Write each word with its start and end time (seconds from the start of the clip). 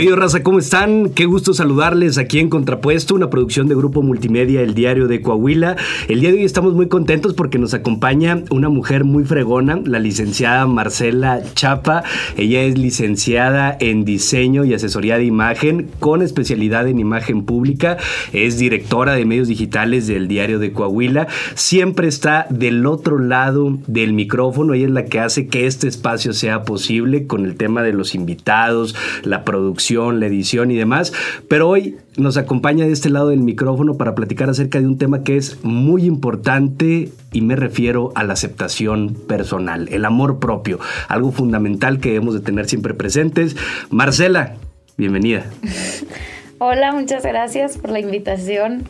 habido, 0.00 0.16
raza? 0.16 0.42
¿Cómo 0.42 0.58
están? 0.58 1.10
Qué 1.10 1.26
gusto 1.26 1.52
saludarles 1.52 2.16
aquí 2.16 2.38
en 2.38 2.48
Contrapuesto, 2.48 3.14
una 3.14 3.28
producción 3.28 3.68
de 3.68 3.74
Grupo 3.74 4.00
Multimedia, 4.00 4.62
El 4.62 4.72
Diario 4.72 5.08
de 5.08 5.20
Coahuila. 5.20 5.76
El 6.08 6.20
día 6.20 6.30
de 6.30 6.38
hoy 6.38 6.44
estamos 6.44 6.72
muy 6.72 6.88
contentos 6.88 7.34
porque 7.34 7.58
nos 7.58 7.74
acompaña 7.74 8.42
una 8.48 8.70
mujer 8.70 9.04
muy 9.04 9.24
fregona, 9.24 9.78
la 9.84 9.98
licenciada 9.98 10.66
Marcela 10.66 11.42
Chapa. 11.54 12.02
Ella 12.38 12.62
es 12.62 12.78
licenciada 12.78 13.76
en 13.78 14.06
diseño 14.06 14.64
y 14.64 14.72
asesoría 14.72 15.18
de 15.18 15.24
imagen 15.24 15.90
con 15.98 16.22
especialidad 16.22 16.88
en 16.88 16.98
imagen 16.98 17.44
pública. 17.44 17.98
Es 18.32 18.58
directora 18.58 19.12
de 19.12 19.26
medios 19.26 19.48
digitales 19.48 20.06
del 20.06 20.28
Diario 20.28 20.58
de 20.58 20.72
Coahuila. 20.72 21.28
Siempre 21.54 22.08
está 22.08 22.46
del 22.48 22.86
otro 22.86 23.18
lado 23.18 23.76
del 23.86 24.14
micrófono. 24.14 24.72
Ella 24.72 24.86
es 24.86 24.92
la 24.92 25.04
que 25.04 25.20
hace 25.20 25.46
que 25.48 25.66
este 25.66 25.88
espacio 25.88 26.32
sea 26.32 26.62
posible 26.62 27.26
con 27.26 27.44
el 27.44 27.56
tema 27.56 27.82
de 27.82 27.92
los 27.92 28.14
invitados, 28.14 28.94
la 29.24 29.44
producción, 29.44 29.89
la 29.90 30.26
edición 30.26 30.70
y 30.70 30.76
demás. 30.76 31.12
Pero 31.48 31.68
hoy 31.68 31.96
nos 32.16 32.36
acompaña 32.36 32.86
de 32.86 32.92
este 32.92 33.10
lado 33.10 33.28
del 33.28 33.40
micrófono 33.40 33.96
para 33.96 34.14
platicar 34.14 34.48
acerca 34.48 34.80
de 34.80 34.86
un 34.86 34.98
tema 34.98 35.22
que 35.24 35.36
es 35.36 35.64
muy 35.64 36.04
importante 36.04 37.10
y 37.32 37.40
me 37.40 37.56
refiero 37.56 38.12
a 38.14 38.22
la 38.22 38.34
aceptación 38.34 39.14
personal, 39.14 39.88
el 39.90 40.04
amor 40.04 40.38
propio, 40.38 40.78
algo 41.08 41.32
fundamental 41.32 41.98
que 41.98 42.10
debemos 42.10 42.34
de 42.34 42.40
tener 42.40 42.68
siempre 42.68 42.94
presentes. 42.94 43.56
Marcela, 43.90 44.54
bienvenida. 44.96 45.44
Hola, 46.58 46.92
muchas 46.92 47.24
gracias 47.24 47.78
por 47.78 47.90
la 47.90 48.00
invitación. 48.00 48.84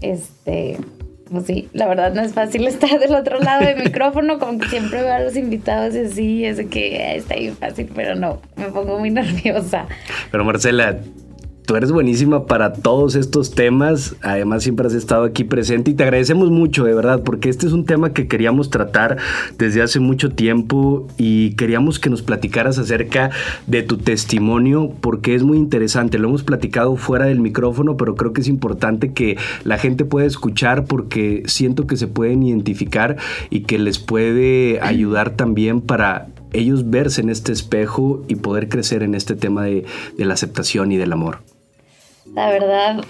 Este, 0.00 0.78
pues 1.34 1.46
sí, 1.46 1.68
la 1.72 1.86
verdad 1.86 2.14
no 2.14 2.22
es 2.22 2.32
fácil 2.32 2.66
estar 2.68 2.98
del 2.98 3.14
otro 3.14 3.38
lado 3.38 3.64
del 3.64 3.82
micrófono, 3.84 4.38
como 4.38 4.58
que 4.58 4.68
siempre 4.68 5.02
veo 5.02 5.12
a 5.12 5.20
los 5.20 5.36
invitados 5.36 5.94
y 5.94 5.98
así, 5.98 6.44
es 6.44 6.64
que 6.66 7.16
está 7.16 7.36
bien 7.36 7.56
fácil, 7.56 7.90
pero 7.94 8.14
no, 8.14 8.40
me 8.56 8.66
pongo 8.66 8.98
muy 8.98 9.10
nerviosa. 9.10 9.86
Pero 10.30 10.44
Marcela, 10.44 10.98
tú 11.66 11.76
eres 11.76 11.92
buenísima 11.92 12.46
para 12.46 12.72
todos 12.72 13.14
estos 13.14 13.52
temas. 13.52 14.16
Además, 14.22 14.62
siempre 14.62 14.86
has 14.86 14.94
estado 14.94 15.24
aquí 15.24 15.44
presente 15.44 15.90
y 15.90 15.94
te 15.94 16.02
agradecemos 16.02 16.50
mucho, 16.50 16.84
de 16.84 16.94
verdad, 16.94 17.22
porque 17.24 17.48
este 17.48 17.66
es 17.66 17.72
un 17.72 17.84
tema 17.84 18.12
que 18.12 18.28
queríamos 18.28 18.70
tratar 18.70 19.16
desde 19.58 19.82
hace 19.82 20.00
mucho 20.00 20.30
tiempo 20.30 21.06
y 21.16 21.54
queríamos 21.54 21.98
que 21.98 22.10
nos 22.10 22.22
platicaras 22.22 22.78
acerca 22.78 23.30
de 23.66 23.82
tu 23.82 23.96
testimonio, 23.96 24.92
porque 25.00 25.34
es 25.34 25.42
muy 25.42 25.58
interesante. 25.58 26.18
Lo 26.18 26.28
hemos 26.28 26.44
platicado 26.44 26.96
fuera 26.96 27.26
del 27.26 27.40
micrófono, 27.40 27.96
pero 27.96 28.14
creo 28.14 28.32
que 28.32 28.42
es 28.42 28.48
importante 28.48 29.12
que 29.12 29.36
la 29.64 29.78
gente 29.78 30.04
pueda 30.04 30.26
escuchar 30.26 30.84
porque 30.84 31.42
siento 31.46 31.86
que 31.86 31.96
se 31.96 32.06
pueden 32.06 32.42
identificar 32.42 33.16
y 33.50 33.60
que 33.60 33.78
les 33.78 33.98
puede 33.98 34.80
ayudar 34.82 35.30
también 35.30 35.80
para 35.80 36.28
ellos 36.54 36.88
verse 36.88 37.20
en 37.20 37.28
este 37.28 37.52
espejo 37.52 38.24
y 38.28 38.36
poder 38.36 38.68
crecer 38.68 39.02
en 39.02 39.14
este 39.14 39.34
tema 39.34 39.64
de, 39.64 39.84
la 40.16 40.34
aceptación 40.34 40.92
y 40.92 40.96
del 40.96 41.12
amor. 41.12 41.53
La 42.34 42.50
verdad, 42.50 43.04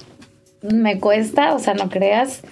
me 0.62 1.00
cuesta, 1.00 1.54
o 1.54 1.58
sea, 1.58 1.74
no 1.74 1.88
creas. 1.88 2.42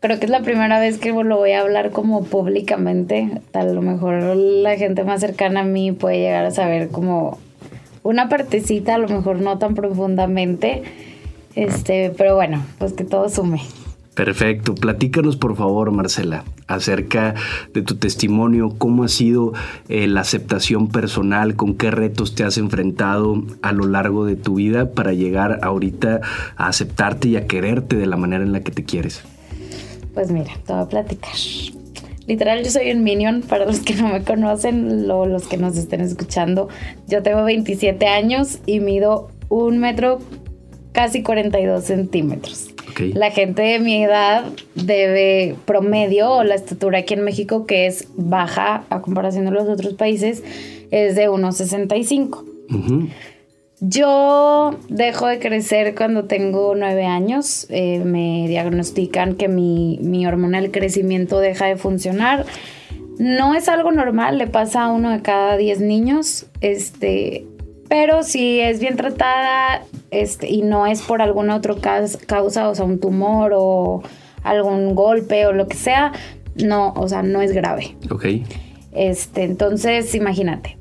Creo 0.00 0.18
que 0.18 0.26
es 0.26 0.30
la 0.30 0.40
primera 0.40 0.78
vez 0.78 0.98
que 0.98 1.12
lo 1.12 1.36
voy 1.36 1.52
a 1.52 1.60
hablar 1.60 1.90
como 1.90 2.24
públicamente. 2.24 3.40
A 3.52 3.64
lo 3.64 3.82
mejor 3.82 4.22
la 4.36 4.76
gente 4.76 5.04
más 5.04 5.20
cercana 5.20 5.60
a 5.60 5.64
mí 5.64 5.92
puede 5.92 6.18
llegar 6.18 6.44
a 6.44 6.50
saber 6.50 6.88
como 6.88 7.38
una 8.02 8.28
partecita, 8.28 8.94
a 8.94 8.98
lo 8.98 9.08
mejor 9.08 9.40
no 9.40 9.58
tan 9.58 9.74
profundamente. 9.74 10.82
Este, 11.54 12.12
pero 12.16 12.34
bueno, 12.34 12.64
pues 12.78 12.92
que 12.92 13.04
todo 13.04 13.28
sume. 13.28 13.60
Perfecto. 14.14 14.74
Platícanos, 14.74 15.36
por 15.36 15.56
favor, 15.56 15.90
Marcela, 15.92 16.44
acerca 16.66 17.34
de 17.72 17.82
tu 17.82 17.96
testimonio, 17.96 18.74
cómo 18.76 19.04
ha 19.04 19.08
sido 19.08 19.52
eh, 19.88 20.08
la 20.08 20.22
aceptación 20.22 20.88
personal, 20.88 21.54
con 21.56 21.74
qué 21.74 21.90
retos 21.90 22.34
te 22.34 22.44
has 22.44 22.58
enfrentado 22.58 23.42
a 23.62 23.72
lo 23.72 23.86
largo 23.86 24.24
de 24.24 24.36
tu 24.36 24.54
vida 24.54 24.90
para 24.90 25.12
llegar 25.12 25.60
ahorita 25.62 26.20
a 26.56 26.66
aceptarte 26.66 27.28
y 27.28 27.36
a 27.36 27.46
quererte 27.46 27.96
de 27.96 28.06
la 28.06 28.16
manera 28.16 28.42
en 28.42 28.52
la 28.52 28.60
que 28.60 28.72
te 28.72 28.84
quieres. 28.84 29.22
Pues 30.12 30.30
mira, 30.32 30.52
te 30.66 30.72
voy 30.72 30.82
a 30.82 30.88
platicar. 30.88 31.34
Literal, 32.26 32.62
yo 32.62 32.70
soy 32.70 32.90
un 32.90 33.02
minion, 33.02 33.42
para 33.42 33.64
los 33.64 33.80
que 33.80 33.94
no 33.94 34.08
me 34.08 34.22
conocen, 34.22 35.10
o 35.10 35.26
los 35.26 35.46
que 35.46 35.56
nos 35.56 35.76
estén 35.76 36.00
escuchando. 36.00 36.68
Yo 37.08 37.22
tengo 37.22 37.44
27 37.44 38.06
años 38.06 38.58
y 38.66 38.80
mido 38.80 39.30
un 39.48 39.78
metro 39.78 40.20
casi 40.92 41.22
42 41.22 41.84
centímetros. 41.84 42.70
La 43.14 43.30
gente 43.30 43.62
de 43.62 43.78
mi 43.78 44.04
edad 44.04 44.44
debe 44.74 45.56
promedio 45.64 46.30
o 46.30 46.44
la 46.44 46.54
estatura 46.54 46.98
aquí 46.98 47.14
en 47.14 47.22
México, 47.22 47.66
que 47.66 47.86
es 47.86 48.08
baja 48.16 48.84
a 48.90 49.00
comparación 49.00 49.44
de 49.44 49.52
los 49.52 49.68
otros 49.68 49.94
países, 49.94 50.42
es 50.90 51.14
de 51.14 51.30
1,65. 51.30 52.44
Yo 53.80 54.76
dejo 54.90 55.26
de 55.26 55.38
crecer 55.38 55.94
cuando 55.94 56.24
tengo 56.24 56.74
nueve 56.74 57.06
años. 57.06 57.66
Eh, 57.70 58.00
me 58.04 58.46
diagnostican 58.46 59.36
que 59.36 59.48
mi, 59.48 59.98
mi 60.02 60.26
hormona 60.26 60.60
del 60.60 60.70
crecimiento 60.70 61.40
deja 61.40 61.66
de 61.66 61.76
funcionar. 61.76 62.44
No 63.18 63.54
es 63.54 63.68
algo 63.68 63.90
normal, 63.90 64.38
le 64.38 64.46
pasa 64.46 64.84
a 64.84 64.92
uno 64.92 65.10
de 65.10 65.22
cada 65.22 65.56
diez 65.56 65.80
niños. 65.80 66.46
Este, 66.60 67.46
pero 67.90 68.22
si 68.22 68.60
es 68.60 68.78
bien 68.78 68.96
tratada 68.96 69.82
este, 70.12 70.48
y 70.48 70.62
no 70.62 70.86
es 70.86 71.02
por 71.02 71.20
alguna 71.20 71.56
otra 71.56 71.74
causa, 72.26 72.68
o 72.68 72.74
sea, 72.76 72.84
un 72.84 73.00
tumor 73.00 73.50
o 73.52 74.04
algún 74.44 74.94
golpe 74.94 75.44
o 75.46 75.52
lo 75.52 75.66
que 75.66 75.76
sea, 75.76 76.12
no, 76.54 76.92
o 76.92 77.08
sea, 77.08 77.24
no 77.24 77.42
es 77.42 77.50
grave. 77.52 77.96
Ok. 78.08 78.26
Este, 78.92 79.42
entonces, 79.42 80.14
imagínate. 80.14 80.78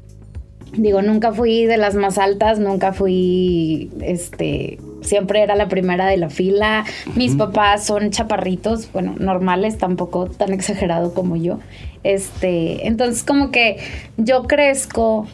Digo, 0.73 1.01
nunca 1.01 1.31
fui 1.31 1.65
de 1.65 1.77
las 1.77 1.95
más 1.95 2.19
altas, 2.19 2.59
nunca 2.59 2.93
fui, 2.93 3.89
este, 4.01 4.77
siempre 5.01 5.41
era 5.41 5.55
la 5.55 5.67
primera 5.67 6.05
de 6.05 6.17
la 6.17 6.29
fila. 6.29 6.85
Mis 7.15 7.35
papás 7.35 7.87
son 7.87 8.11
chaparritos, 8.11 8.91
bueno, 8.93 9.15
normales, 9.17 9.79
tampoco 9.79 10.27
tan 10.27 10.53
exagerado 10.53 11.15
como 11.15 11.37
yo. 11.37 11.57
Este, 12.03 12.85
entonces 12.85 13.23
como 13.23 13.49
que 13.49 13.77
yo 14.17 14.43
crezco 14.43 15.25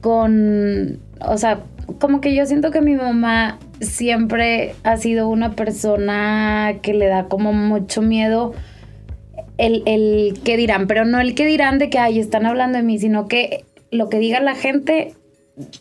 con 0.00 0.98
o 1.26 1.36
sea, 1.38 1.60
como 1.98 2.20
que 2.20 2.34
yo 2.34 2.46
siento 2.46 2.70
que 2.70 2.80
mi 2.80 2.94
mamá 2.94 3.58
siempre 3.80 4.74
ha 4.84 4.96
sido 4.96 5.28
una 5.28 5.52
persona 5.52 6.76
que 6.82 6.94
le 6.94 7.06
da 7.06 7.24
como 7.24 7.52
mucho 7.52 8.02
miedo 8.02 8.54
el, 9.58 9.82
el 9.86 10.40
que 10.44 10.56
dirán, 10.56 10.86
pero 10.86 11.04
no 11.04 11.20
el 11.20 11.34
que 11.34 11.46
dirán 11.46 11.78
de 11.78 11.90
que, 11.90 11.98
ay, 11.98 12.18
están 12.18 12.46
hablando 12.46 12.78
de 12.78 12.84
mí, 12.84 12.98
sino 12.98 13.28
que 13.28 13.64
lo 13.90 14.08
que 14.08 14.18
diga 14.18 14.40
la 14.40 14.54
gente 14.54 15.14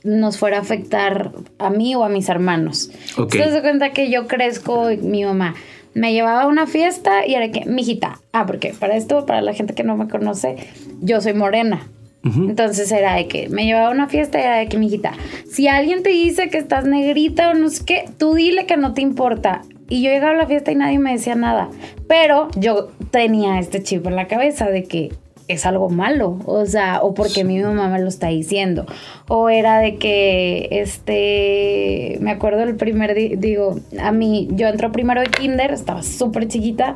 nos 0.04 0.38
fuera 0.38 0.58
a 0.58 0.62
afectar 0.62 1.32
a 1.58 1.70
mí 1.70 1.96
o 1.96 2.04
a 2.04 2.10
mis 2.10 2.28
hermanos. 2.28 2.92
Okay. 3.14 3.40
Entonces 3.40 3.54
se 3.54 3.62
cuenta 3.62 3.92
que 3.92 4.10
yo 4.10 4.28
crezco, 4.28 4.90
mi 5.02 5.24
mamá 5.24 5.56
me 5.94 6.14
llevaba 6.14 6.44
a 6.44 6.48
una 6.48 6.68
fiesta 6.68 7.26
y 7.26 7.36
era 7.36 7.52
que, 7.52 7.66
mijita, 7.66 8.20
ah, 8.32 8.46
porque 8.46 8.74
para 8.78 8.96
esto, 8.96 9.26
para 9.26 9.42
la 9.42 9.54
gente 9.54 9.74
que 9.74 9.84
no 9.84 9.98
me 9.98 10.08
conoce, 10.08 10.56
yo 11.02 11.22
soy 11.22 11.34
morena. 11.34 11.88
Entonces 12.24 12.92
era 12.92 13.16
de 13.16 13.28
que 13.28 13.48
me 13.50 13.66
llevaba 13.66 13.88
a 13.88 13.92
una 13.92 14.10
fiesta 14.10 14.40
y 14.40 14.44
era 14.44 14.58
de 14.58 14.68
que, 14.68 14.78
mijita, 14.78 15.14
si 15.50 15.68
alguien 15.68 16.04
te 16.04 16.10
dice 16.10 16.50
que 16.50 16.58
estás 16.58 16.86
negrita 16.86 17.52
o 17.52 17.54
no 17.54 17.70
sé 17.70 17.86
qué, 17.86 18.06
tú 18.18 18.34
dile 18.34 18.66
que 18.66 18.78
no 18.78 18.94
te 18.94 19.02
importa. 19.02 19.62
Y 19.88 20.04
yo 20.04 20.12
llegaba 20.12 20.34
a 20.34 20.38
la 20.38 20.46
fiesta 20.46 20.72
y 20.72 20.76
nadie 20.76 21.00
me 21.00 21.14
decía 21.14 21.36
nada. 21.36 21.70
Pero 22.08 22.50
yo 22.56 22.90
tenía 23.12 23.60
este 23.60 23.82
chip 23.82 24.06
en 24.06 24.16
la 24.16 24.28
cabeza 24.28 24.70
de 24.70 24.84
que 24.84 25.12
es 25.50 25.66
algo 25.66 25.90
malo, 25.90 26.38
o 26.46 26.64
sea, 26.68 27.02
o 27.02 27.16
porque 27.16 27.44
mi 27.44 27.60
mamá 27.60 27.90
me 27.90 28.00
lo 28.00 28.08
está 28.08 28.28
diciendo, 28.28 28.86
o 29.28 29.50
era 29.50 29.80
de 29.80 29.96
que, 29.96 30.68
este, 30.70 32.20
me 32.22 32.30
acuerdo 32.30 32.62
el 32.62 32.76
primer, 32.76 33.16
digo, 33.40 33.80
a 34.00 34.12
mí, 34.12 34.48
yo 34.52 34.68
entro 34.68 34.92
primero 34.92 35.22
de 35.22 35.28
kinder, 35.28 35.72
estaba 35.72 36.04
súper 36.04 36.48
chiquita, 36.48 36.94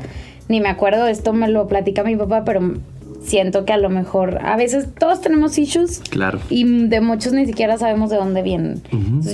ni 0.50 0.62
me 0.62 0.70
acuerdo, 0.70 1.08
esto 1.08 1.34
me 1.34 1.48
lo 1.48 1.68
platica 1.68 2.04
mi 2.04 2.16
papá, 2.16 2.44
pero 2.46 2.76
siento 3.24 3.66
que 3.66 3.74
a 3.74 3.78
lo 3.78 3.90
mejor 3.90 4.40
a 4.42 4.56
veces 4.56 4.88
todos 4.98 5.22
tenemos 5.22 5.58
issues. 5.58 6.00
Claro. 6.10 6.40
Y 6.50 6.88
de 6.88 7.02
muchos 7.02 7.34
ni 7.34 7.46
siquiera 7.46 7.78
sabemos 7.78 8.10
de 8.10 8.18
dónde 8.18 8.42
vienen. 8.42 8.82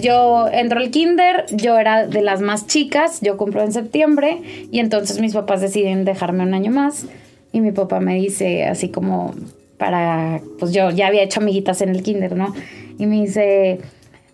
yo 0.02 0.48
entro 0.52 0.80
al 0.80 0.92
kinder, 0.92 1.46
yo 1.52 1.78
era 1.78 2.08
de 2.08 2.22
las 2.22 2.42
más 2.42 2.68
chicas, 2.68 3.20
yo 3.22 3.38
compro 3.38 3.64
en 3.64 3.72
septiembre 3.72 4.42
y 4.72 4.80
entonces 4.80 5.20
mis 5.20 5.34
papás 5.34 5.62
deciden 5.62 6.06
dejarme 6.06 6.44
un 6.44 6.54
año 6.54 6.72
más 6.72 7.06
y 7.52 7.62
mi 7.62 7.72
papá 7.72 8.00
me 8.00 8.16
dice 8.16 8.66
así 8.66 8.90
como 8.90 9.34
para, 9.78 10.42
pues 10.60 10.74
yo 10.74 10.92
ya 10.92 11.08
había 11.08 11.24
hecho 11.24 11.40
amiguitas 11.40 11.82
en 11.82 11.90
el 11.90 12.04
kinder, 12.04 12.36
¿no? 12.36 12.54
Y 12.98 13.06
me 13.06 13.22
dice, 13.22 13.80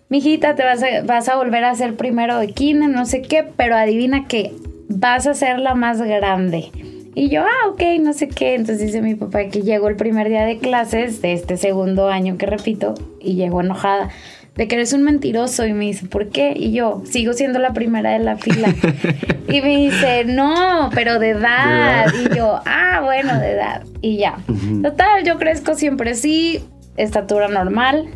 mijita, 0.08 0.56
te 0.56 0.64
vas 0.64 0.82
a, 0.82 1.02
vas 1.04 1.28
a 1.28 1.36
volver 1.36 1.64
a 1.64 1.74
ser 1.74 1.94
primero 1.94 2.38
de 2.38 2.48
kinder, 2.48 2.90
no 2.90 3.06
sé 3.06 3.22
qué, 3.22 3.44
pero 3.56 3.76
adivina 3.76 4.26
que 4.26 4.52
vas 4.88 5.26
a 5.26 5.34
ser 5.34 5.60
la 5.60 5.74
más 5.74 6.02
grande. 6.02 6.70
Y 7.18 7.30
yo, 7.30 7.40
ah, 7.40 7.68
ok, 7.70 7.82
no 8.02 8.12
sé 8.12 8.28
qué. 8.28 8.54
Entonces 8.54 8.88
dice 8.88 9.00
mi 9.00 9.14
papá 9.14 9.46
que 9.46 9.62
llegó 9.62 9.88
el 9.88 9.96
primer 9.96 10.28
día 10.28 10.44
de 10.44 10.58
clases 10.58 11.22
de 11.22 11.32
este 11.32 11.56
segundo 11.56 12.08
año 12.10 12.36
que 12.36 12.44
repito 12.44 12.92
y 13.20 13.36
llegó 13.36 13.62
enojada 13.62 14.10
de 14.54 14.68
que 14.68 14.74
eres 14.74 14.92
un 14.92 15.02
mentiroso 15.02 15.66
y 15.66 15.72
me 15.72 15.86
dice, 15.86 16.06
¿por 16.06 16.28
qué? 16.28 16.52
Y 16.54 16.72
yo, 16.72 17.02
sigo 17.06 17.32
siendo 17.32 17.58
la 17.58 17.72
primera 17.72 18.10
de 18.10 18.18
la 18.18 18.36
fila. 18.36 18.68
y 19.48 19.62
me 19.62 19.76
dice, 19.78 20.26
no, 20.26 20.90
pero 20.94 21.18
de 21.18 21.30
edad. 21.30 22.12
Y 22.12 22.36
yo, 22.36 22.60
ah, 22.66 23.00
bueno, 23.02 23.40
de 23.40 23.52
edad. 23.52 23.82
Y 24.02 24.18
ya. 24.18 24.36
Total, 24.82 25.24
yo 25.24 25.38
crezco 25.38 25.74
siempre 25.74 26.10
así, 26.10 26.60
estatura 26.98 27.48
normal. 27.48 28.10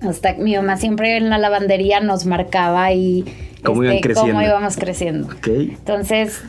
Hasta 0.00 0.34
mi 0.34 0.56
mamá 0.56 0.76
siempre 0.78 1.16
en 1.16 1.30
la 1.30 1.38
lavandería 1.38 2.00
nos 2.00 2.26
marcaba 2.26 2.92
y 2.92 3.24
cómo, 3.62 3.84
iban 3.84 3.96
este, 3.96 4.08
creciendo? 4.08 4.32
cómo 4.32 4.44
íbamos 4.44 4.76
creciendo. 4.76 5.28
Okay. 5.36 5.70
Entonces, 5.78 6.42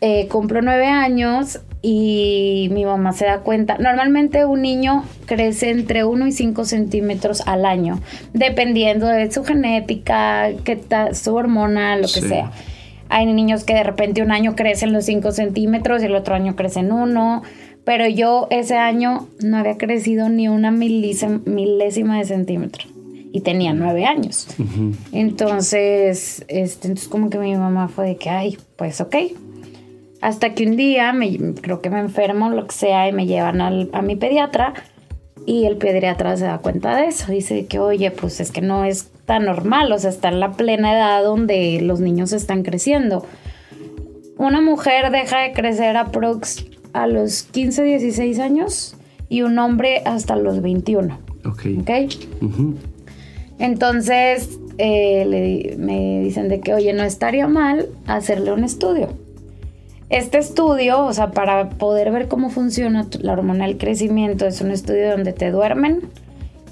eh, 0.00 0.28
cumplo 0.28 0.62
nueve 0.62 0.86
años 0.86 1.60
y 1.82 2.68
mi 2.72 2.84
mamá 2.84 3.12
se 3.12 3.24
da 3.24 3.40
cuenta. 3.40 3.78
Normalmente 3.78 4.44
un 4.44 4.62
niño 4.62 5.04
crece 5.26 5.70
entre 5.70 6.04
1 6.04 6.26
y 6.26 6.32
5 6.32 6.64
centímetros 6.66 7.42
al 7.46 7.64
año, 7.64 8.00
dependiendo 8.34 9.06
de 9.06 9.30
su 9.32 9.44
genética, 9.44 10.50
qué 10.64 10.76
ta- 10.76 11.14
su 11.14 11.34
hormona, 11.34 11.96
lo 11.96 12.02
que 12.02 12.20
Sí. 12.20 12.28
sea. 12.28 12.52
Hay 13.08 13.26
niños 13.32 13.64
que 13.64 13.74
de 13.74 13.82
repente 13.82 14.22
un 14.22 14.30
año 14.30 14.54
crecen 14.54 14.92
los 14.92 15.04
5 15.06 15.32
centímetros 15.32 16.02
y 16.02 16.06
el 16.06 16.14
otro 16.14 16.34
año 16.34 16.54
crecen 16.56 16.92
uno. 16.92 17.42
Pero 17.82 18.06
yo 18.06 18.46
ese 18.50 18.76
año 18.76 19.26
no 19.42 19.56
había 19.56 19.78
crecido 19.78 20.28
ni 20.28 20.48
una 20.48 20.70
milísima, 20.70 21.40
milésima 21.46 22.18
de 22.18 22.26
centímetro. 22.26 22.84
Y 23.32 23.40
tenía 23.40 23.72
nueve 23.72 24.04
años. 24.04 24.48
Ujú. 24.58 24.92
Entonces, 25.12 26.44
este, 26.48 26.88
entonces 26.88 27.08
como 27.08 27.30
que 27.30 27.38
mi 27.38 27.54
mamá 27.56 27.88
fue 27.88 28.06
de 28.08 28.16
que, 28.16 28.28
ay, 28.28 28.58
pues 28.76 29.00
ok. 29.00 29.16
Hasta 30.20 30.54
que 30.54 30.66
un 30.66 30.76
día 30.76 31.12
me, 31.12 31.54
creo 31.54 31.80
que 31.80 31.88
me 31.90 31.98
enfermo, 32.00 32.50
lo 32.50 32.66
que 32.66 32.74
sea, 32.74 33.08
y 33.08 33.12
me 33.12 33.26
llevan 33.26 33.60
al- 33.60 33.88
a 33.92 34.02
mi 34.02 34.16
pediatra 34.16 34.74
y 35.46 35.64
el 35.64 35.76
pediatra 35.76 36.36
se 36.36 36.44
da 36.44 36.58
cuenta 36.58 36.94
de 36.96 37.06
eso. 37.06 37.32
Dice 37.32 37.64
que, 37.66 37.78
oye, 37.78 38.10
pues 38.10 38.40
es 38.40 38.50
que 38.52 38.60
no 38.60 38.84
es 38.84 39.10
tan 39.24 39.46
normal, 39.46 39.90
o 39.92 39.98
sea, 39.98 40.10
está 40.10 40.28
en 40.28 40.40
la 40.40 40.52
plena 40.52 40.92
edad 40.92 41.22
donde 41.24 41.80
los 41.80 42.00
niños 42.00 42.32
están 42.32 42.62
creciendo. 42.62 43.24
Una 44.36 44.60
mujer 44.60 45.10
deja 45.10 45.40
de 45.42 45.52
crecer 45.52 45.96
aprox 45.96 46.66
a 46.92 47.06
los 47.06 47.42
15, 47.44 47.82
16 47.84 48.38
años 48.40 48.96
y 49.28 49.42
un 49.42 49.58
hombre 49.58 50.02
hasta 50.04 50.36
los 50.36 50.60
21, 50.60 51.18
Ok. 51.46 51.62
¿ok? 51.80 51.90
Ujú. 52.42 52.74
Entonces 53.58 54.58
eh, 54.78 55.24
le- 55.26 55.76
me 55.76 56.20
dicen 56.20 56.48
de 56.48 56.60
que, 56.60 56.72
oye, 56.74 56.92
no 56.94 57.02
estaría 57.04 57.46
mal 57.48 57.86
hacerle 58.06 58.52
un 58.52 58.64
estudio. 58.64 59.08
Este 60.10 60.38
estudio, 60.38 61.04
o 61.04 61.12
sea, 61.12 61.30
para 61.30 61.70
poder 61.70 62.10
ver 62.10 62.26
cómo 62.26 62.50
funciona 62.50 63.06
la 63.20 63.32
hormona 63.32 63.66
del 63.66 63.78
crecimiento, 63.78 64.44
es 64.44 64.60
un 64.60 64.72
estudio 64.72 65.12
donde 65.12 65.32
te 65.32 65.52
duermen, 65.52 66.00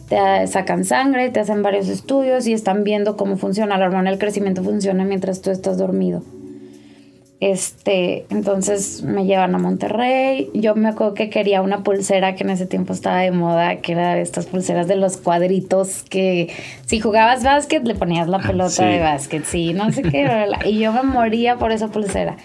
te 0.09 0.45
sacan 0.49 0.85
sangre, 0.85 1.31
te 1.31 1.39
hacen 1.39 1.63
varios 1.63 1.89
estudios 1.89 2.49
y 2.49 2.53
están 2.53 2.83
viendo 2.83 3.17
cómo 3.17 3.37
funciona. 3.37 3.79
La 3.79 3.87
hormona 3.87 4.11
del 4.11 4.19
crecimiento 4.19 4.65
funciona 4.65 5.05
mientras 5.05 5.41
tú 5.41 5.53
estás 5.53 5.79
dormido. 5.79 6.25
Este, 7.41 8.27
entonces 8.31 9.03
me 9.03 9.25
llevan 9.25 9.55
a 9.55 9.59
Monterrey. 9.59 10.51
Yo 10.55 10.75
me 10.75 10.89
acuerdo 10.89 11.15
que 11.15 11.31
quería 11.31 11.63
una 11.63 11.85
pulsera 11.85 12.35
que 12.35 12.43
en 12.43 12.51
ese 12.51 12.67
tiempo 12.67 12.93
estaba 12.93 13.21
de 13.21 13.31
moda, 13.31 13.77
que 13.77 13.93
era 13.93 14.17
de 14.17 14.23
estas 14.23 14.47
pulseras 14.47 14.89
de 14.89 14.97
los 14.97 15.19
cuadritos 15.19 16.03
que 16.03 16.53
si 16.87 16.99
jugabas 16.99 17.45
básquet 17.45 17.85
le 17.87 17.95
ponías 17.95 18.27
la 18.27 18.41
pelota 18.41 18.71
sí. 18.71 18.85
de 18.85 18.99
básquet, 18.99 19.45
sí, 19.45 19.73
no 19.73 19.93
sé 19.93 20.03
qué, 20.03 20.29
y 20.65 20.81
yo 20.81 20.93
me 20.93 21.05
moría 21.05 21.57
por 21.57 21.71
esa 21.71 21.89
pulsera. 21.89 22.37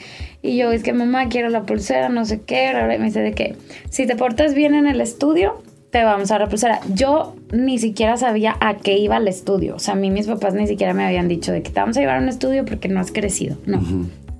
Y 0.44 0.58
yo, 0.58 0.72
es 0.72 0.84
que 0.84 0.94
mamá, 0.94 1.28
quiero 1.30 1.50
la 1.50 1.64
pulsera, 1.64 2.10
no 2.10 2.26
sé 2.26 2.42
qué, 2.42 2.72
y 2.72 3.00
me 3.00 3.06
dice 3.06 3.22
de 3.22 3.34
que 3.34 3.56
si 3.90 4.06
te 4.06 4.16
portas 4.16 4.54
bien 4.54 4.76
en 4.76 4.86
el 4.86 5.02
estudio, 5.02 5.64
te 5.90 6.04
vamos 6.04 6.30
a 6.30 6.36
dar 6.36 6.42
la 6.42 6.50
pulsera. 6.50 6.82
Yo 6.94 7.36
ni 7.52 7.80
siquiera 7.80 8.18
sabía 8.18 8.58
a 8.60 8.76
qué 8.76 8.98
iba 8.98 9.18
el 9.18 9.28
estudio. 9.28 9.76
O 9.76 9.80
sea, 9.80 9.94
a 9.94 9.98
mí 9.98 10.10
mis 10.10 10.28
papás 10.28 10.54
ni 10.54 10.68
siquiera 10.68 10.94
me 10.94 11.06
habían 11.06 11.28
dicho 11.28 11.52
de 11.52 11.62
que 11.62 11.70
te 11.70 11.80
vamos 11.80 11.98
a 11.98 12.00
llevar 12.00 12.18
a 12.18 12.20
un 12.20 12.30
estudio 12.30 12.66
porque 12.66 12.90
no 12.90 13.00
has 13.00 13.12
crecido. 13.12 13.58
No. 13.66 13.80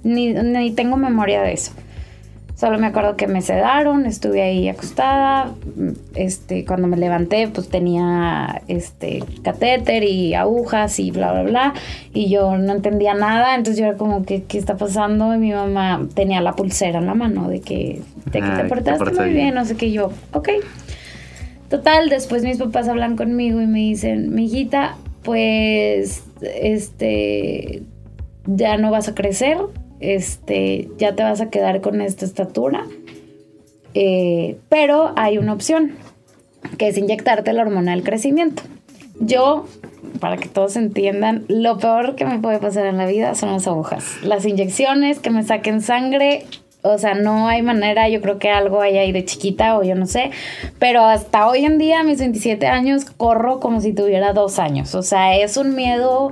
Ni, 0.04 0.34
ni 0.34 0.72
tengo 0.72 0.98
memoria 0.98 1.42
de 1.42 1.54
eso. 1.54 1.72
Solo 2.56 2.78
me 2.78 2.88
acuerdo 2.88 3.18
que 3.18 3.28
me 3.28 3.42
sedaron, 3.42 4.06
estuve 4.06 4.42
ahí 4.42 4.70
acostada. 4.70 5.52
Este, 6.16 6.66
cuando 6.66 6.88
me 6.88 6.96
levanté, 6.98 7.48
pues 7.48 7.68
tenía 7.68 8.62
este 8.68 9.24
catéter 9.44 10.04
y 10.04 10.34
agujas 10.36 11.00
y 11.00 11.12
bla 11.12 11.32
bla 11.34 11.44
bla. 11.44 11.74
Y 12.14 12.30
yo 12.30 12.56
no 12.58 12.72
entendía 12.74 13.16
nada. 13.16 13.56
Entonces 13.56 13.80
yo 13.82 13.88
era 13.88 13.98
como 13.98 14.24
que, 14.24 14.44
¿qué 14.44 14.60
está 14.60 14.78
pasando? 14.78 15.34
Y 15.34 15.40
mi 15.40 15.52
mamá 15.52 16.08
tenía 16.14 16.40
la 16.42 16.54
pulsera 16.54 17.00
en 17.00 17.08
la 17.08 17.16
mano 17.16 17.50
de 17.50 17.60
que, 17.60 18.02
de 18.32 18.40
que 18.40 18.46
Ah, 18.46 18.58
te 18.62 18.70
portaste 18.70 19.00
portas 19.00 19.18
muy 19.20 19.30
bien. 19.34 19.46
bien, 19.46 19.56
no 19.56 19.66
sé 19.66 19.76
qué. 19.76 19.92
Yo, 19.92 20.12
ok. 20.32 20.50
Total, 21.70 22.08
después 22.10 22.44
mis 22.44 22.60
papás 22.60 22.88
hablan 22.88 23.18
conmigo 23.18 23.60
y 23.62 23.66
me 23.68 23.80
dicen, 23.80 24.34
mi 24.34 24.46
hijita, 24.46 24.96
pues, 25.24 26.24
este, 26.42 27.82
ya 28.46 28.78
no 28.78 28.92
vas 28.92 29.10
a 29.10 29.16
crecer, 29.16 29.58
este, 30.04 30.90
ya 30.98 31.16
te 31.16 31.24
vas 31.24 31.42
a 31.42 31.50
quedar 31.50 31.82
con 31.82 32.02
esta 32.02 32.26
estatura, 32.26 32.86
eh, 33.94 34.58
pero 34.70 35.14
hay 35.16 35.38
una 35.38 35.54
opción, 35.54 35.94
que 36.78 36.88
es 36.88 36.98
inyectarte 36.98 37.54
la 37.54 37.62
hormona 37.62 37.92
del 37.92 38.04
crecimiento. 38.04 38.64
Yo, 39.20 39.66
para 40.20 40.38
que 40.38 40.50
todos 40.50 40.76
entiendan, 40.76 41.46
lo 41.48 41.78
peor 41.78 42.16
que 42.16 42.26
me 42.26 42.40
puede 42.40 42.60
pasar 42.60 42.86
en 42.86 42.98
la 42.98 43.06
vida 43.06 43.36
son 43.36 43.52
las 43.52 43.68
agujas. 43.68 44.18
Las 44.24 44.46
inyecciones, 44.46 45.20
que 45.20 45.30
me 45.30 45.44
saquen 45.44 45.82
sangre, 45.82 46.46
o 46.82 46.98
sea, 46.98 47.14
no 47.14 47.48
hay 47.48 47.62
manera, 47.62 48.10
yo 48.10 48.22
creo 48.22 48.40
que 48.40 48.50
algo 48.50 48.82
hay 48.82 48.98
ahí 48.98 49.14
de 49.14 49.24
chiquita 49.24 49.78
o 49.78 49.84
yo 49.84 49.96
no 49.96 50.06
sé, 50.06 50.32
pero 50.80 51.06
hasta 51.06 51.48
hoy 51.48 51.64
en 51.64 51.78
día, 51.78 52.04
mis 52.04 52.20
27 52.20 52.68
años, 52.68 53.06
corro 53.06 53.62
como 53.62 53.80
si 53.80 53.94
tuviera 53.94 54.34
dos 54.34 54.60
años. 54.60 54.94
O 54.96 55.02
sea, 55.02 55.38
es 55.38 55.56
un 55.56 55.76
miedo 55.76 56.32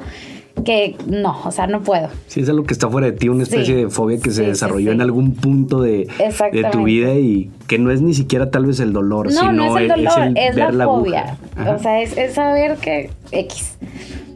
que 0.64 0.96
no, 1.08 1.42
o 1.46 1.52
sea, 1.52 1.68
no 1.68 1.82
puedo. 1.82 2.10
Sí, 2.28 2.42
es 2.42 2.50
algo 2.50 2.64
que 2.66 2.74
está 2.74 2.90
fuera 2.90 3.08
de 3.08 3.14
ti, 3.14 3.30
una 3.30 3.44
especie 3.44 3.66
Sí. 3.66 3.74
de 3.84 3.90
fobia 3.90 4.18
que 4.20 4.30
Sí, 4.30 4.38
se 4.38 4.44
desarrolló 4.44 4.92
sí. 4.92 4.96
en 4.96 5.02
algún 5.02 5.36
punto 5.36 5.82
de, 5.82 6.08
de 6.52 6.64
tu 6.72 6.84
vida 6.84 7.14
y 7.16 7.52
que 7.68 7.78
no 7.80 7.92
es 7.92 8.02
ni 8.02 8.14
siquiera 8.14 8.50
tal 8.52 8.66
vez 8.66 8.80
el 8.80 8.94
dolor, 8.94 9.28
No, 9.28 9.40
sino 9.40 9.52
no 9.54 9.78
es 9.78 9.84
el 9.84 9.88
dolor, 9.90 10.32
es, 10.36 10.56
ver 10.56 10.74
la, 10.74 10.86
fobia. 10.86 11.38
O 11.76 11.80
sea, 11.80 12.02
es, 12.02 12.18
es 12.18 12.34
saber 12.34 12.78
que 12.78 13.10
X. 13.32 13.76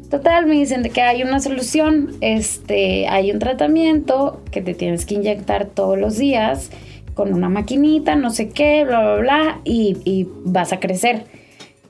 Total, 0.10 0.46
me 0.46 0.54
dicen 0.56 0.84
de 0.84 0.92
que 0.92 1.02
hay 1.02 1.24
una 1.24 1.40
solución, 1.40 2.12
este, 2.22 3.08
hay 3.08 3.32
un 3.32 3.40
tratamiento 3.40 4.40
que 4.52 4.62
te 4.62 4.74
tienes 4.74 5.06
que 5.06 5.16
inyectar 5.16 5.66
todos 5.66 5.98
los 5.98 6.18
días 6.18 6.70
con 7.16 7.34
una 7.34 7.50
maquinita, 7.50 8.16
no 8.16 8.30
sé 8.30 8.50
qué, 8.50 8.84
bla, 8.86 9.00
bla, 9.02 9.16
bla, 9.18 9.60
y, 9.64 9.98
y 10.06 10.28
vas 10.46 10.74
a 10.74 10.80
crecer. 10.80 11.24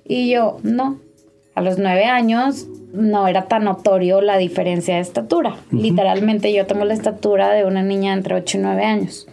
Y 0.08 0.30
yo, 0.32 0.58
no. 0.64 1.00
A 1.56 1.62
los 1.62 1.78
nueve 1.78 2.06
años 2.06 2.68
no 2.96 3.28
era 3.28 3.48
tan 3.48 3.66
notorio 3.66 4.22
la 4.22 4.38
diferencia 4.38 4.96
de 4.96 5.02
estatura. 5.02 5.56
Literalmente 5.72 6.54
yo 6.54 6.66
tengo 6.66 6.86
la 6.86 6.94
estatura 6.94 7.52
de 7.52 7.66
una 7.66 7.84
niña 7.84 8.14
entre 8.14 8.36
8 8.36 8.58
y 8.58 8.62
9 8.62 8.84
años. 8.84 9.28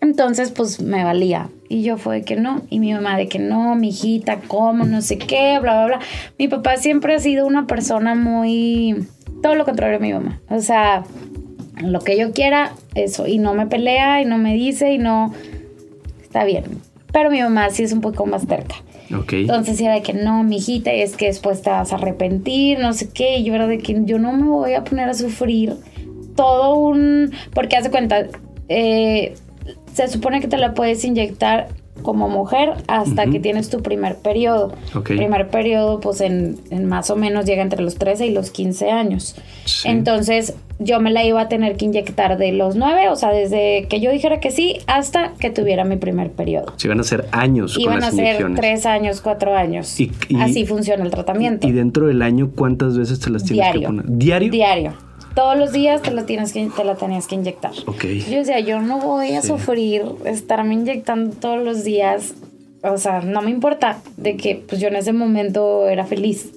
Entonces, 0.00 0.50
pues 0.50 0.82
me 0.82 1.02
valía. 1.02 1.48
Y 1.68 1.82
yo 1.82 1.96
fue 1.96 2.16
de 2.16 2.22
que 2.24 2.36
no. 2.36 2.62
Y 2.68 2.78
mi 2.78 2.92
mamá 2.92 3.16
de 3.16 3.26
que 3.26 3.38
no, 3.38 3.74
mi 3.74 3.88
hijita, 3.88 4.40
¿cómo? 4.46 4.84
No 4.84 5.00
sé 5.00 5.16
qué, 5.16 5.58
bla, 5.60 5.76
bla, 5.76 5.86
bla. 5.86 6.00
Mi 6.38 6.46
papá 6.48 6.76
siempre 6.76 7.14
ha 7.14 7.18
sido 7.18 7.46
una 7.46 7.66
persona 7.66 8.14
muy... 8.14 9.06
Todo 9.42 9.54
lo 9.54 9.64
contrario 9.64 9.96
a 9.96 10.00
mi 10.00 10.12
mamá. 10.12 10.40
O 10.50 10.60
sea, 10.60 11.04
lo 11.82 12.00
que 12.00 12.18
yo 12.18 12.32
quiera, 12.32 12.72
eso. 12.94 13.26
Y 13.26 13.38
no 13.38 13.54
me 13.54 13.66
pelea 13.66 14.20
y 14.20 14.26
no 14.26 14.36
me 14.36 14.54
dice 14.54 14.92
y 14.92 14.98
no... 14.98 15.32
Está 16.22 16.44
bien. 16.44 16.64
Pero 17.14 17.30
mi 17.30 17.40
mamá 17.40 17.70
sí 17.70 17.84
es 17.84 17.92
un 17.92 18.00
poco 18.00 18.26
más 18.26 18.44
terca. 18.48 18.74
Ok. 19.16 19.34
Entonces 19.34 19.80
era 19.80 19.94
de 19.94 20.02
que 20.02 20.12
no, 20.12 20.42
mi 20.42 20.56
hijita, 20.56 20.92
es 20.92 21.16
que 21.16 21.26
después 21.26 21.62
te 21.62 21.70
vas 21.70 21.92
a 21.92 21.94
arrepentir, 21.94 22.80
no 22.80 22.92
sé 22.92 23.08
qué. 23.08 23.38
Y 23.38 23.44
yo 23.44 23.54
era 23.54 23.68
de 23.68 23.78
que 23.78 23.96
yo 24.04 24.18
no 24.18 24.32
me 24.32 24.48
voy 24.48 24.74
a 24.74 24.82
poner 24.82 25.08
a 25.08 25.14
sufrir 25.14 25.76
todo 26.34 26.74
un. 26.74 27.30
Porque 27.54 27.76
hace 27.76 27.92
cuenta, 27.92 28.26
eh, 28.68 29.34
se 29.92 30.08
supone 30.08 30.40
que 30.40 30.48
te 30.48 30.58
la 30.58 30.74
puedes 30.74 31.04
inyectar 31.04 31.68
como 32.02 32.28
mujer 32.28 32.74
hasta 32.86 33.26
que 33.26 33.40
tienes 33.40 33.70
tu 33.70 33.80
primer 33.82 34.16
periodo. 34.16 34.72
Ok. 34.94 35.06
Primer 35.16 35.48
periodo, 35.48 36.00
pues 36.00 36.20
en, 36.20 36.56
en 36.70 36.84
más 36.86 37.08
o 37.10 37.16
menos 37.16 37.46
llega 37.46 37.62
entre 37.62 37.80
los 37.82 37.94
13 37.96 38.26
y 38.26 38.30
los 38.30 38.50
15 38.50 38.90
años. 38.90 39.36
Sí. 39.64 39.88
Entonces 39.88 40.54
yo 40.80 41.00
me 41.00 41.10
la 41.10 41.24
iba 41.24 41.40
a 41.40 41.48
tener 41.48 41.76
que 41.76 41.84
inyectar 41.86 42.36
de 42.36 42.52
los 42.52 42.74
9, 42.76 43.08
o 43.08 43.16
sea, 43.16 43.30
desde 43.30 43.86
que 43.88 44.00
yo 44.00 44.10
dijera 44.10 44.40
que 44.40 44.50
sí 44.50 44.78
hasta 44.86 45.32
que 45.38 45.48
tuviera 45.50 45.84
mi 45.84 45.96
primer 45.96 46.30
periodo. 46.32 46.74
Se 46.76 46.88
van 46.88 46.98
a 46.98 47.02
hacer 47.02 47.26
años 47.30 47.76
Iban 47.78 47.94
con 47.94 48.02
a 48.02 48.06
las 48.06 48.14
ser 48.16 48.24
inyecciones. 48.24 48.60
tres 48.60 48.86
años, 48.86 49.20
cuatro 49.20 49.54
años. 49.56 49.98
Y- 50.00 50.10
y- 50.28 50.40
Así 50.40 50.66
funciona 50.66 51.04
el 51.04 51.10
tratamiento. 51.10 51.66
Y 51.68 51.72
dentro 51.72 52.08
del 52.08 52.20
año, 52.22 52.50
¿cuántas 52.54 52.98
veces 52.98 53.20
te 53.20 53.30
las 53.30 53.44
tienes 53.44 53.64
Diario. 53.64 53.80
que 53.80 53.86
poner? 53.86 54.04
¿Diario? 54.08 54.50
Diario. 54.50 54.92
Todos 55.34 55.56
los 55.58 55.72
días 55.72 56.00
te 56.02 56.10
la, 56.12 56.26
tienes 56.26 56.52
que, 56.52 56.68
te 56.74 56.84
la 56.84 56.94
tenías 56.94 57.26
que 57.26 57.34
inyectar. 57.34 57.72
Ok. 57.86 58.04
Yo 58.30 58.38
decía, 58.38 58.60
yo 58.60 58.80
no 58.80 59.00
voy 59.00 59.34
a 59.34 59.42
Sí. 59.42 59.48
sufrir 59.48 60.02
estarme 60.24 60.74
inyectando 60.74 61.34
todos 61.36 61.62
los 61.64 61.82
días. 61.84 62.34
O 62.82 62.98
sea, 62.98 63.20
no 63.20 63.42
me 63.42 63.50
importa 63.50 63.98
de 64.16 64.36
que 64.36 64.62
pues 64.68 64.80
yo 64.80 64.88
en 64.88 64.96
ese 64.96 65.12
momento 65.12 65.88
era 65.88 66.04
feliz. 66.06 66.50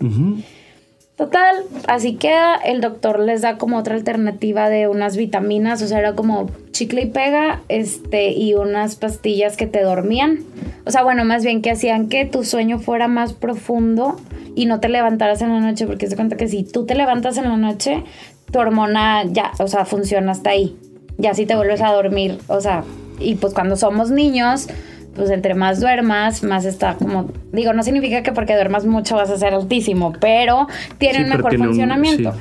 Total, 1.16 1.56
así 1.88 2.14
queda. 2.16 2.56
El 2.58 2.80
doctor 2.80 3.20
les 3.20 3.42
da 3.42 3.58
como 3.58 3.78
otra 3.80 3.96
alternativa 3.96 4.70
de 4.70 4.88
unas 4.88 5.18
vitaminas, 5.18 5.82
o 5.82 5.88
sea, 5.88 5.98
era 5.98 6.14
como 6.14 6.48
chicle 6.72 7.02
y 7.02 7.06
pega, 7.08 7.62
este, 7.70 8.34
y 8.34 8.54
unas 8.54 8.96
pastillas 8.98 9.58
que 9.58 9.66
te 9.66 9.82
dormían. 9.82 10.42
O 10.86 10.92
sea, 10.92 11.04
bueno, 11.04 11.26
más 11.26 11.44
bien 11.44 11.64
que 11.64 11.72
hacían 11.72 12.08
que 12.08 12.26
tu 12.26 12.44
sueño 12.44 12.78
fuera 12.78 13.08
más 13.08 13.34
profundo 13.34 14.18
y 14.54 14.68
no 14.68 14.80
te 14.80 14.90
levantaras 14.90 15.42
en 15.42 15.50
la 15.50 15.60
noche, 15.60 15.88
porque 15.88 16.06
se 16.06 16.16
cuenta 16.16 16.38
que 16.38 16.48
si 16.48 16.62
tú 16.64 16.86
te 16.86 16.94
levantas 16.94 17.38
en 17.38 17.46
la 17.46 17.58
noche, 17.58 18.04
tu 18.52 18.60
hormona 18.60 19.24
ya, 19.26 19.52
o 19.60 19.68
sea, 19.68 19.86
funciona 19.86 20.32
hasta 20.32 20.52
ahí. 20.52 20.78
Ya 21.18 21.34
si 21.34 21.46
te 21.46 21.56
vuelves 21.56 21.82
a 21.82 21.92
dormir, 21.92 22.38
o 22.48 22.62
sea, 22.62 22.84
y 23.20 23.36
pues 23.36 23.54
cuando 23.54 23.76
somos 23.76 24.12
niños, 24.12 24.68
pues 25.16 25.32
entre 25.32 25.56
más 25.56 25.80
duermas, 25.80 26.44
más 26.44 26.64
está 26.66 26.96
como, 26.96 27.32
digo, 27.52 27.74
no 27.74 27.84
significa 27.84 28.22
que 28.22 28.32
porque 28.32 28.54
duermas 28.54 28.86
mucho 28.86 29.16
vas 29.16 29.30
a 29.30 29.38
ser 29.38 29.54
altísimo, 29.54 30.14
pero 30.22 30.68
tiene 31.00 31.24
un 31.24 31.30
mejor 31.30 31.58
funcionamiento. 31.58 32.34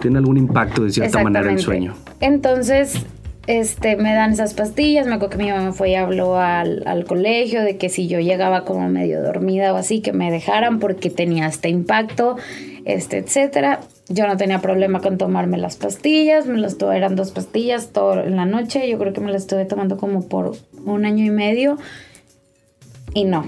Tiene 0.00 0.18
algún 0.18 0.36
impacto 0.36 0.84
de 0.84 0.90
cierta 0.90 1.22
manera 1.22 1.50
el 1.50 1.58
sueño. 1.58 1.94
Entonces, 2.20 3.04
este, 3.46 3.96
me 3.96 4.14
dan 4.14 4.32
esas 4.32 4.54
pastillas. 4.54 5.06
Me 5.06 5.14
acuerdo 5.14 5.36
que 5.36 5.44
mi 5.44 5.50
mamá 5.50 5.72
fue 5.72 5.90
y 5.90 5.94
habló 5.94 6.38
al, 6.38 6.84
al, 6.86 7.04
colegio 7.04 7.62
de 7.62 7.76
que 7.76 7.88
si 7.88 8.06
yo 8.06 8.20
llegaba 8.20 8.64
como 8.64 8.88
medio 8.88 9.22
dormida 9.22 9.72
o 9.72 9.76
así, 9.76 10.00
que 10.00 10.12
me 10.12 10.30
dejaran 10.30 10.78
porque 10.78 11.10
tenía 11.10 11.46
este 11.46 11.68
impacto, 11.68 12.36
este, 12.84 13.18
etcétera. 13.18 13.80
Yo 14.12 14.26
no 14.26 14.36
tenía 14.36 14.58
problema 14.60 15.00
con 15.00 15.18
tomarme 15.18 15.56
las 15.56 15.76
pastillas, 15.76 16.44
me 16.46 16.58
las 16.58 16.78
tuve, 16.78 16.96
eran 16.96 17.14
dos 17.14 17.30
pastillas 17.30 17.92
todo 17.92 18.20
en 18.20 18.34
la 18.34 18.44
noche. 18.44 18.90
Yo 18.90 18.98
creo 18.98 19.12
que 19.12 19.20
me 19.20 19.30
las 19.30 19.42
estuve 19.42 19.66
tomando 19.66 19.96
como 19.98 20.26
por 20.28 20.56
un 20.84 21.04
año 21.04 21.24
y 21.24 21.30
medio. 21.30 21.78
Y 23.14 23.24
no. 23.24 23.46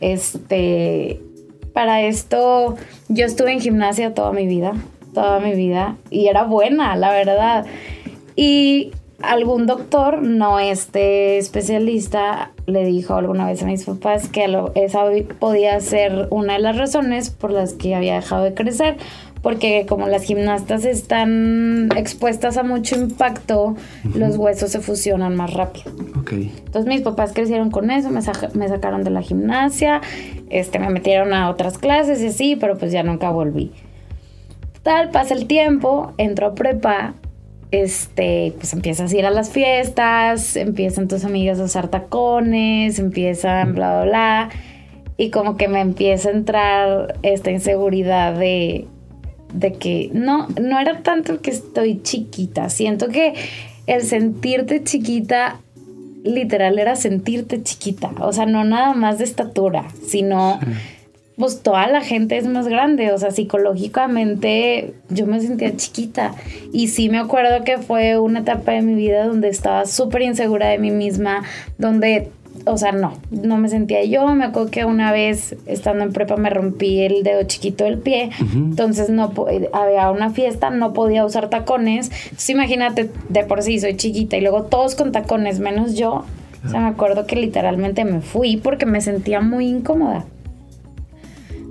Este. 0.00 1.20
Para 1.72 2.02
esto, 2.02 2.76
yo 3.08 3.24
estuve 3.24 3.52
en 3.52 3.60
gimnasia 3.60 4.12
toda 4.12 4.32
mi 4.32 4.46
vida. 4.46 4.74
Toda 5.14 5.40
mi 5.40 5.54
vida. 5.54 5.96
Y 6.10 6.26
era 6.26 6.44
buena, 6.44 6.94
la 6.96 7.10
verdad. 7.10 7.64
Y 8.36 8.92
algún 9.22 9.66
doctor, 9.66 10.22
no 10.22 10.58
este 10.58 11.38
especialista, 11.38 12.52
le 12.66 12.84
dijo 12.84 13.14
alguna 13.14 13.46
vez 13.46 13.62
a 13.62 13.66
mis 13.66 13.84
papás 13.84 14.28
que 14.28 14.44
esa 14.74 15.04
podía 15.38 15.80
ser 15.80 16.28
una 16.30 16.54
de 16.54 16.58
las 16.58 16.76
razones 16.76 17.30
por 17.30 17.50
las 17.50 17.72
que 17.72 17.94
había 17.94 18.16
dejado 18.16 18.44
de 18.44 18.54
crecer, 18.54 18.96
porque 19.44 19.84
como 19.86 20.08
las 20.08 20.22
gimnastas 20.22 20.86
están 20.86 21.90
expuestas 21.98 22.56
a 22.56 22.62
mucho 22.62 22.96
impacto, 22.96 23.76
los 24.14 24.38
huesos 24.38 24.70
se 24.70 24.80
fusionan 24.80 25.36
más 25.36 25.52
rápido. 25.52 25.92
Entonces 26.30 26.86
mis 26.86 27.02
papás 27.02 27.34
crecieron 27.34 27.70
con 27.70 27.90
eso, 27.90 28.08
me, 28.08 28.22
me, 28.54 28.68
sacaron 28.68 29.04
de 29.04 29.10
la 29.10 29.20
gimnasia, 29.20 30.00
este, 30.48 30.78
me 30.78 30.88
metieron 30.88 31.34
a 31.34 31.50
otras 31.50 31.76
clases 31.76 32.22
y 32.22 32.28
así, 32.28 32.56
pero 32.56 32.78
pues 32.78 32.90
ya 32.90 33.02
nunca 33.02 33.28
volví. 33.28 33.70
Tal, 34.82 35.10
pasa 35.10 35.34
el 35.34 35.46
tiempo, 35.46 36.14
entro 36.16 36.46
a 36.46 36.54
prepa 36.54 37.12
este, 37.70 38.54
pues 38.56 38.72
empiezas 38.72 39.12
a 39.12 39.16
ir 39.16 39.26
a 39.26 39.30
las 39.30 39.50
fiestas, 39.50 40.56
empiezan 40.56 41.06
tus 41.06 41.22
amigas 41.22 41.60
a 41.60 41.64
usar 41.64 41.88
tacones, 41.88 42.98
empiezan 42.98 43.74
bla, 43.74 44.04
bla, 44.04 44.04
bla. 44.04 44.50
Y 45.18 45.28
como 45.30 45.58
que 45.58 45.68
me 45.68 45.82
empieza 45.82 46.30
a 46.30 46.32
entrar 46.32 47.18
esta 47.22 47.50
inseguridad 47.50 48.38
de, 48.38 48.86
de 49.54 49.72
que 49.72 50.10
no, 50.12 50.48
no 50.60 50.78
era 50.78 51.02
tanto 51.02 51.40
que 51.40 51.50
estoy 51.50 52.02
chiquita. 52.02 52.68
Siento 52.68 53.08
que 53.08 53.34
el 53.86 54.02
sentirte 54.02 54.82
chiquita, 54.82 55.60
literal, 56.24 56.78
era 56.78 56.96
sentirte 56.96 57.62
chiquita. 57.62 58.12
O 58.20 58.32
sea, 58.32 58.46
no 58.46 58.64
nada 58.64 58.92
más 58.94 59.18
de 59.18 59.24
estatura, 59.24 59.86
sino 60.06 60.58
pues 61.36 61.62
toda 61.62 61.86
la 61.88 62.00
gente 62.00 62.36
es 62.36 62.46
más 62.46 62.68
grande, 62.68 63.10
o 63.12 63.18
sea, 63.18 63.32
psicológicamente 63.32 64.94
yo 65.08 65.26
me 65.26 65.40
sentía 65.40 65.74
chiquita 65.76 66.32
y 66.72 66.88
sí 66.88 67.08
me 67.08 67.18
acuerdo 67.18 67.64
que 67.64 67.78
fue 67.78 68.18
una 68.18 68.40
etapa 68.40 68.72
de 68.72 68.82
mi 68.82 68.94
vida 68.94 69.26
donde 69.26 69.48
estaba 69.48 69.84
súper 69.86 70.22
insegura 70.22 70.68
de 70.68 70.78
mí 70.78 70.92
misma, 70.92 71.42
donde, 71.76 72.30
o 72.66 72.78
sea, 72.78 72.92
no, 72.92 73.12
no 73.30 73.58
me 73.58 73.68
sentía 73.68 74.04
yo, 74.04 74.26
me 74.34 74.44
acuerdo 74.44 74.70
que 74.70 74.84
una 74.84 75.12
vez 75.12 75.56
estando 75.66 76.04
en 76.04 76.12
prepa 76.12 76.36
me 76.36 76.50
rompí 76.50 77.00
el 77.00 77.22
dedo 77.22 77.42
chiquito 77.44 77.84
del 77.84 77.98
pie, 77.98 78.30
entonces 78.54 79.10
no 79.10 79.32
había 79.72 80.10
una 80.10 80.30
fiesta, 80.30 80.70
no 80.70 80.92
podía 80.92 81.24
usar 81.24 81.50
tacones, 81.50 82.10
entonces 82.24 82.50
imagínate, 82.50 83.10
de 83.28 83.44
por 83.44 83.62
sí 83.62 83.78
soy 83.78 83.96
chiquita 83.96 84.36
y 84.36 84.40
luego 84.40 84.64
todos 84.64 84.94
con 84.94 85.12
tacones 85.12 85.60
menos 85.60 85.94
yo, 85.94 86.24
o 86.64 86.68
sea, 86.68 86.80
me 86.80 86.88
acuerdo 86.88 87.26
que 87.26 87.36
literalmente 87.36 88.04
me 88.04 88.20
fui 88.20 88.56
porque 88.56 88.86
me 88.86 89.02
sentía 89.02 89.40
muy 89.40 89.66
incómoda. 89.66 90.24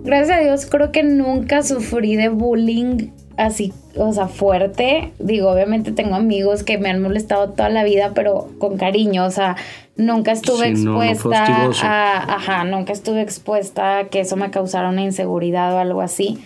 Gracias 0.03 0.37
a 0.37 0.41
Dios 0.41 0.65
creo 0.65 0.91
que 0.91 1.01
nunca 1.01 1.63
sufrí 1.63 2.15
de 2.15 2.29
bullying 2.29 3.09
así, 3.37 3.73
o 3.95 4.11
sea, 4.13 4.27
fuerte. 4.27 5.11
Digo, 5.19 5.49
obviamente 5.49 5.91
tengo 5.91 6.15
amigos 6.15 6.63
que 6.63 6.77
me 6.77 6.89
han 6.89 7.01
molestado 7.01 7.49
toda 7.49 7.69
la 7.69 7.83
vida, 7.83 8.11
pero 8.13 8.49
con 8.59 8.77
cariño, 8.77 9.25
o 9.25 9.31
sea, 9.31 9.55
nunca 9.95 10.31
estuve 10.31 10.69
expuesta 10.69 11.69
a, 11.83 12.35
ajá, 12.35 12.63
nunca 12.63 12.93
estuve 12.93 13.21
expuesta 13.21 13.99
a 13.99 14.03
que 14.05 14.21
eso 14.21 14.35
me 14.35 14.51
causara 14.51 14.89
una 14.89 15.03
inseguridad 15.03 15.73
o 15.73 15.79
algo 15.79 16.01
así. 16.01 16.39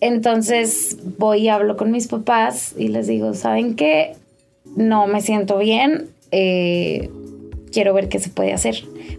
Entonces 0.00 0.98
voy 1.18 1.40
y 1.40 1.48
hablo 1.48 1.76
con 1.76 1.90
mis 1.90 2.08
papás 2.08 2.74
y 2.76 2.88
les 2.88 3.06
digo, 3.06 3.34
¿saben 3.34 3.76
qué? 3.76 4.14
No 4.76 5.06
me 5.06 5.20
siento 5.20 5.58
bien, 5.58 6.08
eh, 6.30 7.10
quiero 7.70 7.92
ver 7.92 8.08
qué 8.08 8.18
se 8.18 8.30
puede 8.30 8.52
hacer 8.52 8.76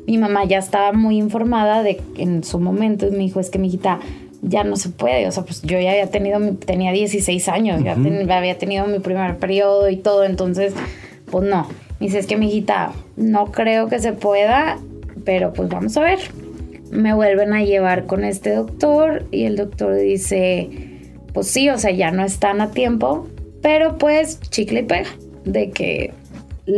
mi 0.07 0.17
mamá 0.17 0.45
ya 0.45 0.57
estaba 0.57 0.93
muy 0.93 1.17
informada 1.17 1.83
de 1.83 2.01
en 2.17 2.43
su 2.43 2.59
momento 2.59 3.07
y 3.07 3.11
me 3.11 3.19
dijo, 3.19 3.39
es 3.39 3.49
que 3.49 3.59
mi 3.59 3.67
hijita 3.67 3.99
ya 4.41 4.63
no 4.63 4.75
se 4.75 4.89
puede, 4.89 5.27
o 5.27 5.31
sea, 5.31 5.43
pues 5.43 5.61
yo 5.61 5.79
ya 5.79 5.91
había 5.91 6.07
tenido, 6.07 6.39
tenía 6.55 6.91
16 6.91 7.47
años, 7.47 7.83
ya 7.83 7.93
había 8.37 8.57
tenido 8.57 8.87
mi 8.87 8.99
primer 8.99 9.37
periodo 9.37 9.89
y 9.89 9.97
todo, 9.97 10.23
entonces, 10.23 10.73
pues 11.29 11.47
no. 11.47 11.67
Me 11.99 12.07
dice, 12.07 12.19
es 12.19 12.25
que 12.25 12.37
mi 12.37 12.47
hijita, 12.47 12.93
no 13.15 13.51
creo 13.51 13.87
que 13.87 13.99
se 13.99 14.13
pueda, 14.13 14.79
pero 15.23 15.53
pues 15.53 15.69
vamos 15.69 15.95
a 15.97 16.01
ver. 16.01 16.19
Me 16.89 17.13
vuelven 17.13 17.53
a 17.53 17.63
llevar 17.63 18.07
con 18.07 18.23
este 18.23 18.55
doctor 18.55 19.25
y 19.31 19.43
el 19.43 19.55
doctor 19.55 19.95
dice, 19.95 20.69
pues 21.33 21.47
sí, 21.47 21.69
o 21.69 21.77
sea, 21.77 21.91
ya 21.91 22.11
no 22.11 22.25
están 22.25 22.59
a 22.59 22.71
tiempo, 22.71 23.27
pero 23.61 23.97
pues 23.97 24.39
chicle 24.49 24.79
y 24.79 24.83
pega, 24.83 25.09
de 25.45 25.69
que 25.69 26.13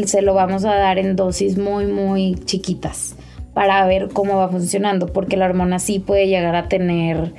se 0.05 0.21
lo 0.21 0.33
vamos 0.33 0.65
a 0.65 0.75
dar 0.75 0.99
en 0.99 1.15
dosis 1.15 1.57
muy, 1.57 1.87
muy 1.87 2.35
chiquitas 2.43 3.15
para 3.53 3.85
ver 3.85 4.09
cómo 4.09 4.37
va 4.37 4.49
funcionando, 4.49 5.07
porque 5.07 5.37
la 5.37 5.45
hormona 5.45 5.79
sí 5.79 5.99
puede 5.99 6.27
llegar 6.27 6.55
a 6.55 6.67
tener 6.67 7.33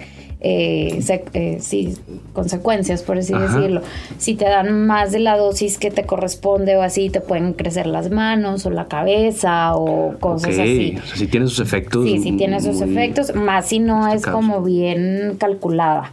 eh, 0.46 1.02
eh, 1.32 1.94
consecuencias, 2.34 3.02
por 3.02 3.16
así 3.16 3.32
decirlo. 3.32 3.80
Si 4.18 4.34
te 4.34 4.44
dan 4.44 4.86
más 4.86 5.10
de 5.10 5.20
la 5.20 5.38
dosis 5.38 5.78
que 5.78 5.90
te 5.90 6.04
corresponde 6.04 6.76
o 6.76 6.82
así, 6.82 7.08
te 7.08 7.22
pueden 7.22 7.54
crecer 7.54 7.86
las 7.86 8.10
manos 8.10 8.66
o 8.66 8.70
la 8.70 8.86
cabeza 8.86 9.74
o 9.74 10.18
cosas 10.20 10.50
así. 10.50 10.98
O 11.02 11.06
sea, 11.06 11.16
si 11.16 11.26
tiene 11.28 11.46
sus 11.46 11.60
efectos. 11.60 12.04
Sí, 12.04 12.18
sí 12.18 12.32
tiene 12.32 12.60
sus 12.60 12.82
efectos, 12.82 13.34
más 13.34 13.68
si 13.68 13.78
no 13.78 14.12
es 14.12 14.26
como 14.26 14.62
bien 14.62 15.36
calculada. 15.38 16.10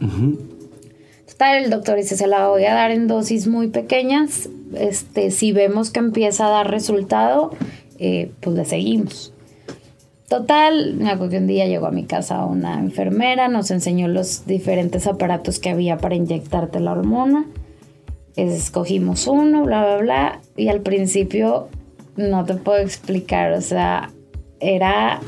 Está 1.28 1.58
el 1.58 1.70
doctor 1.70 1.98
dice, 1.98 2.16
se 2.16 2.28
la 2.28 2.48
voy 2.48 2.64
a 2.64 2.74
dar 2.74 2.92
en 2.92 3.08
dosis 3.08 3.48
muy 3.48 3.68
pequeñas. 3.68 4.48
Este, 4.74 5.32
si 5.32 5.52
vemos 5.52 5.90
que 5.90 6.00
empieza 6.00 6.48
a 6.48 6.52
dar 6.52 6.72
resultado, 6.72 7.52
eh, 8.00 8.32
pues 8.40 8.56
le 8.56 8.64
seguimos. 8.64 9.31
Total, 10.32 10.96
me 10.96 11.10
acuerdo 11.10 11.32
que 11.32 11.38
un 11.40 11.48
día 11.48 11.66
llegó 11.68 11.88
a 11.88 11.92
mi 11.92 12.06
casa 12.06 12.46
una 12.46 12.80
enfermera, 12.80 13.50
nos 13.50 13.70
enseñó 13.70 14.08
los 14.08 14.46
diferentes 14.46 15.06
aparatos 15.06 15.60
que 15.60 15.70
había 15.70 15.98
para 15.98 16.16
inyectarte 16.16 16.80
la 16.80 16.94
hormona. 16.94 17.48
Escogimos 18.38 19.28
uno, 19.28 19.66
bla, 19.66 19.84
bla, 19.84 19.98
bla. 19.98 20.42
Y 20.56 20.70
al 20.70 20.80
principio 20.80 21.68
no 22.16 22.46
te 22.46 22.54
puedo 22.54 22.78
explicar, 22.78 23.52
o 23.52 23.60
sea, 23.60 24.10
era... 24.62 25.20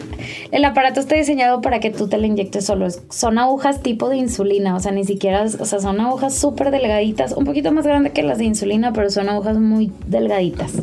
El 0.51 0.63
aparato 0.65 0.99
está 0.99 1.15
diseñado 1.15 1.61
para 1.61 1.79
que 1.79 1.89
tú 1.89 2.07
te 2.07 2.17
lo 2.17 2.25
inyectes 2.25 2.65
solo. 2.65 2.87
Son 3.09 3.37
agujas 3.37 3.81
tipo 3.81 4.09
de 4.09 4.17
insulina, 4.17 4.75
o 4.75 4.79
sea, 4.79 4.91
ni 4.91 5.03
siquiera, 5.03 5.43
o 5.43 5.65
sea, 5.65 5.79
son 5.79 5.99
agujas 5.99 6.35
súper 6.35 6.71
delgaditas, 6.71 7.33
un 7.33 7.45
poquito 7.45 7.71
más 7.71 7.85
grandes 7.85 8.13
que 8.13 8.23
las 8.23 8.37
de 8.37 8.45
insulina, 8.45 8.93
pero 8.93 9.09
son 9.09 9.29
agujas 9.29 9.57
muy 9.57 9.91
delgaditas. 10.07 10.73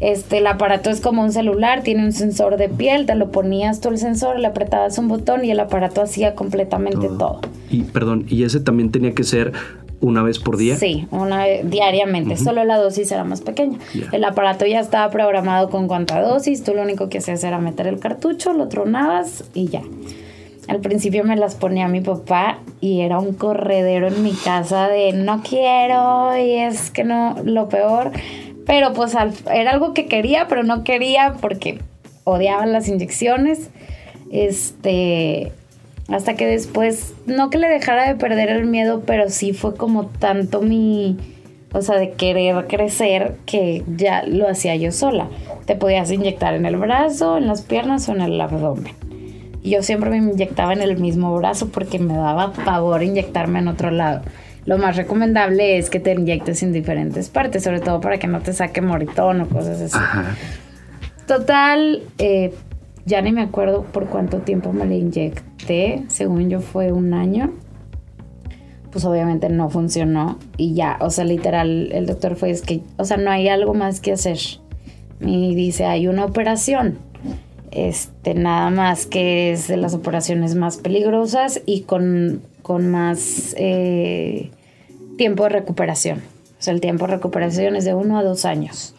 Este, 0.00 0.38
el 0.38 0.46
aparato 0.48 0.90
es 0.90 1.00
como 1.00 1.22
un 1.22 1.32
celular, 1.32 1.82
tiene 1.82 2.04
un 2.04 2.12
sensor 2.12 2.56
de 2.56 2.68
piel, 2.68 3.06
te 3.06 3.14
lo 3.14 3.30
ponías 3.30 3.80
tú 3.80 3.88
el 3.88 3.98
sensor, 3.98 4.38
le 4.38 4.48
apretabas 4.48 4.98
un 4.98 5.08
botón 5.08 5.44
y 5.44 5.50
el 5.50 5.60
aparato 5.60 6.02
hacía 6.02 6.34
completamente 6.34 7.06
todo. 7.06 7.40
Y 7.70 7.82
perdón, 7.84 8.26
¿y 8.28 8.42
ese 8.42 8.60
también 8.60 8.90
tenía 8.90 9.14
que 9.14 9.24
ser 9.24 9.52
una 10.02 10.22
vez 10.22 10.38
por 10.38 10.58
día? 10.58 10.76
Sí, 10.76 11.06
una 11.10 11.44
diariamente. 11.46 12.36
Solo 12.36 12.64
la 12.64 12.76
dosis 12.76 13.10
era 13.12 13.24
más 13.24 13.40
pequeña. 13.40 13.78
El 14.10 14.24
aparato 14.24 14.66
ya 14.66 14.80
estaba 14.80 15.10
programado 15.10 15.70
con 15.70 15.88
cuánta 15.88 16.20
dosis. 16.20 16.64
Tú 16.64 16.74
lo 16.74 16.82
único 16.82 17.08
que 17.08 17.18
hacías 17.18 17.42
era 17.44 17.58
meter 17.58 17.86
el 17.86 17.98
cartucho, 17.98 18.52
lo 18.52 18.68
tronabas 18.68 19.44
y 19.54 19.68
ya. 19.68 19.82
Al 20.68 20.80
principio 20.80 21.24
me 21.24 21.36
las 21.36 21.54
ponía 21.54 21.88
mi 21.88 22.00
papá 22.00 22.58
y 22.80 23.00
era 23.00 23.18
un 23.18 23.32
corredero 23.34 24.08
en 24.08 24.22
mi 24.22 24.32
casa 24.32 24.88
de 24.88 25.12
no 25.12 25.42
quiero 25.42 26.36
y 26.36 26.54
es 26.54 26.90
que 26.90 27.04
no, 27.04 27.36
lo 27.44 27.68
peor. 27.68 28.10
Pero 28.66 28.92
pues 28.92 29.16
era 29.52 29.70
algo 29.70 29.94
que 29.94 30.06
quería, 30.06 30.48
pero 30.48 30.64
no 30.64 30.84
quería 30.84 31.34
porque 31.40 31.80
odiaba 32.24 32.66
las 32.66 32.88
inyecciones. 32.88 33.70
Este, 34.30 35.52
hasta 36.12 36.34
que 36.34 36.46
después, 36.46 37.14
no 37.26 37.50
que 37.50 37.58
le 37.58 37.68
dejara 37.68 38.06
de 38.06 38.14
perder 38.14 38.50
el 38.50 38.66
miedo, 38.66 39.02
pero 39.06 39.30
sí 39.30 39.52
fue 39.54 39.74
como 39.74 40.06
tanto 40.06 40.60
mi, 40.60 41.16
o 41.72 41.80
sea, 41.80 41.96
de 41.96 42.10
querer 42.10 42.66
crecer 42.66 43.36
que 43.46 43.82
ya 43.86 44.22
lo 44.24 44.48
hacía 44.48 44.76
yo 44.76 44.92
sola. 44.92 45.28
Te 45.64 45.74
podías 45.74 46.10
inyectar 46.10 46.54
en 46.54 46.66
el 46.66 46.76
brazo, 46.76 47.38
en 47.38 47.46
las 47.46 47.62
piernas 47.62 48.08
o 48.08 48.12
en 48.12 48.20
el 48.20 48.40
abdomen. 48.40 48.94
Y 49.62 49.70
yo 49.70 49.82
siempre 49.82 50.10
me 50.10 50.18
inyectaba 50.18 50.72
en 50.74 50.82
el 50.82 50.98
mismo 50.98 51.34
brazo 51.36 51.68
porque 51.68 51.98
me 51.98 52.14
daba 52.14 52.52
pavor 52.52 53.02
inyectarme 53.02 53.60
en 53.60 53.68
otro 53.68 53.90
lado. 53.90 54.22
Lo 54.66 54.76
más 54.76 54.96
recomendable 54.96 55.78
es 55.78 55.88
que 55.88 55.98
te 55.98 56.12
inyectes 56.12 56.62
en 56.62 56.72
diferentes 56.72 57.30
partes, 57.30 57.64
sobre 57.64 57.80
todo 57.80 58.00
para 58.00 58.18
que 58.18 58.26
no 58.26 58.40
te 58.40 58.52
saque 58.52 58.80
moritón 58.80 59.40
o 59.40 59.48
cosas 59.48 59.80
así. 59.80 59.98
Total, 61.26 62.02
eh, 62.18 62.52
ya 63.04 63.20
ni 63.20 63.32
me 63.32 63.42
acuerdo 63.42 63.82
por 63.84 64.06
cuánto 64.06 64.38
tiempo 64.38 64.72
me 64.72 64.86
la 64.86 64.94
inyecté. 64.94 66.04
Según 66.08 66.50
yo 66.50 66.60
fue 66.60 66.92
un 66.92 67.14
año. 67.14 67.52
Pues 68.90 69.04
obviamente 69.04 69.48
no 69.48 69.70
funcionó. 69.70 70.38
Y 70.56 70.74
ya, 70.74 70.98
o 71.00 71.10
sea, 71.10 71.24
literal, 71.24 71.90
el 71.92 72.06
doctor 72.06 72.36
fue, 72.36 72.50
es 72.50 72.62
que, 72.62 72.82
o 72.98 73.04
sea, 73.04 73.16
no 73.16 73.30
hay 73.30 73.48
algo 73.48 73.74
más 73.74 74.00
que 74.00 74.12
hacer. 74.12 74.38
Y 75.20 75.54
dice, 75.54 75.84
hay 75.84 76.08
una 76.08 76.24
operación. 76.24 76.98
Este, 77.70 78.34
nada 78.34 78.70
más 78.70 79.06
que 79.06 79.52
es 79.52 79.66
de 79.66 79.78
las 79.78 79.94
operaciones 79.94 80.54
más 80.54 80.76
peligrosas 80.76 81.62
y 81.64 81.82
con, 81.82 82.42
con 82.60 82.90
más 82.90 83.54
eh, 83.56 84.50
tiempo 85.16 85.44
de 85.44 85.48
recuperación. 85.48 86.20
O 86.62 86.64
sea, 86.64 86.74
el 86.74 86.80
tiempo 86.80 87.08
de 87.08 87.14
recuperación 87.14 87.74
es 87.74 87.84
de 87.84 87.92
uno 87.92 88.16
a 88.16 88.22
dos 88.22 88.44
años. 88.44 88.94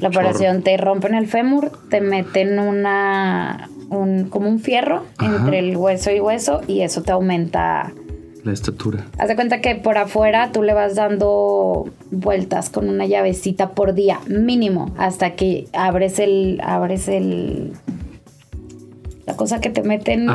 La 0.00 0.08
operación 0.08 0.62
te 0.62 0.74
rompen 0.78 1.14
el 1.14 1.28
fémur, 1.28 1.70
te 1.90 2.00
meten 2.00 2.58
una, 2.58 3.68
un, 3.90 4.30
como 4.30 4.48
un 4.48 4.58
fierro 4.58 5.04
entre 5.20 5.58
el 5.58 5.76
hueso 5.76 6.10
y 6.10 6.20
hueso 6.20 6.62
y 6.66 6.80
eso 6.80 7.02
te 7.02 7.12
aumenta 7.12 7.92
la 8.42 8.52
estatura. 8.54 9.04
Haz 9.18 9.28
de 9.28 9.34
cuenta 9.34 9.60
que 9.60 9.74
por 9.74 9.98
afuera 9.98 10.50
tú 10.50 10.62
le 10.62 10.72
vas 10.72 10.94
dando 10.94 11.90
vueltas 12.10 12.70
con 12.70 12.88
una 12.88 13.04
llavecita 13.04 13.72
por 13.72 13.92
día, 13.92 14.20
mínimo, 14.26 14.90
hasta 14.96 15.34
que 15.34 15.66
abres 15.74 16.18
el, 16.18 16.58
abres 16.64 17.08
el, 17.08 17.74
la 19.26 19.36
cosa 19.36 19.60
que 19.60 19.68
te 19.68 19.82
meten 19.82 20.26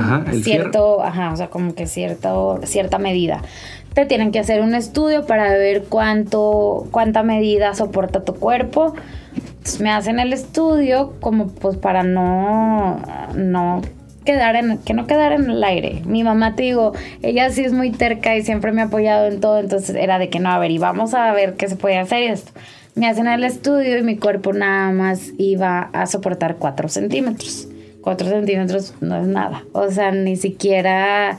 cierto, 0.43 1.01
ajá, 1.01 1.33
o 1.33 1.35
sea, 1.35 1.49
como 1.49 1.73
que 1.73 1.87
cierto, 1.87 2.59
cierta 2.63 2.99
medida 2.99 3.41
tienen 4.05 4.31
que 4.31 4.39
hacer 4.39 4.61
un 4.61 4.75
estudio 4.75 5.25
para 5.25 5.51
ver 5.53 5.83
cuánto, 5.89 6.87
cuánta 6.91 7.23
medida 7.23 7.73
soporta 7.75 8.23
tu 8.23 8.35
cuerpo. 8.35 8.93
me 9.79 9.91
hacen 9.91 10.19
el 10.19 10.33
estudio 10.33 11.13
como 11.19 11.47
pues 11.47 11.77
para 11.77 12.03
no, 12.03 13.01
no 13.35 13.81
quedar 14.25 14.55
en, 14.55 14.77
que 14.79 14.93
no 14.93 15.07
quedar 15.07 15.31
en 15.31 15.49
el 15.49 15.63
aire. 15.63 16.01
Mi 16.05 16.23
mamá, 16.23 16.55
te 16.55 16.63
digo, 16.63 16.93
ella 17.21 17.49
sí 17.49 17.63
es 17.63 17.73
muy 17.73 17.91
terca 17.91 18.35
y 18.35 18.43
siempre 18.43 18.71
me 18.71 18.81
ha 18.81 18.85
apoyado 18.85 19.27
en 19.27 19.39
todo, 19.39 19.59
entonces 19.59 19.95
era 19.95 20.19
de 20.19 20.29
que 20.29 20.39
no, 20.39 20.49
a 20.49 20.59
ver, 20.59 20.71
y 20.71 20.77
vamos 20.77 21.13
a 21.13 21.31
ver 21.33 21.55
qué 21.55 21.67
se 21.67 21.75
puede 21.75 21.97
hacer 21.97 22.23
esto. 22.23 22.51
Me 22.95 23.07
hacen 23.07 23.27
el 23.27 23.43
estudio 23.43 23.97
y 23.97 24.03
mi 24.03 24.17
cuerpo 24.17 24.51
nada 24.53 24.91
más 24.91 25.31
iba 25.37 25.89
a 25.93 26.05
soportar 26.05 26.57
4 26.57 26.89
centímetros. 26.89 27.67
4 28.01 28.27
centímetros 28.27 28.93
no 29.01 29.15
es 29.15 29.27
nada. 29.27 29.63
O 29.73 29.89
sea, 29.89 30.11
ni 30.11 30.35
siquiera 30.35 31.37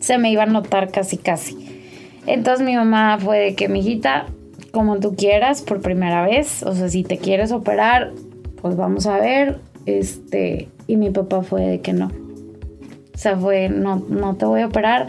se 0.00 0.18
me 0.18 0.30
iba 0.30 0.42
a 0.42 0.46
notar 0.46 0.90
casi 0.90 1.16
casi. 1.16 1.69
Entonces 2.32 2.64
mi 2.64 2.76
mamá 2.76 3.18
fue 3.18 3.38
de 3.38 3.54
que, 3.54 3.68
mijita, 3.68 4.26
como 4.72 4.98
tú 5.00 5.16
quieras, 5.16 5.62
por 5.62 5.80
primera 5.80 6.24
vez, 6.24 6.62
o 6.62 6.74
sea, 6.74 6.88
si 6.88 7.02
te 7.02 7.18
quieres 7.18 7.52
operar, 7.52 8.12
pues 8.60 8.76
vamos 8.76 9.06
a 9.06 9.18
ver, 9.18 9.58
este, 9.86 10.68
y 10.86 10.96
mi 10.96 11.10
papá 11.10 11.42
fue 11.42 11.62
de 11.62 11.80
que 11.80 11.92
no. 11.92 12.06
O 12.06 13.18
sea, 13.18 13.36
fue, 13.36 13.68
no, 13.68 14.02
no 14.08 14.36
te 14.36 14.46
voy 14.46 14.62
a 14.62 14.66
operar 14.66 15.08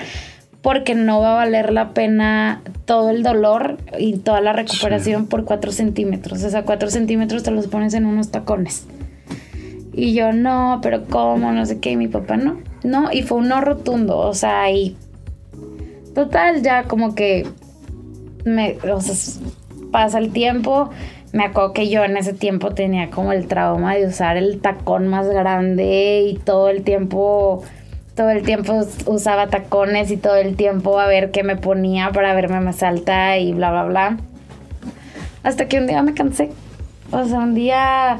porque 0.61 0.95
no 0.95 1.21
va 1.21 1.33
a 1.33 1.35
valer 1.35 1.73
la 1.73 1.93
pena 1.93 2.61
todo 2.85 3.09
el 3.09 3.23
dolor 3.23 3.77
y 3.97 4.17
toda 4.17 4.41
la 4.41 4.53
recuperación 4.53 5.27
por 5.27 5.45
cuatro 5.45 5.71
centímetros. 5.71 6.43
O 6.43 6.49
sea, 6.49 6.63
cuatro 6.63 6.89
centímetros 6.89 7.43
te 7.43 7.51
los 7.51 7.67
pones 7.67 7.93
en 7.93 8.05
unos 8.05 8.31
tacones. 8.31 8.85
Y 9.93 10.13
yo, 10.13 10.33
no, 10.33 10.79
pero 10.81 11.05
¿cómo? 11.05 11.51
No 11.51 11.65
sé 11.65 11.79
qué. 11.79 11.91
Y 11.91 11.97
mi 11.97 12.07
papá, 12.07 12.37
no. 12.37 12.59
No, 12.83 13.11
y 13.11 13.23
fue 13.23 13.39
un 13.39 13.47
no 13.47 13.59
rotundo. 13.61 14.17
O 14.19 14.33
sea, 14.33 14.71
y 14.71 14.95
Total, 16.13 16.61
ya 16.61 16.83
como 16.83 17.15
que 17.15 17.47
me, 18.45 18.77
pasa 19.91 20.19
el 20.19 20.31
tiempo. 20.31 20.89
Me 21.33 21.45
acuerdo 21.45 21.73
que 21.73 21.89
yo 21.89 22.03
en 22.03 22.17
ese 22.17 22.33
tiempo 22.33 22.71
tenía 22.71 23.09
como 23.09 23.31
el 23.31 23.47
trauma 23.47 23.95
de 23.95 24.07
usar 24.07 24.35
el 24.35 24.59
tacón 24.59 25.07
más 25.07 25.29
grande 25.29 26.23
y 26.27 26.37
todo 26.37 26.69
el 26.69 26.83
tiempo, 26.83 27.63
todo 28.15 28.29
el 28.31 28.43
tiempo 28.43 28.85
usaba 29.05 29.47
tacones 29.47 30.11
y 30.11 30.17
todo 30.17 30.35
el 30.35 30.57
tiempo 30.57 30.99
a 30.99 31.07
ver 31.07 31.31
qué 31.31 31.43
me 31.43 31.55
ponía 31.55 32.11
para 32.11 32.33
verme 32.33 32.59
más 32.59 32.83
alta 32.83 33.37
y 33.37 33.53
bla, 33.53 33.71
bla, 33.71 33.85
bla. 33.85 34.17
Hasta 35.43 35.67
que 35.67 35.77
un 35.77 35.87
día 35.87 36.03
me 36.03 36.13
cansé. 36.13 36.49
O 37.11 37.23
sea, 37.23 37.39
un 37.39 37.55
día 37.55 38.19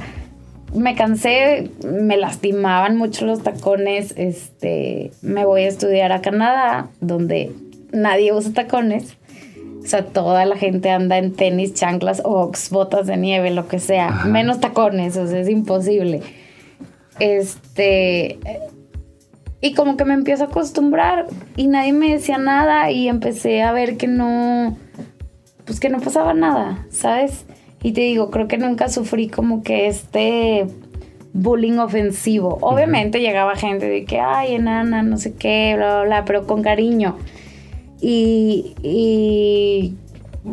me 0.74 0.96
cansé, 0.96 1.70
me 1.86 2.16
lastimaban 2.16 2.98
mucho 2.98 3.26
los 3.26 3.44
tacones. 3.44 4.13
Este, 4.16 5.12
me 5.22 5.46
voy 5.46 5.63
a 5.63 5.68
estudiar 5.68 6.13
a 6.13 6.22
Canadá, 6.22 6.88
donde 7.02 7.52
nadie 7.92 8.34
usa 8.34 8.54
tacones. 8.54 9.18
O 9.84 9.88
sea, 9.88 10.06
toda 10.06 10.46
la 10.46 10.58
gente 10.58 10.92
anda 10.92 11.18
en 11.18 11.34
tenis, 11.34 11.74
chanclas, 11.74 12.22
ox, 12.24 12.70
botas 12.70 13.08
de 13.08 13.18
nieve, 13.18 13.50
lo 13.50 13.68
que 13.68 13.80
sea. 13.80 14.26
Menos 14.26 14.60
tacones, 14.60 15.18
o 15.18 15.28
sea, 15.28 15.40
es 15.40 15.50
imposible. 15.50 16.22
Este. 17.20 18.40
Y 19.60 19.74
como 19.74 19.98
que 19.98 20.06
me 20.06 20.14
empiezo 20.14 20.44
a 20.44 20.48
acostumbrar 20.48 21.28
y 21.56 21.68
nadie 21.68 21.94
me 21.94 22.12
decía 22.12 22.38
nada 22.38 22.92
y 22.92 23.08
empecé 23.08 23.64
a 23.64 23.72
ver 23.72 23.98
que 23.98 24.08
no. 24.08 24.78
Pues 25.66 25.80
que 25.80 25.90
no 25.90 26.00
pasaba 26.00 26.34
nada, 26.34 26.86
¿sabes? 26.90 27.46
Y 27.84 27.94
te 27.94 28.02
digo, 28.02 28.30
creo 28.30 28.48
que 28.48 28.58
nunca 28.58 28.90
sufrí 28.90 29.30
como 29.30 29.64
que 29.64 29.88
este 29.88 30.68
bullying 31.34 31.78
ofensivo. 31.78 32.58
Obviamente 32.62 33.20
llegaba 33.20 33.56
gente 33.56 33.88
de 33.88 34.06
que, 34.06 34.20
ay, 34.20 34.56
enana, 34.56 35.02
no 35.02 35.18
sé 35.18 35.34
qué, 35.34 35.74
bla, 35.76 36.02
bla, 36.02 36.04
bla, 36.04 36.26
pero 36.26 36.46
con 36.46 36.62
cariño. 36.62 37.18
Y, 38.02 39.94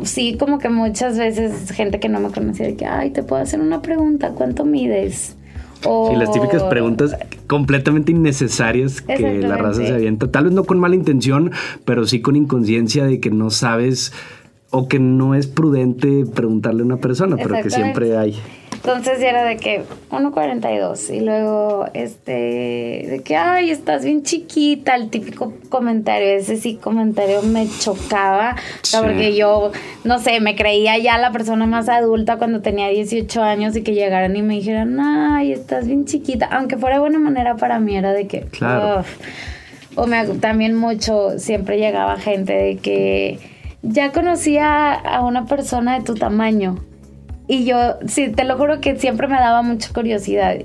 sí, 0.03 0.37
como 0.37 0.59
que 0.59 0.69
muchas 0.69 1.17
veces 1.17 1.71
gente 1.71 1.99
que 1.99 2.09
no 2.09 2.19
me 2.19 2.29
conocía 2.29 2.67
de 2.67 2.75
que, 2.75 2.85
ay, 2.85 3.09
te 3.09 3.23
puedo 3.23 3.41
hacer 3.41 3.59
una 3.59 3.81
pregunta, 3.81 4.31
¿cuánto 4.31 4.65
mides? 4.65 5.35
O... 5.85 6.09
Sí, 6.11 6.15
las 6.15 6.31
típicas 6.31 6.63
preguntas 6.63 7.15
completamente 7.47 8.11
innecesarias 8.11 9.01
que 9.01 9.39
la 9.39 9.57
raza 9.57 9.81
se 9.85 9.93
avienta. 9.93 10.29
Tal 10.29 10.43
vez 10.45 10.53
no 10.53 10.65
con 10.65 10.77
mala 10.77 10.95
intención, 10.95 11.51
pero 11.85 12.05
sí 12.05 12.21
con 12.21 12.35
inconsciencia 12.35 13.05
de 13.05 13.19
que 13.19 13.31
no 13.31 13.49
sabes 13.49 14.13
o 14.71 14.87
que 14.87 14.99
no 14.99 15.33
es 15.33 15.47
prudente 15.47 16.25
preguntarle 16.25 16.83
a 16.83 16.85
una 16.85 16.97
persona, 16.97 17.37
pero 17.37 17.55
que 17.63 17.71
siempre 17.71 18.15
hay. 18.15 18.37
Entonces 18.83 19.21
era 19.21 19.43
de 19.43 19.57
que 19.57 19.83
1.42 20.09 21.13
y 21.13 21.19
luego 21.19 21.85
este 21.93 22.31
de 22.31 23.21
que 23.25 23.35
ay, 23.35 23.71
estás 23.71 24.05
bien 24.05 24.23
chiquita, 24.23 24.95
el 24.95 25.09
típico 25.09 25.53
comentario, 25.67 26.29
ese 26.29 26.55
sí 26.55 26.75
comentario 26.75 27.41
me 27.41 27.67
chocaba, 27.79 28.55
porque 28.91 29.35
yo 29.35 29.71
no 30.05 30.19
sé, 30.19 30.39
me 30.39 30.55
creía 30.55 30.97
ya 30.97 31.17
la 31.17 31.31
persona 31.31 31.65
más 31.65 31.89
adulta 31.89 32.37
cuando 32.37 32.61
tenía 32.61 32.87
18 32.87 33.43
años 33.43 33.75
y 33.75 33.83
que 33.83 33.93
llegaran 33.93 34.35
y 34.37 34.41
me 34.41 34.55
dijeran, 34.55 34.97
"Ay, 34.99 35.51
estás 35.51 35.85
bien 35.85 36.05
chiquita", 36.05 36.47
aunque 36.49 36.77
fuera 36.77 36.95
de 36.95 37.01
buena 37.01 37.19
manera 37.19 37.57
para 37.57 37.79
mí 37.79 37.97
era 37.97 38.13
de 38.13 38.27
que 38.27 38.41
claro. 38.41 39.03
o 39.95 40.07
me 40.07 40.25
también 40.39 40.73
mucho 40.73 41.37
siempre 41.37 41.79
llegaba 41.79 42.17
gente 42.17 42.53
de 42.53 42.77
que 42.77 43.39
ya 43.81 44.13
conocía 44.13 44.93
a 44.93 45.21
una 45.25 45.45
persona 45.45 45.97
de 45.99 46.05
tu 46.05 46.15
tamaño 46.15 46.79
y 47.49 47.65
yo, 47.65 47.97
sí, 48.05 48.29
te 48.29 48.43
lo 48.43 48.59
juro 48.59 48.79
que 48.79 48.95
siempre 48.99 49.27
me 49.27 49.37
daba 49.37 49.63
mucha 49.63 49.91
curiosidad. 49.91 50.57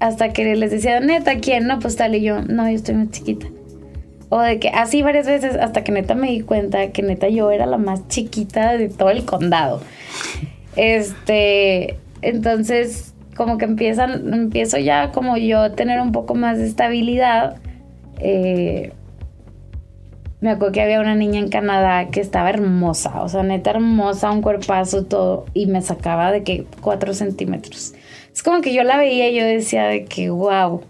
Hasta 0.00 0.32
que 0.32 0.56
les 0.56 0.70
decía, 0.70 0.98
neta, 0.98 1.36
¿quién? 1.36 1.66
No, 1.66 1.78
pues 1.78 1.96
tal. 1.96 2.14
Y 2.14 2.22
yo, 2.22 2.40
no, 2.40 2.66
yo 2.70 2.74
estoy 2.74 2.94
más 2.94 3.10
chiquita. 3.10 3.48
O 4.30 4.40
de 4.40 4.58
que 4.58 4.70
así 4.70 5.02
varias 5.02 5.26
veces, 5.26 5.56
hasta 5.56 5.84
que 5.84 5.92
neta 5.92 6.14
me 6.14 6.30
di 6.30 6.40
cuenta 6.40 6.90
que 6.90 7.02
neta 7.02 7.28
yo 7.28 7.50
era 7.50 7.66
la 7.66 7.76
más 7.76 8.08
chiquita 8.08 8.78
de 8.78 8.88
todo 8.88 9.10
el 9.10 9.26
condado. 9.26 9.82
Este, 10.74 11.98
entonces, 12.22 13.12
como 13.36 13.58
que 13.58 13.66
empiezan, 13.66 14.32
empiezo 14.32 14.78
ya 14.78 15.12
como 15.12 15.36
yo 15.36 15.60
a 15.60 15.72
tener 15.74 16.00
un 16.00 16.12
poco 16.12 16.34
más 16.34 16.56
de 16.56 16.66
estabilidad. 16.66 17.56
Eh, 18.20 18.94
me 20.42 20.50
acuerdo 20.50 20.72
que 20.72 20.82
había 20.82 21.00
una 21.00 21.14
niña 21.14 21.38
en 21.38 21.48
Canadá 21.48 22.08
que 22.08 22.20
estaba 22.20 22.50
hermosa, 22.50 23.22
o 23.22 23.28
sea, 23.28 23.44
neta 23.44 23.70
hermosa, 23.70 24.32
un 24.32 24.42
cuerpazo, 24.42 25.04
todo, 25.04 25.46
y 25.54 25.66
me 25.66 25.80
sacaba 25.82 26.32
de 26.32 26.42
que 26.42 26.66
cuatro 26.80 27.14
centímetros. 27.14 27.94
Es 28.34 28.42
como 28.42 28.60
que 28.60 28.74
yo 28.74 28.82
la 28.82 28.96
veía 28.96 29.30
y 29.30 29.36
yo 29.36 29.44
decía 29.44 29.84
de 29.84 30.04
que, 30.04 30.30
wow. 30.30 30.82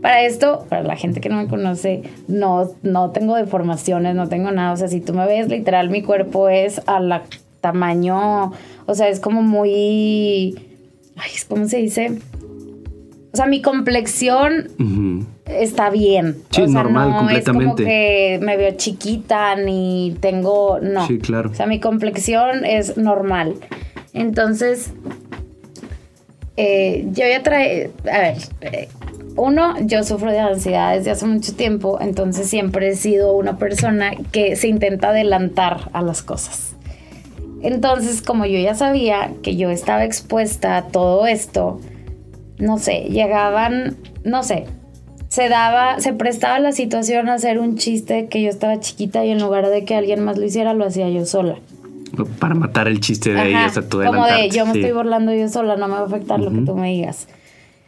Para 0.00 0.22
esto, 0.22 0.66
para 0.68 0.82
la 0.82 0.96
gente 0.96 1.20
que 1.20 1.28
no 1.28 1.36
me 1.36 1.48
conoce, 1.48 2.02
no, 2.28 2.70
no 2.82 3.10
tengo 3.10 3.36
deformaciones, 3.36 4.14
no 4.14 4.28
tengo 4.28 4.50
nada. 4.52 4.72
O 4.72 4.76
sea, 4.76 4.88
si 4.88 5.00
tú 5.00 5.12
me 5.14 5.26
ves, 5.26 5.48
literal, 5.48 5.90
mi 5.90 6.02
cuerpo 6.02 6.48
es 6.48 6.80
a 6.86 6.98
la 6.98 7.22
tamaño, 7.60 8.52
o 8.86 8.94
sea, 8.94 9.08
es 9.08 9.20
como 9.20 9.42
muy, 9.42 10.54
ay, 11.16 11.30
¿cómo 11.48 11.66
se 11.66 11.78
dice? 11.78 12.18
O 13.32 13.36
sea, 13.36 13.46
mi 13.46 13.62
complexión 13.62 15.32
está 15.60 15.90
bien. 15.90 16.36
Sí, 16.50 16.62
o 16.62 16.66
sea, 16.66 16.82
normal, 16.82 17.10
no 17.10 17.18
completamente. 17.18 17.64
Es 17.64 17.66
como 17.68 17.76
que 17.76 18.38
me 18.42 18.56
veo 18.56 18.72
chiquita 18.76 19.56
ni 19.56 20.16
tengo. 20.20 20.78
No. 20.80 21.06
Sí, 21.06 21.18
claro. 21.18 21.50
O 21.50 21.54
sea, 21.54 21.66
mi 21.66 21.80
complexión 21.80 22.64
es 22.64 22.96
normal. 22.96 23.54
Entonces, 24.12 24.92
eh, 26.56 27.06
yo 27.12 27.26
ya 27.26 27.42
trae. 27.42 27.90
A 28.10 28.18
ver. 28.18 28.36
Eh, 28.60 28.88
uno, 29.36 29.74
yo 29.80 30.04
sufro 30.04 30.30
de 30.30 30.40
ansiedad 30.40 30.94
desde 30.94 31.10
hace 31.10 31.26
mucho 31.26 31.54
tiempo, 31.54 31.98
entonces 32.00 32.48
siempre 32.48 32.88
he 32.88 32.96
sido 32.96 33.32
una 33.32 33.56
persona 33.56 34.12
que 34.30 34.56
se 34.56 34.68
intenta 34.68 35.08
adelantar 35.08 35.88
a 35.92 36.02
las 36.02 36.22
cosas. 36.22 36.74
Entonces, 37.62 38.22
como 38.22 38.44
yo 38.44 38.58
ya 38.58 38.74
sabía 38.74 39.32
que 39.42 39.56
yo 39.56 39.70
estaba 39.70 40.04
expuesta 40.04 40.76
a 40.76 40.88
todo 40.88 41.26
esto, 41.26 41.80
no 42.58 42.78
sé, 42.78 43.04
llegaban, 43.04 43.96
no 44.24 44.42
sé, 44.42 44.66
se 45.32 45.48
daba, 45.48 45.98
se 45.98 46.12
prestaba 46.12 46.58
la 46.58 46.72
situación 46.72 47.30
a 47.30 47.34
hacer 47.34 47.58
un 47.58 47.78
chiste 47.78 48.26
que 48.26 48.42
yo 48.42 48.50
estaba 48.50 48.78
chiquita 48.80 49.24
y 49.24 49.30
en 49.30 49.40
lugar 49.40 49.66
de 49.70 49.82
que 49.86 49.94
alguien 49.94 50.22
más 50.22 50.36
lo 50.36 50.44
hiciera, 50.44 50.74
lo 50.74 50.84
hacía 50.84 51.08
yo 51.08 51.24
sola. 51.24 51.56
Para 52.38 52.54
matar 52.54 52.86
el 52.86 53.00
chiste 53.00 53.32
de 53.32 53.40
ahí 53.40 53.54
hasta 53.54 53.80
tu 53.80 54.02
Como 54.02 54.26
de 54.26 54.50
yo 54.50 54.66
me 54.66 54.72
estoy 54.72 54.92
burlando 54.92 55.32
yo 55.32 55.48
sola, 55.48 55.76
no 55.76 55.88
me 55.88 55.94
va 55.94 56.00
a 56.00 56.04
afectar 56.04 56.38
lo 56.38 56.50
que 56.50 56.60
tú 56.60 56.74
me 56.74 56.90
digas. 56.90 57.28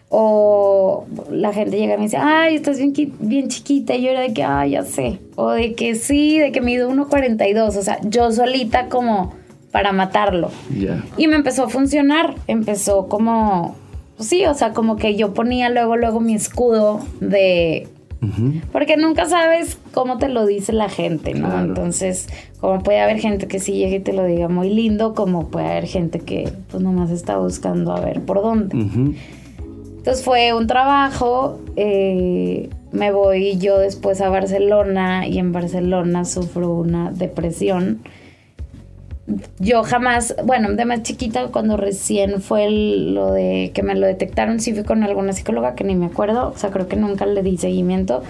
O 0.09 1.05
la 1.31 1.53
gente 1.53 1.77
llega 1.77 1.93
y 1.93 1.97
me 1.99 2.05
dice, 2.05 2.17
ay, 2.17 2.57
estás 2.57 2.79
bien, 2.79 2.95
bien 3.19 3.49
chiquita. 3.49 3.95
Y 3.95 4.05
yo 4.05 4.13
era 4.13 4.21
de 4.21 4.33
que, 4.33 4.43
ay, 4.43 4.71
ya 4.71 4.83
sé. 4.83 5.19
O 5.37 5.51
de 5.51 5.75
que 5.75 5.97
sí, 5.97 6.39
de 6.39 6.51
que 6.51 6.63
mido 6.63 6.91
1,42. 6.91 7.77
O 7.77 7.83
sea, 7.83 7.99
yo 8.05 8.33
solita 8.33 8.89
como 8.89 9.35
para 9.71 9.93
matarlo. 9.93 10.51
Y 11.19 11.27
me 11.27 11.37
empezó 11.37 11.65
a 11.65 11.69
funcionar. 11.69 12.37
Empezó 12.47 13.07
como, 13.09 13.77
sí, 14.19 14.45
o 14.47 14.55
sea, 14.55 14.73
como 14.73 14.97
que 14.97 15.17
yo 15.17 15.35
ponía 15.35 15.71
luego, 15.71 15.97
luego 15.97 16.21
mi 16.21 16.35
escudo 16.35 17.01
de... 17.21 17.89
Porque 18.73 18.97
nunca 18.97 19.27
sabes 19.27 19.77
cómo 19.93 20.17
te 20.17 20.31
lo 20.31 20.47
dice 20.47 20.73
la 20.73 20.89
gente, 20.89 21.35
¿no? 21.35 21.61
Entonces, 21.61 22.27
como 22.59 22.83
puede 22.83 23.01
haber 23.01 23.19
gente 23.19 23.47
que 23.47 23.61
sí 23.61 23.73
llegue 23.75 23.97
y 23.97 24.01
te 24.01 24.15
lo 24.15 24.25
diga 24.25 24.49
muy 24.49 24.71
lindo, 24.71 25.13
como 25.13 25.49
puede 25.49 25.67
haber 25.67 25.87
gente 25.87 26.21
que 26.21 26.51
pues 26.71 26.83
nomás 26.83 27.11
está 27.11 27.37
buscando 27.37 27.93
a 27.93 28.01
ver 28.01 28.23
por 28.23 28.41
dónde. 28.41 28.79
Entonces 30.05 30.25
fue 30.25 30.55
un 30.55 30.67
trabajo, 30.67 31.59
eh, 31.77 32.71
me 32.93 33.11
voy 33.13 33.59
yo 33.59 33.79
después 33.79 34.21
a 34.21 34.31
Barcelona 34.31 35.27
y 35.27 35.39
en 35.39 35.53
Barcelona 35.53 36.25
sufro 36.25 36.75
una 36.75 37.11
depresión. 37.11 38.01
Yo 39.59 39.83
jamás, 39.85 40.37
bueno, 40.45 40.73
de 40.73 40.85
más 40.85 41.03
chiquita, 41.03 41.47
cuando 41.47 41.79
recién 41.79 42.43
fue 42.43 42.69
lo 42.71 43.33
de 43.33 43.71
que 43.75 43.83
me 43.83 43.95
lo 43.95 44.07
detectaron, 44.07 44.61
sí 44.61 44.75
fui 44.75 44.85
con 44.85 45.03
alguna 45.03 45.33
psicóloga 45.33 45.75
que 45.75 45.85
ni 45.85 45.95
me 45.95 46.07
acuerdo, 46.07 46.51
o 46.55 46.59
sea, 46.59 46.71
creo 46.71 46.89
que 46.89 46.97
nunca 46.97 47.25
le 47.25 47.43
di 47.43 47.57
seguimiento. 47.57 48.23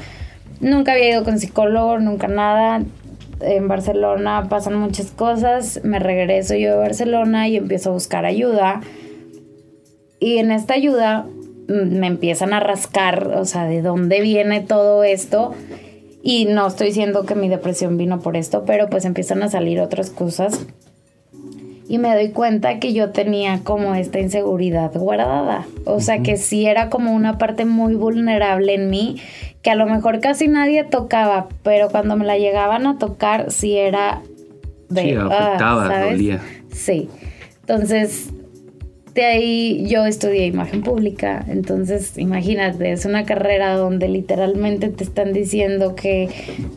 Nunca 0.60 0.92
había 0.92 1.10
ido 1.10 1.24
con 1.24 1.40
psicólogo, 1.40 1.98
nunca 1.98 2.28
nada. 2.28 2.82
En 3.40 3.66
Barcelona 3.66 4.46
pasan 4.48 4.76
muchas 4.76 5.10
cosas, 5.10 5.80
me 5.82 5.98
regreso 5.98 6.54
yo 6.54 6.70
de 6.70 6.76
Barcelona 6.76 7.48
y 7.48 7.56
empiezo 7.56 7.90
a 7.90 7.92
buscar 7.94 8.24
ayuda. 8.24 8.80
Y 10.20 10.38
en 10.38 10.52
esta 10.52 10.74
ayuda 10.74 11.26
me 11.66 12.06
empiezan 12.06 12.52
a 12.52 12.60
rascar, 12.60 13.32
o 13.36 13.44
sea, 13.44 13.64
de 13.64 13.82
dónde 13.82 14.20
viene 14.20 14.60
todo 14.60 15.02
esto. 15.02 15.54
Y 16.22 16.46
no 16.46 16.68
estoy 16.68 16.86
diciendo 16.86 17.26
que 17.26 17.34
mi 17.34 17.48
depresión 17.48 17.98
vino 17.98 18.20
por 18.20 18.36
esto, 18.36 18.64
pero 18.64 18.88
pues 18.88 19.04
empiezan 19.04 19.42
a 19.42 19.48
salir 19.48 19.80
otras 19.80 20.10
cosas. 20.10 20.64
Y 21.88 21.98
me 21.98 22.14
doy 22.14 22.30
cuenta 22.30 22.78
que 22.78 22.94
yo 22.94 23.10
tenía 23.10 23.60
como 23.62 23.94
esta 23.94 24.18
inseguridad 24.18 24.92
guardada. 24.94 25.66
O 25.84 26.00
sea, 26.00 26.22
que 26.22 26.36
sí 26.36 26.66
era 26.66 26.88
como 26.88 27.12
una 27.12 27.36
parte 27.36 27.64
muy 27.66 27.94
vulnerable 27.94 28.74
en 28.74 28.88
mí, 28.88 29.20
que 29.62 29.70
a 29.70 29.74
lo 29.74 29.86
mejor 29.86 30.20
casi 30.20 30.48
nadie 30.48 30.84
tocaba, 30.84 31.48
pero 31.62 31.88
cuando 31.88 32.16
me 32.16 32.24
la 32.24 32.38
llegaban 32.38 32.86
a 32.86 32.98
tocar, 32.98 33.50
sí 33.50 33.76
era 33.76 34.22
de... 34.88 35.02
Sí, 35.02 35.14
afectaba, 35.14 35.90
ah, 35.90 36.04
dolía. 36.06 36.40
Sí. 36.72 37.10
Entonces, 37.60 38.30
de 39.14 39.24
ahí 39.24 39.86
yo 39.86 40.04
estudié 40.06 40.46
imagen 40.46 40.82
pública, 40.82 41.44
entonces 41.46 42.18
imagínate, 42.18 42.90
es 42.90 43.04
una 43.04 43.24
carrera 43.24 43.76
donde 43.76 44.08
literalmente 44.08 44.88
te 44.88 45.04
están 45.04 45.32
diciendo 45.32 45.94
que 45.94 46.28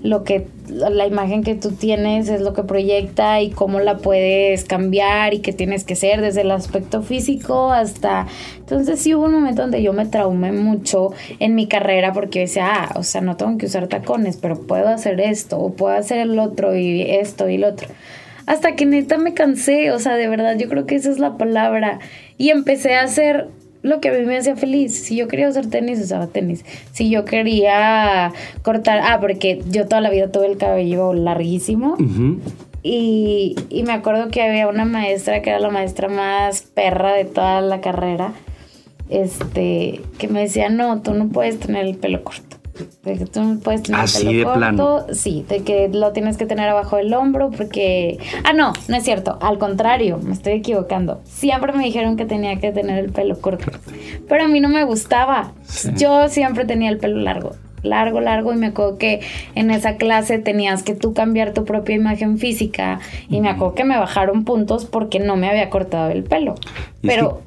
lo 0.04 0.24
que 0.24 0.46
la 0.70 1.08
imagen 1.08 1.44
que 1.44 1.56
tú 1.56 1.72
tienes 1.72 2.30
es 2.30 2.42
lo 2.42 2.54
que 2.54 2.62
proyecta 2.62 3.42
y 3.42 3.50
cómo 3.50 3.80
la 3.80 3.98
puedes 3.98 4.66
cambiar 4.66 5.34
y 5.34 5.40
qué 5.40 5.52
tienes 5.52 5.84
que 5.84 5.96
ser 5.96 6.22
desde 6.22 6.42
el 6.42 6.52
aspecto 6.52 7.02
físico 7.02 7.72
hasta 7.72 8.28
entonces 8.60 9.00
sí 9.00 9.16
hubo 9.16 9.26
un 9.26 9.32
momento 9.32 9.64
donde 9.64 9.82
yo 9.82 9.94
me 9.94 10.06
traumé 10.06 10.52
mucho 10.52 11.14
en 11.40 11.56
mi 11.56 11.68
carrera 11.68 12.14
porque 12.14 12.42
decía, 12.42 12.68
ah, 12.68 12.92
o 12.96 13.04
sea, 13.04 13.22
no 13.22 13.36
tengo 13.38 13.58
que 13.58 13.66
usar 13.66 13.88
tacones, 13.88 14.38
pero 14.38 14.60
puedo 14.60 14.90
hacer 14.90 15.20
esto 15.22 15.58
o 15.58 15.74
puedo 15.74 15.96
hacer 15.96 16.20
el 16.20 16.38
otro 16.38 16.76
y 16.76 17.02
esto 17.02 17.50
y 17.50 17.56
el 17.56 17.64
otro 17.64 17.88
hasta 18.48 18.76
que 18.76 18.86
neta 18.86 19.18
me 19.18 19.34
cansé, 19.34 19.92
o 19.92 20.00
sea, 20.00 20.16
de 20.16 20.28
verdad, 20.30 20.58
yo 20.58 20.70
creo 20.70 20.86
que 20.86 20.96
esa 20.96 21.12
es 21.12 21.20
la 21.20 21.38
palabra. 21.38 22.00
Y 22.38 22.50
empecé 22.50 22.96
a 22.96 23.04
hacer 23.04 23.50
lo 23.82 24.00
que 24.00 24.08
a 24.08 24.14
mí 24.14 24.26
me 24.26 24.38
hacía 24.38 24.56
feliz. 24.56 24.98
Si 24.98 25.18
yo 25.18 25.28
quería 25.28 25.50
usar 25.50 25.68
tenis, 25.68 26.00
usaba 26.00 26.28
tenis. 26.28 26.64
Si 26.94 27.10
yo 27.10 27.26
quería 27.26 28.32
cortar, 28.64 29.02
ah, 29.04 29.20
porque 29.20 29.62
yo 29.70 29.86
toda 29.88 30.00
la 30.00 30.10
vida 30.10 30.32
tuve 30.32 30.48
el 30.48 30.58
cabello 30.58 31.14
larguísimo. 31.14 31.98
y, 32.84 33.56
y 33.70 33.84
me 33.84 33.92
acuerdo 33.92 34.30
que 34.30 34.42
había 34.42 34.70
una 34.70 34.86
maestra 34.86 35.42
que 35.42 35.50
era 35.50 35.60
la 35.60 35.70
maestra 35.70 36.08
más 36.08 36.62
perra 36.62 37.14
de 37.14 37.26
toda 37.26 37.60
la 37.60 37.82
carrera. 37.82 38.32
Este, 39.10 40.02
que 40.18 40.28
me 40.30 40.42
decía, 40.42 40.70
no, 40.70 41.02
tú 41.02 41.14
no 41.14 41.28
puedes 41.28 41.60
tener 41.60 41.86
el 41.86 41.96
pelo 41.96 42.24
corto. 42.24 42.57
De 43.04 43.18
que 43.18 43.26
tú 43.26 43.60
puedes 43.64 43.84
tener 43.84 44.02
Así 44.02 44.38
de 44.38 44.46
plano. 44.46 45.06
Sí, 45.12 45.46
de 45.48 45.64
que 45.64 45.90
lo 45.90 46.12
tienes 46.12 46.38
que 46.38 46.46
tener 46.46 46.70
abajo 46.70 46.98
del 46.98 47.14
hombro 47.14 47.52
porque... 47.52 48.20
Ah, 48.44 48.54
no, 48.54 48.74
no 48.88 48.96
es 48.96 49.04
cierto. 49.04 49.38
Al 49.42 49.58
contrario, 49.58 50.20
me 50.22 50.34
estoy 50.34 50.54
equivocando. 50.54 51.22
Siempre 51.26 51.74
me 51.74 51.84
dijeron 51.84 52.18
que 52.18 52.26
tenía 52.26 52.60
que 52.60 52.72
tener 52.72 53.04
el 53.04 53.12
pelo 53.12 53.40
corto. 53.40 53.72
Pero 54.28 54.44
a 54.44 54.48
mí 54.48 54.60
no 54.60 54.70
me 54.70 54.84
gustaba. 54.84 55.54
Yo 55.96 56.28
siempre 56.30 56.66
tenía 56.66 56.90
el 56.90 56.98
pelo 56.98 57.18
largo. 57.18 57.56
Largo, 57.84 58.20
largo. 58.20 58.54
Y 58.54 58.58
me 58.58 58.68
acuerdo 58.68 58.98
que 58.98 59.22
en 59.56 59.72
esa 59.72 59.98
clase 59.98 60.40
tenías 60.40 60.84
que 60.84 60.96
tú 60.96 61.14
cambiar 61.14 61.54
tu 61.54 61.66
propia 61.66 61.96
imagen 61.96 62.38
física. 62.38 63.00
Y 63.30 63.42
me 63.42 63.50
acuerdo 63.50 63.76
que 63.76 63.84
me 63.84 63.98
bajaron 63.98 64.44
puntos 64.44 64.86
porque 64.86 65.20
no 65.20 65.36
me 65.36 65.50
había 65.50 65.70
cortado 65.70 66.10
el 66.12 66.24
pelo. 66.24 66.56
Pero 67.02 67.42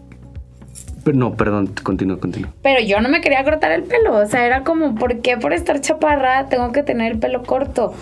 no, 1.12 1.34
perdón, 1.34 1.70
continúa, 1.82 2.18
continúa. 2.18 2.52
Pero 2.62 2.80
yo 2.80 3.00
no 3.00 3.08
me 3.08 3.20
quería 3.20 3.42
cortar 3.44 3.72
el 3.72 3.82
pelo. 3.82 4.16
O 4.16 4.26
sea, 4.26 4.46
era 4.46 4.64
como, 4.64 4.94
¿por 4.94 5.20
qué 5.20 5.36
por 5.36 5.52
estar 5.52 5.80
chaparra 5.80 6.48
tengo 6.48 6.72
que 6.72 6.82
tener 6.82 7.12
el 7.12 7.18
pelo 7.18 7.42
corto? 7.42 7.92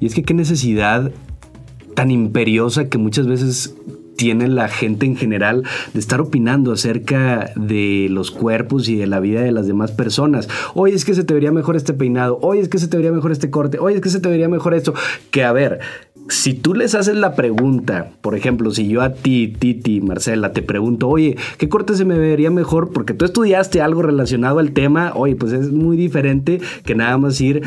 Y 0.00 0.06
es 0.06 0.14
que 0.14 0.22
qué 0.22 0.34
necesidad 0.34 1.10
tan 1.94 2.10
imperiosa 2.10 2.88
que 2.88 2.98
muchas 2.98 3.26
veces 3.26 3.74
tiene 4.16 4.48
la 4.48 4.68
gente 4.68 5.06
en 5.06 5.16
general 5.16 5.64
de 5.92 6.00
estar 6.00 6.20
opinando 6.20 6.72
acerca 6.72 7.52
de 7.56 8.08
los 8.10 8.30
cuerpos 8.30 8.88
y 8.88 8.96
de 8.96 9.06
la 9.06 9.20
vida 9.20 9.42
de 9.42 9.52
las 9.52 9.66
demás 9.66 9.92
personas. 9.92 10.48
Hoy 10.74 10.92
es 10.92 11.04
que 11.04 11.14
se 11.14 11.24
te 11.24 11.34
vería 11.34 11.52
mejor 11.52 11.76
este 11.76 11.94
peinado, 11.94 12.38
hoy 12.42 12.58
es 12.58 12.68
que 12.68 12.78
se 12.78 12.88
te 12.88 12.96
vería 12.96 13.12
mejor 13.12 13.32
este 13.32 13.50
corte, 13.50 13.78
hoy 13.78 13.94
es 13.94 14.00
que 14.00 14.10
se 14.10 14.20
te 14.20 14.28
vería 14.28 14.48
mejor 14.48 14.74
esto. 14.74 14.94
Que 15.30 15.44
a 15.44 15.52
ver, 15.52 15.80
si 16.28 16.54
tú 16.54 16.74
les 16.74 16.94
haces 16.94 17.16
la 17.16 17.34
pregunta, 17.34 18.10
por 18.22 18.34
ejemplo, 18.34 18.70
si 18.70 18.88
yo 18.88 19.02
a 19.02 19.12
ti, 19.12 19.48
Titi, 19.58 20.00
Marcela, 20.00 20.52
te 20.52 20.62
pregunto, 20.62 21.08
oye, 21.08 21.36
¿qué 21.58 21.68
corte 21.68 21.94
se 21.94 22.04
me 22.04 22.18
vería 22.18 22.50
mejor? 22.50 22.92
Porque 22.92 23.12
tú 23.12 23.24
estudiaste 23.24 23.82
algo 23.82 24.02
relacionado 24.02 24.58
al 24.58 24.72
tema, 24.72 25.12
oye, 25.14 25.36
pues 25.36 25.52
es 25.52 25.70
muy 25.70 25.96
diferente 25.96 26.60
que 26.84 26.94
nada 26.94 27.18
más 27.18 27.40
ir 27.40 27.62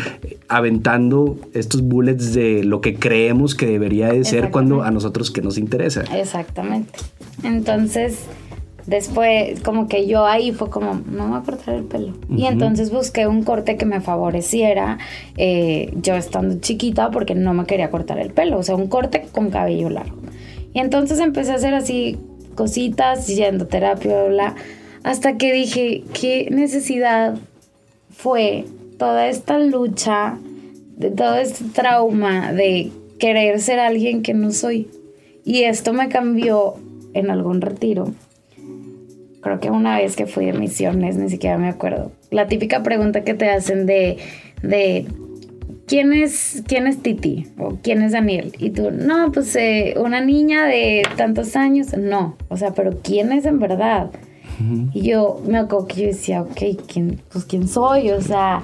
aventando 0.48 1.38
estos 1.54 1.82
bullets 1.82 2.34
de 2.34 2.64
lo 2.64 2.82
que 2.82 2.96
creemos 2.96 3.54
que 3.54 3.68
debería 3.68 4.08
de 4.08 4.24
ser 4.24 4.50
cuando 4.50 4.82
a 4.82 4.92
nosotros 4.92 5.30
que 5.30 5.42
nos 5.42 5.58
interesa. 5.58 6.04
Exactamente. 6.40 7.00
Entonces, 7.44 8.28
Después, 8.88 9.60
como 9.64 9.90
que 9.90 10.08
yo 10.08 10.26
ahí 10.26 10.54
fue 10.54 10.70
como, 10.70 10.94
no 10.94 11.26
me 11.26 11.32
voy 11.32 11.40
a 11.40 11.44
cortar 11.44 11.76
el 11.76 11.84
pelo. 11.84 12.14
Y 12.30 12.46
entonces 12.46 12.90
busqué 12.90 13.28
un 13.28 13.44
corte 13.44 13.76
que 13.76 13.86
me 13.86 14.00
favoreciera, 14.00 14.98
eh, 15.36 15.94
yo 16.02 16.16
estando 16.16 16.58
chiquita, 16.62 17.12
porque 17.12 17.36
no 17.36 17.54
me 17.54 17.66
quería 17.66 17.90
cortar 17.90 18.18
el 18.18 18.32
pelo. 18.32 18.58
O 18.58 18.64
sea, 18.64 18.76
un 18.76 18.88
corte 18.88 19.28
con 19.34 19.50
cabello 19.50 19.90
largo. 19.90 20.16
Y 20.74 20.80
entonces 20.80 21.20
empecé 21.20 21.52
a 21.52 21.56
hacer 21.56 21.74
así 21.74 22.18
cositas, 22.56 23.28
yendo 23.28 23.68
terapia, 23.68 24.24
bla, 24.24 24.56
hasta 25.04 25.38
que 25.38 25.52
dije, 25.52 26.04
¿qué 26.14 26.48
necesidad 26.50 27.36
fue 28.10 28.64
toda 28.98 29.28
esta 29.28 29.60
lucha, 29.60 30.38
de 30.96 31.12
todo 31.12 31.36
este 31.36 31.66
trauma 31.66 32.54
de 32.54 32.90
querer 33.20 33.60
ser 33.60 33.80
alguien 33.80 34.24
que 34.24 34.34
no 34.34 34.52
soy? 34.52 34.88
Y 35.48 35.64
esto 35.64 35.94
me 35.94 36.10
cambió 36.10 36.76
en 37.14 37.32
algún 37.32 37.62
retiro 37.62 38.14
creo 39.48 39.60
que 39.62 39.72
una 39.72 39.98
vez 39.98 40.16
que 40.16 40.26
fui 40.26 40.46
de 40.46 40.54
misiones, 40.54 41.16
ni 41.16 41.30
siquiera 41.30 41.58
me 41.58 41.70
acuerdo. 41.70 42.12
La 42.32 42.48
típica 42.48 42.84
pregunta 42.84 43.24
que 43.24 43.34
te 43.34 43.50
hacen 43.50 43.86
de, 43.86 44.18
de 44.62 45.08
¿quién 45.86 46.12
es, 46.12 46.64
quién 46.68 46.86
es 46.86 47.02
Titi? 47.02 47.48
¿O 47.58 47.78
quién 47.82 48.02
es 48.02 48.12
Daniel? 48.12 48.54
Y 48.60 48.72
tú, 48.72 48.92
no, 48.92 49.32
pues 49.32 49.56
eh, 49.56 49.96
una 49.98 50.20
niña 50.22 50.66
de 50.66 51.04
tantos 51.16 51.56
años. 51.56 51.96
No, 51.98 52.36
o 52.50 52.58
sea, 52.58 52.74
pero 52.74 53.00
¿quién 53.02 53.32
es 53.32 53.46
en 53.46 53.60
verdad? 53.60 54.12
Y 54.92 55.02
yo 55.02 55.42
me 55.48 55.60
acuerdo 55.60 55.88
que 55.88 56.02
yo 56.02 56.08
decía, 56.08 56.42
ok, 56.42 56.82
¿quién, 56.92 57.22
pues 57.32 57.46
quién 57.46 57.68
soy? 57.68 58.10
O 58.10 58.22
sea, 58.22 58.64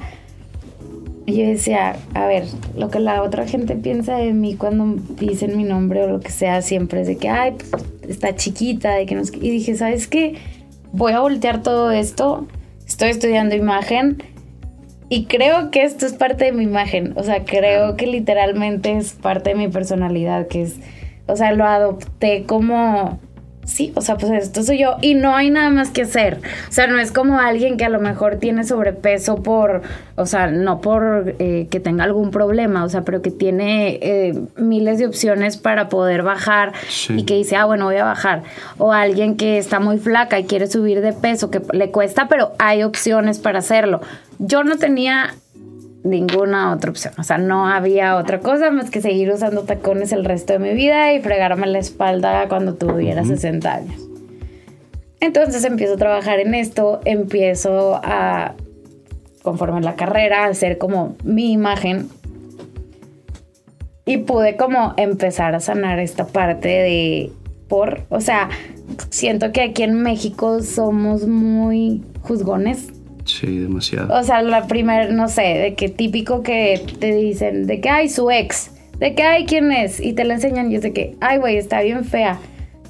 yo 1.25 1.47
decía, 1.47 1.95
a 2.13 2.25
ver, 2.25 2.45
lo 2.75 2.89
que 2.89 2.99
la 2.99 3.23
otra 3.23 3.47
gente 3.47 3.75
piensa 3.75 4.17
de 4.17 4.33
mí 4.33 4.55
cuando 4.55 5.01
dicen 5.15 5.55
mi 5.55 5.63
nombre 5.63 6.03
o 6.03 6.07
lo 6.07 6.19
que 6.19 6.31
sea, 6.31 6.61
siempre 6.61 7.01
es 7.01 7.07
de 7.07 7.17
que, 7.17 7.29
ay, 7.29 7.55
pues, 7.69 7.83
está 8.07 8.35
chiquita, 8.35 8.95
de 8.95 9.05
que 9.05 9.15
nos... 9.15 9.33
Y 9.33 9.49
dije, 9.49 9.75
¿sabes 9.75 10.07
qué? 10.07 10.35
voy 10.93 11.11
a 11.13 11.19
voltear 11.19 11.61
todo 11.61 11.91
esto, 11.91 12.47
estoy 12.87 13.09
estudiando 13.09 13.55
imagen 13.55 14.23
y 15.09 15.25
creo 15.25 15.71
que 15.71 15.83
esto 15.83 16.05
es 16.05 16.13
parte 16.13 16.45
de 16.45 16.51
mi 16.53 16.63
imagen, 16.63 17.13
o 17.17 17.23
sea, 17.23 17.43
creo 17.43 17.97
que 17.97 18.07
literalmente 18.07 18.95
es 18.95 19.13
parte 19.13 19.49
de 19.49 19.55
mi 19.55 19.67
personalidad, 19.67 20.47
que 20.47 20.61
es, 20.61 20.75
o 21.25 21.35
sea, 21.35 21.51
lo 21.51 21.65
adopté 21.65 22.43
como 22.43 23.19
sí, 23.65 23.91
o 23.95 24.01
sea, 24.01 24.17
pues 24.17 24.31
esto 24.31 24.63
soy 24.63 24.79
yo 24.79 24.97
y 25.01 25.15
no 25.15 25.35
hay 25.35 25.49
nada 25.49 25.69
más 25.69 25.89
que 25.89 26.03
hacer. 26.03 26.39
O 26.69 26.71
sea, 26.71 26.87
no 26.87 26.99
es 26.99 27.11
como 27.11 27.39
alguien 27.39 27.77
que 27.77 27.85
a 27.85 27.89
lo 27.89 27.99
mejor 27.99 28.37
tiene 28.37 28.63
sobrepeso 28.63 29.41
por, 29.43 29.81
o 30.15 30.25
sea, 30.25 30.47
no 30.47 30.81
por 30.81 31.35
eh, 31.39 31.67
que 31.69 31.79
tenga 31.79 32.03
algún 32.03 32.31
problema, 32.31 32.83
o 32.83 32.89
sea, 32.89 33.03
pero 33.03 33.21
que 33.21 33.31
tiene 33.31 33.99
eh, 34.01 34.33
miles 34.57 34.99
de 34.99 35.07
opciones 35.07 35.57
para 35.57 35.89
poder 35.89 36.23
bajar 36.23 36.73
y 37.09 37.23
que 37.23 37.35
dice, 37.35 37.55
ah, 37.55 37.65
bueno, 37.65 37.85
voy 37.85 37.97
a 37.97 38.05
bajar. 38.05 38.43
O 38.77 38.91
alguien 38.91 39.35
que 39.37 39.57
está 39.57 39.79
muy 39.79 39.97
flaca 39.97 40.39
y 40.39 40.45
quiere 40.45 40.67
subir 40.67 41.01
de 41.01 41.13
peso, 41.13 41.49
que 41.49 41.61
le 41.71 41.91
cuesta, 41.91 42.27
pero 42.27 42.53
hay 42.59 42.83
opciones 42.83 43.39
para 43.39 43.59
hacerlo. 43.59 44.01
Yo 44.39 44.63
no 44.63 44.77
tenía 44.77 45.35
ninguna 46.03 46.73
otra 46.73 46.91
opción. 46.91 47.13
O 47.17 47.23
sea, 47.23 47.37
no 47.37 47.67
había 47.67 48.17
otra 48.17 48.39
cosa 48.39 48.71
más 48.71 48.89
que 48.89 49.01
seguir 49.01 49.31
usando 49.31 49.63
tacones 49.63 50.11
el 50.11 50.25
resto 50.25 50.53
de 50.53 50.59
mi 50.59 50.73
vida 50.73 51.13
y 51.13 51.21
fregarme 51.21 51.67
la 51.67 51.79
espalda 51.79 52.47
cuando 52.47 52.75
tuviera 52.75 53.23
60 53.23 53.73
años. 53.73 54.01
Entonces 55.19 55.63
empiezo 55.63 55.93
a 55.93 55.97
trabajar 55.97 56.39
en 56.39 56.53
esto, 56.53 56.99
empiezo 57.05 57.99
a, 58.03 58.55
conforme 59.41 59.81
la 59.81 59.95
carrera, 59.95 60.45
a 60.45 60.47
hacer 60.47 60.77
como 60.77 61.15
mi 61.23 61.53
imagen. 61.53 62.09
Y 64.05 64.17
pude 64.17 64.57
como 64.57 64.93
empezar 64.97 65.55
a 65.55 65.61
sanar 65.61 65.99
esta 65.99 66.27
parte 66.27 66.67
de 66.67 67.31
por, 67.69 68.01
o 68.09 68.19
sea, 68.19 68.49
siento 69.09 69.53
que 69.53 69.61
aquí 69.61 69.83
en 69.83 70.01
México 70.01 70.61
somos 70.61 71.25
muy 71.25 72.03
juzgones 72.21 72.91
Sí, 73.25 73.59
demasiado. 73.59 74.17
O 74.17 74.23
sea, 74.23 74.41
la 74.41 74.67
primera, 74.67 75.09
no 75.09 75.27
sé, 75.29 75.41
de 75.41 75.75
que 75.75 75.89
típico 75.89 76.43
que 76.43 76.81
te 76.99 77.13
dicen, 77.15 77.67
de 77.67 77.79
que 77.79 77.89
hay 77.89 78.09
su 78.09 78.29
ex, 78.29 78.71
de 78.99 79.15
que 79.15 79.23
hay 79.23 79.45
quién 79.45 79.71
es, 79.71 79.99
y 79.99 80.13
te 80.13 80.23
la 80.23 80.35
enseñan 80.35 80.71
y 80.71 80.75
es 80.75 80.81
de 80.81 80.93
que, 80.93 81.15
ay, 81.21 81.37
güey, 81.37 81.57
está 81.57 81.81
bien 81.81 82.05
fea. 82.05 82.39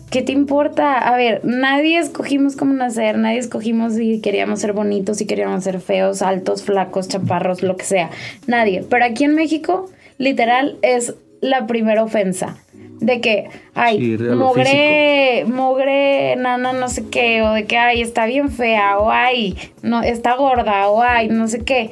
¿Qué 0.09 0.21
te 0.21 0.31
importa? 0.31 0.99
A 0.99 1.17
ver, 1.17 1.41
nadie 1.43 1.97
escogimos 1.97 2.55
cómo 2.55 2.73
nacer, 2.73 3.17
nadie 3.17 3.39
escogimos 3.39 3.93
si 3.95 4.21
queríamos 4.21 4.59
ser 4.59 4.73
bonitos, 4.73 5.17
si 5.17 5.25
queríamos 5.25 5.63
ser 5.63 5.79
feos, 5.79 6.21
altos, 6.21 6.63
flacos, 6.63 7.07
chaparros, 7.07 7.63
lo 7.63 7.77
que 7.77 7.85
sea. 7.85 8.11
Nadie. 8.45 8.85
Pero 8.87 9.05
aquí 9.05 9.23
en 9.23 9.33
México, 9.33 9.89
literal, 10.19 10.77
es 10.83 11.15
la 11.41 11.65
primera 11.65 12.03
ofensa 12.03 12.62
de 12.99 13.21
que, 13.21 13.49
ay, 13.73 14.17
mogre, 14.35 15.45
mogre, 15.45 16.35
nana, 16.37 16.73
no 16.73 16.87
sé 16.87 17.05
qué, 17.09 17.41
o 17.41 17.53
de 17.53 17.65
que, 17.65 17.77
ay, 17.77 18.01
está 18.01 18.25
bien 18.25 18.49
fea, 18.49 18.97
o 18.97 19.11
ay, 19.11 19.55
no, 19.81 20.01
está 20.03 20.35
gorda, 20.35 20.89
o 20.89 21.01
ay, 21.01 21.27
no 21.29 21.47
sé 21.47 21.63
qué. 21.63 21.89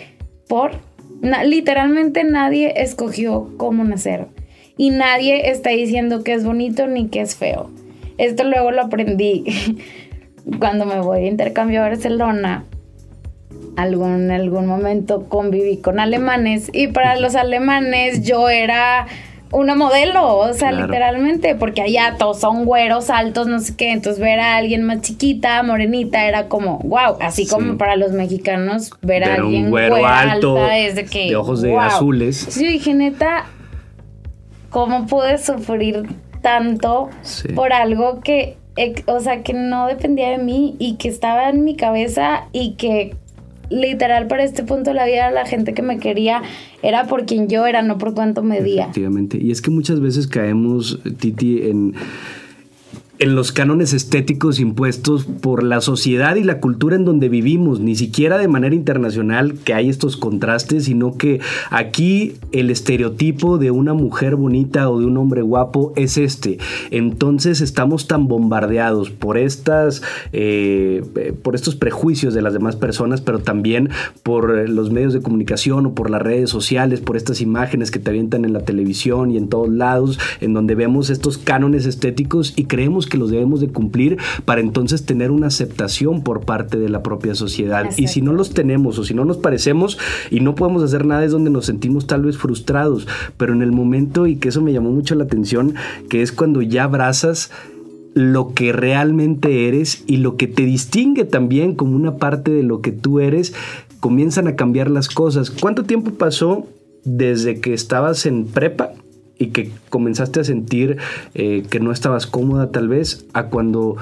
Por, 0.48 0.72
literalmente 1.22 2.24
nadie 2.24 2.74
escogió 2.82 3.50
cómo 3.58 3.84
nacer. 3.84 4.28
Y 4.78 4.90
nadie 4.90 5.50
está 5.50 5.70
diciendo 5.70 6.24
que 6.24 6.34
es 6.34 6.44
bonito 6.44 6.88
ni 6.88 7.08
que 7.08 7.22
es 7.22 7.36
feo. 7.36 7.70
Esto 8.18 8.44
luego 8.44 8.72
lo 8.72 8.82
aprendí 8.82 9.44
cuando 10.60 10.86
me 10.86 11.00
voy 11.00 11.22
de 11.22 11.28
intercambio 11.28 11.82
a 11.82 11.90
Barcelona. 11.90 12.66
Algún, 13.78 14.26
en 14.26 14.32
algún 14.32 14.66
momento 14.66 15.30
conviví 15.30 15.78
con 15.78 16.00
alemanes 16.00 16.70
y 16.74 16.88
para 16.88 17.16
los 17.16 17.36
alemanes 17.36 18.24
yo 18.24 18.50
era 18.50 19.08
una 19.52 19.76
modelo, 19.76 20.38
o 20.38 20.54
sea, 20.54 20.72
literalmente, 20.72 21.56
porque 21.56 21.82
allá 21.82 22.16
todos 22.18 22.40
son 22.40 22.66
güeros, 22.66 23.10
altos, 23.10 23.48
no 23.48 23.60
sé 23.60 23.76
qué, 23.76 23.92
entonces 23.92 24.22
ver 24.22 24.40
a 24.40 24.56
alguien 24.56 24.84
más 24.84 25.02
chiquita, 25.02 25.62
morenita, 25.64 26.26
era 26.26 26.48
como, 26.48 26.80
wow, 26.80 27.18
así 27.20 27.48
como 27.48 27.78
para 27.78 27.96
los 27.96 28.12
mexicanos 28.14 28.92
ver 29.02 29.24
a 29.24 29.36
alguien 29.36 29.70
güero 29.70 30.06
alto, 30.06 30.58
alta, 30.58 30.78
es 30.78 30.96
de 30.96 31.06
que... 31.06 31.28
De 31.28 31.36
ojos 31.36 31.62
de 31.62 31.76
azules. 31.76 32.38
Sí, 32.50 32.66
dije, 32.66 32.94
neta, 32.94 33.46
¿cómo 34.70 35.06
pude 35.06 35.38
sufrir 35.38 36.04
tanto 36.42 37.10
por 37.54 37.74
algo 37.74 38.22
que, 38.22 38.58
o 39.06 39.20
sea, 39.20 39.44
que 39.44 39.54
no 39.54 39.88
dependía 39.88 40.30
de 40.30 40.38
mí 40.38 40.76
y 40.80 40.96
que 40.96 41.10
estaba 41.10 41.50
en 41.50 41.64
mi 41.64 41.76
cabeza 41.76 42.46
y 42.52 42.76
que 42.76 43.16
literal 43.72 44.28
para 44.28 44.44
este 44.44 44.64
punto 44.64 44.92
de 44.92 44.96
la 44.96 45.06
vida 45.06 45.32
la 45.32 45.46
gente 45.46 45.74
que 45.74 45.82
me 45.82 45.98
quería 45.98 46.42
era 46.84 47.08
por 47.08 47.26
quien 47.26 47.48
yo 47.48 47.66
era, 47.66 47.82
no 47.82 47.98
por 47.98 48.14
cuánto 48.14 48.44
medía. 48.44 48.84
Efectivamente. 48.84 49.38
Y 49.42 49.52
es 49.52 49.62
que 49.62 49.72
muchas 49.72 50.00
veces 50.00 50.28
caemos, 50.28 51.00
Titi, 51.20 51.64
en 51.64 51.96
en 53.22 53.36
los 53.36 53.52
cánones 53.52 53.94
estéticos 53.94 54.60
impuestos 54.60 55.26
por 55.26 55.62
la 55.62 55.80
sociedad 55.80 56.38
y 56.38 56.44
la 56.44 56.60
cultura 56.60 56.96
en 56.96 57.06
donde 57.06 57.30
vivimos, 57.30 57.80
ni 57.80 57.96
siquiera 57.96 58.40
de 58.40 58.48
manera 58.48 58.74
internacional 58.74 59.54
que 59.64 59.76
hay 59.76 59.90
estos 59.90 60.18
contrastes, 60.18 60.86
sino 60.86 61.16
que 61.18 61.40
aquí 61.70 62.34
el 62.52 62.72
estereotipo 62.72 63.60
de 63.60 63.70
una 63.70 63.94
mujer 63.94 64.36
bonita 64.36 64.90
o 64.90 65.00
de 65.00 65.06
un 65.06 65.18
hombre 65.18 65.44
guapo 65.44 65.94
es 65.96 66.18
este. 66.18 66.58
Entonces 66.90 67.62
estamos 67.62 68.08
tan 68.08 68.28
bombardeados 68.28 69.12
por 69.12 69.38
estas, 69.38 70.02
eh, 70.34 71.04
por 71.44 71.54
estos 71.54 71.76
prejuicios 71.76 72.34
de 72.34 72.42
las 72.42 72.54
demás 72.54 72.76
personas, 72.76 73.22
pero 73.22 73.38
también 73.38 73.92
por 74.24 74.68
los 74.68 74.90
medios 74.90 75.14
de 75.14 75.22
comunicación 75.22 75.86
o 75.86 75.94
por 75.94 76.10
las 76.10 76.24
redes 76.24 76.50
sociales, 76.50 77.02
por 77.02 77.18
estas 77.18 77.40
imágenes 77.40 77.92
que 77.92 78.00
te 78.00 78.10
avientan 78.10 78.46
en 78.46 78.54
la 78.54 78.62
televisión 78.62 79.30
y 79.30 79.38
en 79.38 79.48
todos 79.48 79.70
lados, 79.70 80.18
en 80.40 80.56
donde 80.56 80.74
vemos 80.74 81.12
estos 81.12 81.38
cánones 81.38 81.86
estéticos 81.86 82.54
y 82.56 82.64
creemos 82.64 83.11
los 83.18 83.32
debemos 83.32 83.62
de 83.62 83.70
cumplir 83.70 84.18
para 84.46 84.62
entonces 84.62 85.06
tener 85.06 85.32
una 85.32 85.48
aceptación 85.48 86.24
por 86.24 86.42
parte 86.42 86.78
de 86.78 86.90
la 86.90 87.04
propia 87.04 87.36
sociedad. 87.36 87.90
Y 87.98 88.08
si 88.08 88.22
no 88.22 88.34
los 88.34 88.54
tenemos 88.54 88.98
o 89.00 89.04
si 89.04 89.14
no 89.14 89.26
nos 89.26 89.38
parecemos 89.38 89.98
y 90.30 90.40
no 90.40 90.56
podemos 90.56 90.84
hacer 90.84 91.06
nada 91.06 91.24
es 91.24 91.32
donde 91.32 91.50
nos 91.50 91.66
sentimos 91.66 92.08
tal 92.08 92.24
vez 92.24 92.38
frustrados. 92.38 93.08
Pero 93.38 93.54
en 93.54 93.62
el 93.62 93.72
momento, 93.72 94.28
y 94.28 94.36
que 94.36 94.50
eso 94.50 94.62
me 94.62 94.74
llamó 94.74 94.92
mucho 94.92 95.16
la 95.16 95.24
atención, 95.24 95.76
que 96.10 96.22
es 96.22 96.32
cuando 96.32 96.62
ya 96.62 96.84
abrazas 96.84 97.52
lo 98.14 98.54
que 98.54 98.74
realmente 98.74 99.68
eres 99.68 100.04
y 100.06 100.18
lo 100.18 100.36
que 100.36 100.48
te 100.48 100.64
distingue 100.64 101.24
también 101.24 101.76
como 101.76 101.96
una 101.96 102.18
parte 102.18 102.52
de 102.52 102.64
lo 102.64 102.82
que 102.82 102.92
tú 102.92 103.20
eres, 103.20 103.54
comienzan 104.00 104.48
a 104.48 104.56
cambiar 104.56 104.90
las 104.92 105.08
cosas. 105.08 105.50
¿Cuánto 105.50 105.84
tiempo 105.84 106.12
pasó 106.12 106.68
desde 107.04 107.62
que 107.62 107.74
estabas 107.74 108.26
en 108.26 108.46
prepa 108.46 108.92
y 109.42 109.48
que 109.48 109.72
comenzaste 109.90 110.40
a 110.40 110.44
sentir 110.44 110.98
eh, 111.34 111.64
que 111.68 111.80
no 111.80 111.92
estabas 111.92 112.28
cómoda 112.28 112.70
tal 112.70 112.88
vez, 112.88 113.26
a 113.34 113.48
cuando 113.48 113.98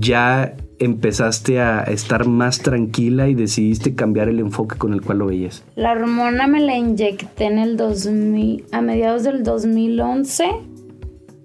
ya 0.00 0.54
empezaste 0.78 1.60
a 1.60 1.82
estar 1.82 2.26
más 2.26 2.60
tranquila 2.60 3.28
y 3.28 3.34
decidiste 3.34 3.94
cambiar 3.94 4.30
el 4.30 4.40
enfoque 4.40 4.78
con 4.78 4.94
el 4.94 5.02
cual 5.02 5.18
lo 5.18 5.26
veías? 5.26 5.62
La 5.76 5.92
hormona 5.92 6.46
me 6.46 6.60
la 6.60 6.76
inyecté 6.76 7.44
en 7.44 7.58
el 7.58 7.76
2000, 7.76 8.64
a 8.72 8.80
mediados 8.80 9.24
del 9.24 9.42
2011. 9.42 10.52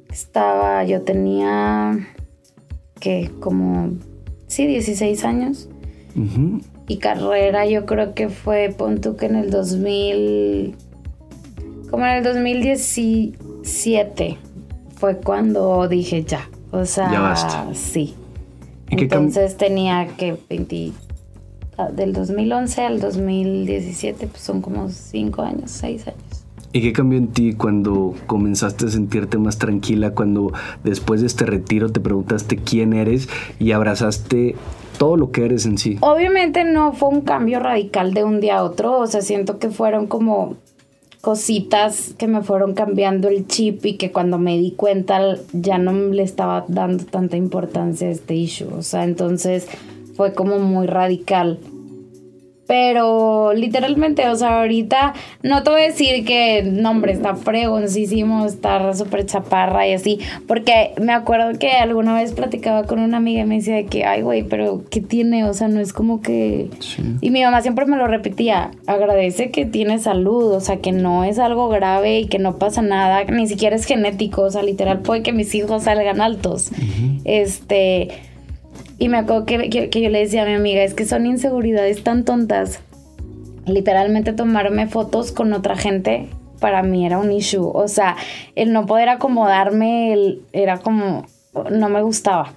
Estaba, 0.10 0.86
yo 0.86 1.01
tenía, 1.01 2.08
que 3.01 3.29
como, 3.41 3.91
sí, 4.47 4.65
16 4.67 5.25
años. 5.25 5.67
Y 6.88 6.97
carrera 6.97 7.65
yo 7.65 7.86
creo 7.86 8.13
que 8.13 8.29
fue, 8.29 8.73
pon 8.77 9.01
tú 9.01 9.17
que 9.17 9.25
en 9.25 9.36
el 9.36 9.49
2000 9.49 10.75
como 11.93 12.06
en 12.08 12.13
el 12.13 12.23
2017 12.23 14.38
fue 14.95 15.17
cuando 15.17 15.88
dije 15.88 16.23
ya. 16.23 16.49
O 16.71 16.86
sea, 16.86 17.69
sí. 17.75 18.15
Entonces 18.89 19.58
tenía 19.58 20.08
que 20.17 20.36
20, 20.49 20.91
ah, 21.77 21.91
del 21.91 22.13
2011 22.13 22.82
al 22.82 22.99
2017, 22.99 24.25
pues 24.25 24.41
son 24.41 24.63
como 24.63 24.89
5 24.89 25.43
años, 25.43 25.69
6 25.69 26.08
años. 26.08 26.45
¿Y 26.71 26.82
qué 26.82 26.93
cambió 26.93 27.19
en 27.19 27.27
ti 27.27 27.53
cuando 27.53 28.15
comenzaste 28.25 28.88
a 28.88 28.89
sentirte 28.89 29.38
más 29.38 29.60
tranquila, 29.60 30.15
cuando 30.15 30.51
después 30.84 31.21
de 31.21 31.27
este 31.27 31.45
retiro 31.45 31.91
te 31.91 31.99
preguntaste 31.99 32.58
quién 32.58 32.93
eres 32.93 33.29
y 33.60 33.71
abrazaste 33.71 34.56
todo 34.97 35.15
lo 35.15 35.29
que 35.29 35.45
eres 35.45 35.67
en 35.67 35.77
sí? 35.77 35.99
Obviamente 36.01 36.63
no 36.63 36.93
fue 36.93 37.10
un 37.10 37.21
cambio 37.21 37.60
radical 37.60 38.15
de 38.15 38.23
un 38.23 38.39
día 38.39 38.58
a 38.58 38.63
otro, 38.63 38.97
o 38.97 39.06
sea, 39.06 39.21
siento 39.21 39.60
que 39.60 39.69
fueron 39.69 40.08
como 40.08 40.58
cositas 41.23 42.13
que 42.17 42.27
me 42.27 42.43
fueron 42.43 42.73
cambiando 42.73 43.29
el 43.29 43.47
chip 43.47 43.86
y 43.86 43.95
que 43.95 44.12
cuando 44.12 44.38
me 44.38 44.57
di 44.57 44.71
cuenta 44.71 45.38
ya 45.53 45.77
no 45.77 45.93
le 45.93 46.21
estaba 46.21 46.65
dando 46.67 47.05
tanta 47.05 47.38
importancia 47.38 48.09
a 48.09 48.12
este 48.12 48.36
issue. 48.36 48.67
O 48.77 48.81
sea, 48.81 49.05
entonces 49.05 49.69
fue 50.17 50.33
como 50.33 50.59
muy 50.59 50.86
radical. 50.86 51.59
Pero 52.67 53.54
literalmente, 53.54 54.28
o 54.30 54.36
sea, 54.36 54.60
ahorita 54.60 55.13
no 55.41 55.63
te 55.63 55.69
voy 55.69 55.82
a 55.82 55.86
decir 55.86 56.23
que, 56.26 56.63
no, 56.63 56.91
hombre, 56.91 57.12
está 57.12 57.36
fregoncísimo, 57.36 58.45
está 58.45 58.93
súper 58.93 59.26
chaparra 59.26 59.88
y 59.88 59.93
así, 59.93 60.19
porque 60.47 60.93
me 61.02 61.12
acuerdo 61.13 61.60
que 61.60 61.71
alguna 61.71 62.15
vez 62.15 62.32
platicaba 62.32 62.84
con 62.84 62.99
una 62.99 63.17
amiga 63.17 63.41
y 63.41 63.45
me 63.45 63.56
decía 63.56 63.86
que, 63.86 64.06
ay, 64.06 64.21
güey, 64.21 64.43
pero 64.43 64.84
¿qué 64.89 65.02
tiene? 65.02 65.43
O 65.43 65.54
sea, 65.54 65.67
no 65.67 65.82
es 65.82 65.91
como 65.91 66.21
que... 66.21 66.69
Y 67.21 67.32
mi 67.32 67.43
mamá 67.43 67.62
siempre 67.62 67.86
me 67.86 67.97
lo 67.97 68.08
repetía, 68.08 68.71
agradece 68.88 69.52
que 69.52 69.65
tiene 69.65 69.99
salud, 69.99 70.54
o 70.54 70.60
sea, 70.62 70.78
que 70.78 70.91
no 70.91 71.23
es 71.26 71.39
algo 71.39 71.67
grave 71.69 72.21
y 72.21 72.28
que 72.28 72.39
no 72.39 72.58
pasa 72.58 72.82
nada, 72.82 73.26
ni 73.26 73.47
siquiera 73.47 73.76
es 73.76 73.86
genético, 73.86 74.43
o 74.43 74.49
sea, 74.49 74.63
literal 74.63 74.99
puede 74.99 75.21
que 75.21 75.34
mis 75.34 75.54
hijos 75.54 75.84
salgan 75.84 76.21
altos. 76.21 76.71
Este 77.26 78.10
y 79.03 79.09
me 79.09 79.17
acuerdo 79.17 79.45
que, 79.45 79.89
yo 79.89 80.09
le 80.09 80.19
decía 80.19 80.43
a 80.43 80.45
mi 80.45 80.53
amiga, 80.53 80.81
es 80.81 80.93
que 80.93 81.03
son 81.03 81.25
inseguridades 81.25 82.05
tan 82.05 82.23
tontas. 82.23 82.79
Literalmente 83.65 84.31
tomarme 84.31 84.87
fotos 84.87 85.33
con 85.33 85.51
otra 85.51 85.75
gente 85.75 86.29
para 86.61 86.83
mí 86.83 87.05
era 87.05 87.17
un 87.17 87.29
issue. 87.29 87.69
O 87.73 87.89
sea, 87.89 88.15
el 88.55 88.71
no 88.71 88.85
poder 88.85 89.09
acomodarme 89.09 90.37
era 90.53 90.77
como, 90.77 91.25
no 91.69 91.89
me 91.89 92.01
gustaba. 92.01 92.53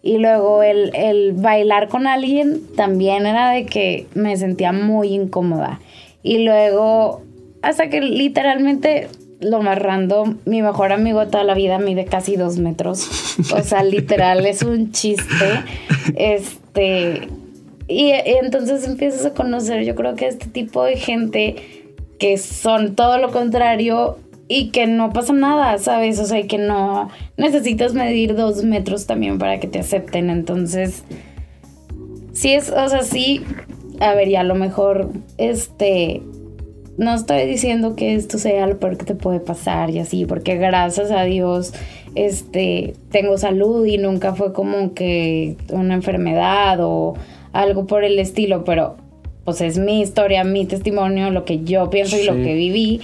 Y 0.00 0.16
luego 0.16 0.62
el, 0.62 0.90
el 0.94 1.34
bailar 1.34 1.88
con 1.88 2.06
alguien 2.06 2.62
también 2.76 3.26
era 3.26 3.50
de 3.50 3.66
que 3.66 4.06
me 4.14 4.34
sentía 4.38 4.72
muy 4.72 5.08
incómoda. 5.08 5.80
Y 6.22 6.44
luego, 6.44 7.20
hasta 7.60 7.90
que 7.90 8.00
literalmente 8.00 9.08
lo 9.40 9.62
más 9.62 9.78
random, 9.78 10.38
mi 10.44 10.62
mejor 10.62 10.92
amigo 10.92 11.26
toda 11.26 11.44
la 11.44 11.54
vida 11.54 11.78
mide 11.78 12.04
casi 12.04 12.36
dos 12.36 12.58
metros. 12.58 13.08
O 13.52 13.62
sea, 13.62 13.82
literal, 13.82 14.44
es 14.46 14.62
un 14.62 14.92
chiste. 14.92 15.62
Este. 16.14 17.28
Y, 17.88 18.10
entonces 18.12 18.86
empiezas 18.86 19.26
a 19.26 19.34
conocer, 19.34 19.84
yo 19.84 19.94
creo 19.96 20.14
que 20.14 20.28
este 20.28 20.46
tipo 20.46 20.84
de 20.84 20.96
gente 20.96 21.56
que 22.18 22.38
son 22.38 22.94
todo 22.94 23.18
lo 23.18 23.32
contrario 23.32 24.18
y 24.46 24.70
que 24.70 24.86
no 24.86 25.12
pasa 25.12 25.32
nada, 25.32 25.78
¿sabes? 25.78 26.20
O 26.20 26.26
sea, 26.26 26.46
que 26.46 26.58
no 26.58 27.08
necesitas 27.36 27.94
medir 27.94 28.36
dos 28.36 28.62
metros 28.62 29.06
también 29.06 29.38
para 29.38 29.58
que 29.58 29.66
te 29.66 29.80
acepten. 29.80 30.30
Entonces, 30.30 31.02
sí 32.32 32.52
es, 32.52 32.70
o 32.70 32.88
sea, 32.88 33.02
sí, 33.02 33.42
a 34.00 34.14
ver, 34.14 34.28
ya 34.28 34.40
a 34.40 34.44
lo 34.44 34.54
mejor, 34.54 35.10
este, 35.38 36.22
no 37.00 37.14
estoy 37.14 37.46
diciendo 37.46 37.96
que 37.96 38.14
esto 38.14 38.36
sea 38.36 38.66
lo 38.66 38.78
peor 38.78 38.98
que 38.98 39.06
te 39.06 39.14
puede 39.14 39.40
pasar 39.40 39.88
y 39.88 39.98
así, 39.98 40.26
porque 40.26 40.56
gracias 40.56 41.10
a 41.10 41.22
Dios 41.22 41.72
este, 42.14 42.94
tengo 43.10 43.38
salud 43.38 43.86
y 43.86 43.96
nunca 43.96 44.34
fue 44.34 44.52
como 44.52 44.92
que 44.92 45.56
una 45.70 45.94
enfermedad 45.94 46.78
o 46.80 47.14
algo 47.54 47.86
por 47.86 48.04
el 48.04 48.18
estilo, 48.18 48.64
pero 48.64 48.98
pues 49.46 49.62
es 49.62 49.78
mi 49.78 50.02
historia, 50.02 50.44
mi 50.44 50.66
testimonio, 50.66 51.30
lo 51.30 51.46
que 51.46 51.64
yo 51.64 51.88
pienso 51.88 52.18
y 52.18 52.24
lo 52.24 52.34
que 52.34 52.52
viví, 52.52 53.00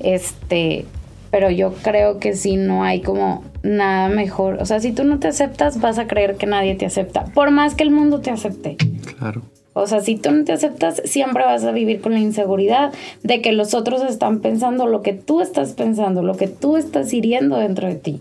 este, 0.00 0.84
pero 1.30 1.50
yo 1.50 1.72
creo 1.82 2.18
que 2.18 2.36
si 2.36 2.56
no 2.56 2.84
hay 2.84 3.00
como 3.00 3.44
nada 3.62 4.10
mejor, 4.10 4.58
o 4.60 4.66
sea, 4.66 4.78
si 4.80 4.92
tú 4.92 5.04
no 5.04 5.20
te 5.20 5.28
aceptas, 5.28 5.80
vas 5.80 5.98
a 5.98 6.06
creer 6.06 6.36
que 6.36 6.44
nadie 6.44 6.74
te 6.74 6.84
acepta, 6.84 7.24
por 7.32 7.50
más 7.50 7.74
que 7.74 7.84
el 7.84 7.92
mundo 7.92 8.20
te 8.20 8.30
acepte. 8.30 8.76
Claro. 9.16 9.40
O 9.78 9.86
sea, 9.86 10.00
si 10.00 10.16
tú 10.16 10.30
no 10.30 10.44
te 10.44 10.52
aceptas, 10.52 11.02
siempre 11.04 11.44
vas 11.44 11.64
a 11.64 11.72
vivir 11.72 12.00
con 12.00 12.12
la 12.12 12.20
inseguridad 12.20 12.92
de 13.22 13.40
que 13.40 13.52
los 13.52 13.74
otros 13.74 14.02
están 14.02 14.40
pensando 14.40 14.86
lo 14.86 15.02
que 15.02 15.12
tú 15.12 15.40
estás 15.40 15.72
pensando, 15.72 16.22
lo 16.22 16.36
que 16.36 16.48
tú 16.48 16.76
estás 16.76 17.12
hiriendo 17.12 17.56
dentro 17.56 17.88
de 17.88 17.94
ti. 17.94 18.20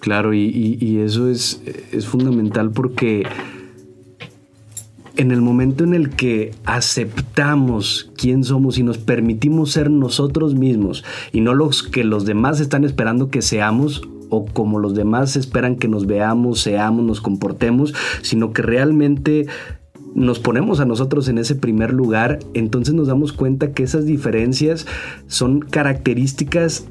Claro, 0.00 0.34
y, 0.34 1.00
eso 1.02 1.30
es, 1.30 1.62
es 1.92 2.06
fundamental 2.06 2.70
porque 2.70 3.24
en 5.16 5.30
el 5.30 5.40
momento 5.40 5.84
en 5.84 5.94
el 5.94 6.10
que 6.10 6.52
aceptamos 6.64 8.10
quién 8.16 8.44
somos 8.44 8.76
y 8.76 8.82
nos 8.82 8.98
permitimos 8.98 9.70
ser 9.70 9.90
nosotros 9.90 10.54
mismos 10.54 11.04
y 11.32 11.40
no 11.40 11.54
los 11.54 11.82
que 11.82 12.04
los 12.04 12.26
demás 12.26 12.60
están 12.60 12.84
esperando 12.84 13.30
que 13.30 13.40
seamos, 13.40 14.02
o 14.30 14.46
como 14.46 14.78
los 14.78 14.94
demás 14.94 15.36
esperan 15.36 15.76
que 15.76 15.88
nos 15.88 16.06
veamos, 16.06 16.60
seamos, 16.60 17.04
nos 17.04 17.20
comportemos, 17.20 17.94
sino 18.22 18.52
que 18.52 18.62
realmente 18.62 19.46
nos 20.14 20.38
ponemos 20.38 20.80
a 20.80 20.84
nosotros 20.84 21.28
en 21.28 21.38
ese 21.38 21.54
primer 21.54 21.92
lugar, 21.92 22.38
entonces 22.54 22.94
nos 22.94 23.08
damos 23.08 23.32
cuenta 23.32 23.72
que 23.72 23.82
esas 23.82 24.06
diferencias 24.06 24.86
son 25.26 25.60
características 25.60 26.86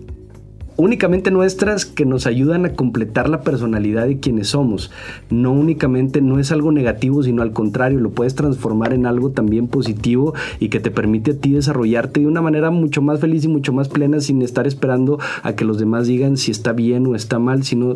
únicamente 0.76 1.32
nuestras 1.32 1.86
que 1.86 2.06
nos 2.06 2.26
ayudan 2.26 2.66
a 2.66 2.74
completar 2.74 3.30
la 3.30 3.42
personalidad 3.42 4.08
de 4.08 4.20
quienes 4.20 4.50
somos. 4.50 4.92
No 5.30 5.52
únicamente 5.52 6.22
no 6.22 6.40
es 6.40 6.52
algo 6.52 6.72
negativo, 6.72 7.24
sino 7.24 7.42
al 7.42 7.54
contrario, 7.54 8.00
lo 8.00 8.12
puedes 8.12 8.36
transformar 8.36 8.94
en 8.94 9.06
algo 9.06 9.32
también 9.32 9.68
positivo 9.68 10.34
y 10.60 10.70
que 10.70 10.80
te 10.80 10.92
permite 10.92 11.32
a 11.32 11.38
ti 11.38 11.52
desarrollarte 11.52 12.22
de 12.22 12.28
una 12.28 12.42
manera 12.42 12.72
mucho 12.72 13.02
más 13.02 13.20
feliz 13.20 13.46
y 13.46 13.48
mucho 13.48 13.74
más 13.74 13.90
plena 13.90 14.20
sin 14.20 14.42
estar 14.42 14.68
esperando 14.68 15.20
a 15.44 15.54
que 15.54 15.66
los 15.66 15.78
demás 15.78 16.08
digan 16.08 16.38
si 16.38 16.52
está 16.52 16.74
bien 16.74 17.06
o 17.08 17.16
está 17.16 17.40
mal, 17.40 17.64
sino 17.64 17.96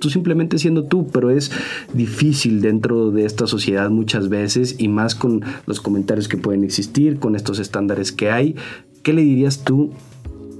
tú 0.00 0.10
simplemente 0.10 0.58
siendo 0.58 0.84
tú, 0.84 1.06
pero 1.06 1.30
es 1.30 1.52
difícil 1.92 2.60
dentro 2.60 3.10
de 3.10 3.24
esta 3.24 3.46
sociedad 3.46 3.90
muchas 3.90 4.28
veces 4.28 4.76
y 4.78 4.88
más 4.88 5.14
con 5.14 5.44
los 5.66 5.80
comentarios 5.80 6.28
que 6.28 6.36
pueden 6.36 6.64
existir, 6.64 7.18
con 7.18 7.36
estos 7.36 7.58
estándares 7.58 8.10
que 8.10 8.30
hay. 8.30 8.56
¿Qué 9.02 9.12
le 9.12 9.22
dirías 9.22 9.62
tú 9.62 9.90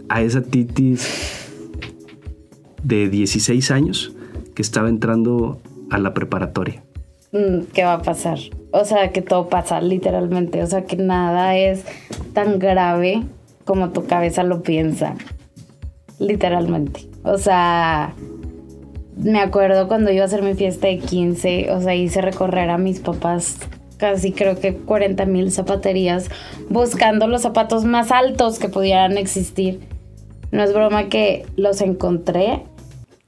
a 0.08 0.22
esa 0.22 0.42
titis 0.42 1.08
de 2.82 3.08
16 3.08 3.70
años 3.70 4.12
que 4.54 4.62
estaba 4.62 4.88
entrando 4.88 5.60
a 5.90 5.98
la 5.98 6.14
preparatoria? 6.14 6.82
Mm, 7.32 7.64
¿Qué 7.72 7.84
va 7.84 7.94
a 7.94 8.02
pasar? 8.02 8.38
O 8.72 8.84
sea, 8.84 9.12
que 9.12 9.22
todo 9.22 9.48
pasa 9.48 9.80
literalmente, 9.80 10.62
o 10.62 10.66
sea, 10.66 10.84
que 10.84 10.96
nada 10.96 11.56
es 11.56 11.84
tan 12.32 12.58
grave 12.58 13.22
como 13.64 13.90
tu 13.90 14.06
cabeza 14.06 14.42
lo 14.42 14.62
piensa, 14.62 15.14
literalmente. 16.18 17.08
O 17.22 17.38
sea, 17.38 18.14
me 19.16 19.40
acuerdo 19.40 19.88
cuando 19.88 20.10
iba 20.10 20.22
a 20.22 20.26
hacer 20.26 20.42
mi 20.42 20.54
fiesta 20.54 20.88
de 20.88 20.98
15, 20.98 21.72
o 21.72 21.80
sea, 21.80 21.94
hice 21.94 22.20
recorrer 22.20 22.70
a 22.70 22.78
mis 22.78 23.00
papás 23.00 23.58
casi 24.00 24.32
creo 24.32 24.58
que 24.58 24.74
40 24.74 25.26
mil 25.26 25.52
zapaterías 25.52 26.30
buscando 26.70 27.28
los 27.28 27.42
zapatos 27.42 27.84
más 27.84 28.10
altos 28.10 28.58
que 28.58 28.68
pudieran 28.68 29.18
existir. 29.18 29.80
No 30.50 30.64
es 30.64 30.72
broma 30.72 31.08
que 31.08 31.46
los 31.54 31.80
encontré. 31.82 32.62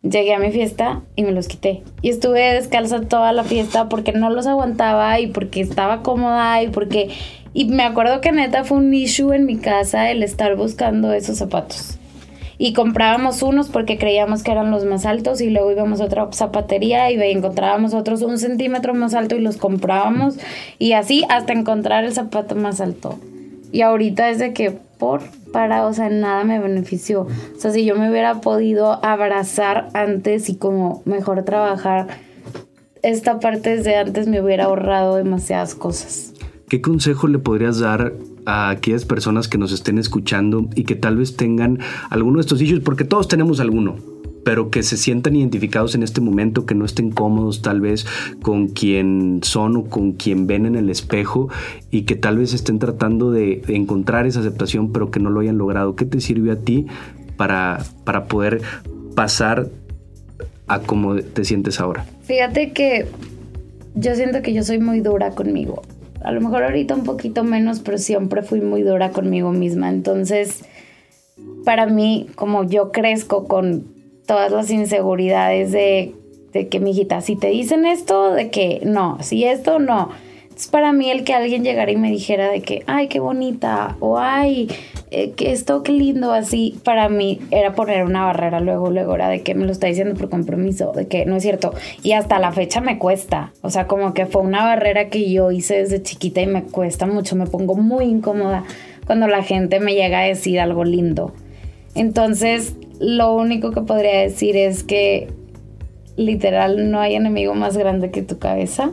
Llegué 0.02 0.34
a 0.34 0.40
mi 0.40 0.50
fiesta 0.50 1.02
y 1.14 1.22
me 1.22 1.30
los 1.30 1.46
quité. 1.46 1.82
Y 2.00 2.08
estuve 2.08 2.54
descalza 2.54 3.02
toda 3.02 3.32
la 3.32 3.44
fiesta 3.44 3.88
porque 3.88 4.12
no 4.12 4.30
los 4.30 4.48
aguantaba 4.48 5.20
y 5.20 5.28
porque 5.28 5.60
estaba 5.60 6.02
cómoda 6.02 6.60
y 6.62 6.68
porque... 6.68 7.10
Y 7.54 7.66
me 7.66 7.84
acuerdo 7.84 8.20
que 8.20 8.32
neta 8.32 8.64
fue 8.64 8.78
un 8.78 8.92
issue 8.92 9.32
en 9.34 9.44
mi 9.44 9.58
casa 9.58 10.10
el 10.10 10.22
estar 10.22 10.56
buscando 10.56 11.12
esos 11.12 11.36
zapatos 11.36 11.98
y 12.62 12.74
comprábamos 12.74 13.42
unos 13.42 13.68
porque 13.70 13.98
creíamos 13.98 14.44
que 14.44 14.52
eran 14.52 14.70
los 14.70 14.84
más 14.84 15.04
altos 15.04 15.40
y 15.40 15.50
luego 15.50 15.72
íbamos 15.72 16.00
a 16.00 16.04
otra 16.04 16.28
zapatería 16.30 17.10
y 17.10 17.20
encontrábamos 17.20 17.92
otros 17.92 18.22
un 18.22 18.38
centímetro 18.38 18.94
más 18.94 19.14
alto 19.14 19.34
y 19.34 19.40
los 19.40 19.56
comprábamos 19.56 20.38
y 20.78 20.92
así 20.92 21.24
hasta 21.28 21.54
encontrar 21.54 22.04
el 22.04 22.12
zapato 22.12 22.54
más 22.54 22.80
alto. 22.80 23.18
Y 23.72 23.80
ahorita 23.80 24.30
es 24.30 24.52
que 24.52 24.70
por 24.70 25.22
para, 25.50 25.84
o 25.88 25.92
sea, 25.92 26.08
nada 26.08 26.44
me 26.44 26.60
benefició. 26.60 27.22
O 27.22 27.58
sea, 27.58 27.72
si 27.72 27.84
yo 27.84 27.96
me 27.96 28.08
hubiera 28.08 28.40
podido 28.40 29.04
abrazar 29.04 29.88
antes 29.92 30.48
y 30.48 30.54
como 30.54 31.02
mejor 31.04 31.42
trabajar 31.42 32.06
esta 33.02 33.40
parte 33.40 33.78
desde 33.78 33.96
antes 33.96 34.28
me 34.28 34.40
hubiera 34.40 34.66
ahorrado 34.66 35.16
demasiadas 35.16 35.74
cosas. 35.74 36.32
¿Qué 36.68 36.80
consejo 36.80 37.26
le 37.26 37.40
podrías 37.40 37.80
dar 37.80 38.12
a 38.46 38.70
aquellas 38.70 39.04
personas 39.04 39.48
que 39.48 39.58
nos 39.58 39.72
estén 39.72 39.98
escuchando 39.98 40.68
y 40.74 40.84
que 40.84 40.96
tal 40.96 41.16
vez 41.16 41.36
tengan 41.36 41.78
alguno 42.10 42.38
de 42.38 42.42
estos 42.42 42.60
issues, 42.60 42.80
porque 42.80 43.04
todos 43.04 43.28
tenemos 43.28 43.60
alguno, 43.60 43.96
pero 44.44 44.70
que 44.70 44.82
se 44.82 44.96
sientan 44.96 45.36
identificados 45.36 45.94
en 45.94 46.02
este 46.02 46.20
momento, 46.20 46.66
que 46.66 46.74
no 46.74 46.84
estén 46.84 47.10
cómodos 47.10 47.62
tal 47.62 47.80
vez 47.80 48.06
con 48.42 48.68
quien 48.68 49.40
son 49.42 49.76
o 49.76 49.84
con 49.84 50.12
quien 50.12 50.46
ven 50.46 50.66
en 50.66 50.74
el 50.74 50.90
espejo 50.90 51.48
y 51.90 52.02
que 52.02 52.16
tal 52.16 52.38
vez 52.38 52.52
estén 52.52 52.78
tratando 52.78 53.30
de, 53.30 53.62
encontrar 53.68 54.26
esa 54.26 54.40
aceptación, 54.40 54.92
pero 54.92 55.10
que 55.10 55.20
no 55.20 55.30
lo 55.30 55.40
hayan 55.40 55.58
logrado. 55.58 55.96
¿Qué 55.96 56.04
te 56.04 56.20
sirvió 56.20 56.52
a 56.52 56.56
ti 56.56 56.86
para, 57.36 57.84
para 58.04 58.26
poder 58.26 58.62
pasar 59.14 59.68
a 60.66 60.80
cómo 60.80 61.16
te 61.16 61.44
sientes 61.44 61.80
ahora? 61.80 62.04
Fíjate 62.22 62.72
que 62.72 63.06
yo 63.94 64.14
siento 64.14 64.42
que 64.42 64.54
yo 64.54 64.64
soy 64.64 64.78
muy 64.78 65.00
dura 65.00 65.30
conmigo 65.30 65.82
a 66.24 66.32
lo 66.32 66.40
mejor 66.40 66.64
ahorita 66.64 66.94
un 66.94 67.04
poquito 67.04 67.44
menos, 67.44 67.80
pero 67.80 67.98
siempre 67.98 68.42
fui 68.42 68.60
muy 68.60 68.82
dura 68.82 69.10
conmigo 69.10 69.52
misma. 69.52 69.90
Entonces, 69.90 70.64
para 71.64 71.86
mí, 71.86 72.28
como 72.34 72.64
yo 72.64 72.92
crezco 72.92 73.46
con 73.46 73.84
todas 74.26 74.52
las 74.52 74.70
inseguridades 74.70 75.72
de, 75.72 76.14
de 76.52 76.68
que, 76.68 76.78
hijita, 76.78 77.20
si 77.20 77.36
te 77.36 77.48
dicen 77.48 77.86
esto, 77.86 78.32
de 78.32 78.50
que 78.50 78.80
no, 78.84 79.18
si 79.20 79.44
esto, 79.44 79.78
no. 79.78 80.10
Para 80.66 80.92
mí 80.92 81.10
el 81.10 81.24
que 81.24 81.34
alguien 81.34 81.64
llegara 81.64 81.90
y 81.90 81.96
me 81.96 82.10
dijera 82.10 82.50
de 82.50 82.62
que, 82.62 82.82
ay, 82.86 83.08
qué 83.08 83.20
bonita, 83.20 83.96
o 84.00 84.18
ay, 84.18 84.68
eh, 85.10 85.32
que 85.32 85.52
esto, 85.52 85.82
qué 85.82 85.92
lindo, 85.92 86.32
así, 86.32 86.78
para 86.84 87.08
mí 87.08 87.40
era 87.50 87.74
poner 87.74 88.04
una 88.04 88.24
barrera 88.24 88.60
luego, 88.60 88.90
luego 88.90 89.14
era 89.14 89.28
de 89.28 89.42
que 89.42 89.54
me 89.54 89.66
lo 89.66 89.72
está 89.72 89.86
diciendo 89.86 90.14
por 90.14 90.30
compromiso, 90.30 90.92
de 90.92 91.06
que 91.06 91.26
no 91.26 91.36
es 91.36 91.42
cierto. 91.42 91.74
Y 92.02 92.12
hasta 92.12 92.38
la 92.38 92.52
fecha 92.52 92.80
me 92.80 92.98
cuesta, 92.98 93.52
o 93.62 93.70
sea, 93.70 93.86
como 93.86 94.14
que 94.14 94.26
fue 94.26 94.42
una 94.42 94.64
barrera 94.64 95.08
que 95.08 95.30
yo 95.30 95.50
hice 95.50 95.76
desde 95.76 96.02
chiquita 96.02 96.40
y 96.40 96.46
me 96.46 96.62
cuesta 96.62 97.06
mucho, 97.06 97.36
me 97.36 97.46
pongo 97.46 97.74
muy 97.74 98.04
incómoda 98.04 98.64
cuando 99.06 99.26
la 99.26 99.42
gente 99.42 99.80
me 99.80 99.94
llega 99.94 100.20
a 100.20 100.24
decir 100.24 100.60
algo 100.60 100.84
lindo. 100.84 101.32
Entonces, 101.94 102.74
lo 103.00 103.34
único 103.34 103.72
que 103.72 103.82
podría 103.82 104.20
decir 104.20 104.56
es 104.56 104.84
que 104.84 105.28
literal 106.16 106.90
no 106.90 107.00
hay 107.00 107.14
enemigo 107.14 107.54
más 107.54 107.76
grande 107.76 108.10
que 108.10 108.22
tu 108.22 108.38
cabeza 108.38 108.92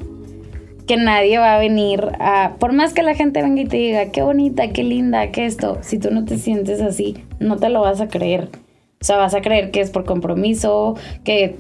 que 0.90 0.98
nadie 0.98 1.38
va 1.38 1.54
a 1.54 1.60
venir 1.60 2.14
a, 2.20 2.56
por 2.58 2.74
más 2.74 2.94
que 2.94 3.04
la 3.04 3.14
gente 3.14 3.44
venga 3.44 3.62
y 3.62 3.66
te 3.66 3.78
diga, 3.78 4.10
qué 4.10 4.24
bonita, 4.24 4.70
qué 4.70 4.84
linda, 4.84 5.30
qué 5.30 5.46
esto, 5.46 5.78
si 5.82 6.00
tú 6.00 6.10
no 6.10 6.26
te 6.26 6.40
sientes 6.40 6.82
así, 6.82 7.16
no 7.40 7.58
te 7.58 7.70
lo 7.70 7.82
vas 7.82 8.02
a 8.02 8.08
creer. 8.08 8.50
O 9.00 9.06
sea, 9.06 9.18
vas 9.18 9.36
a 9.36 9.42
creer 9.42 9.70
que 9.70 9.82
es 9.82 9.92
por 9.92 10.04
compromiso, 10.04 10.96
que 11.24 11.58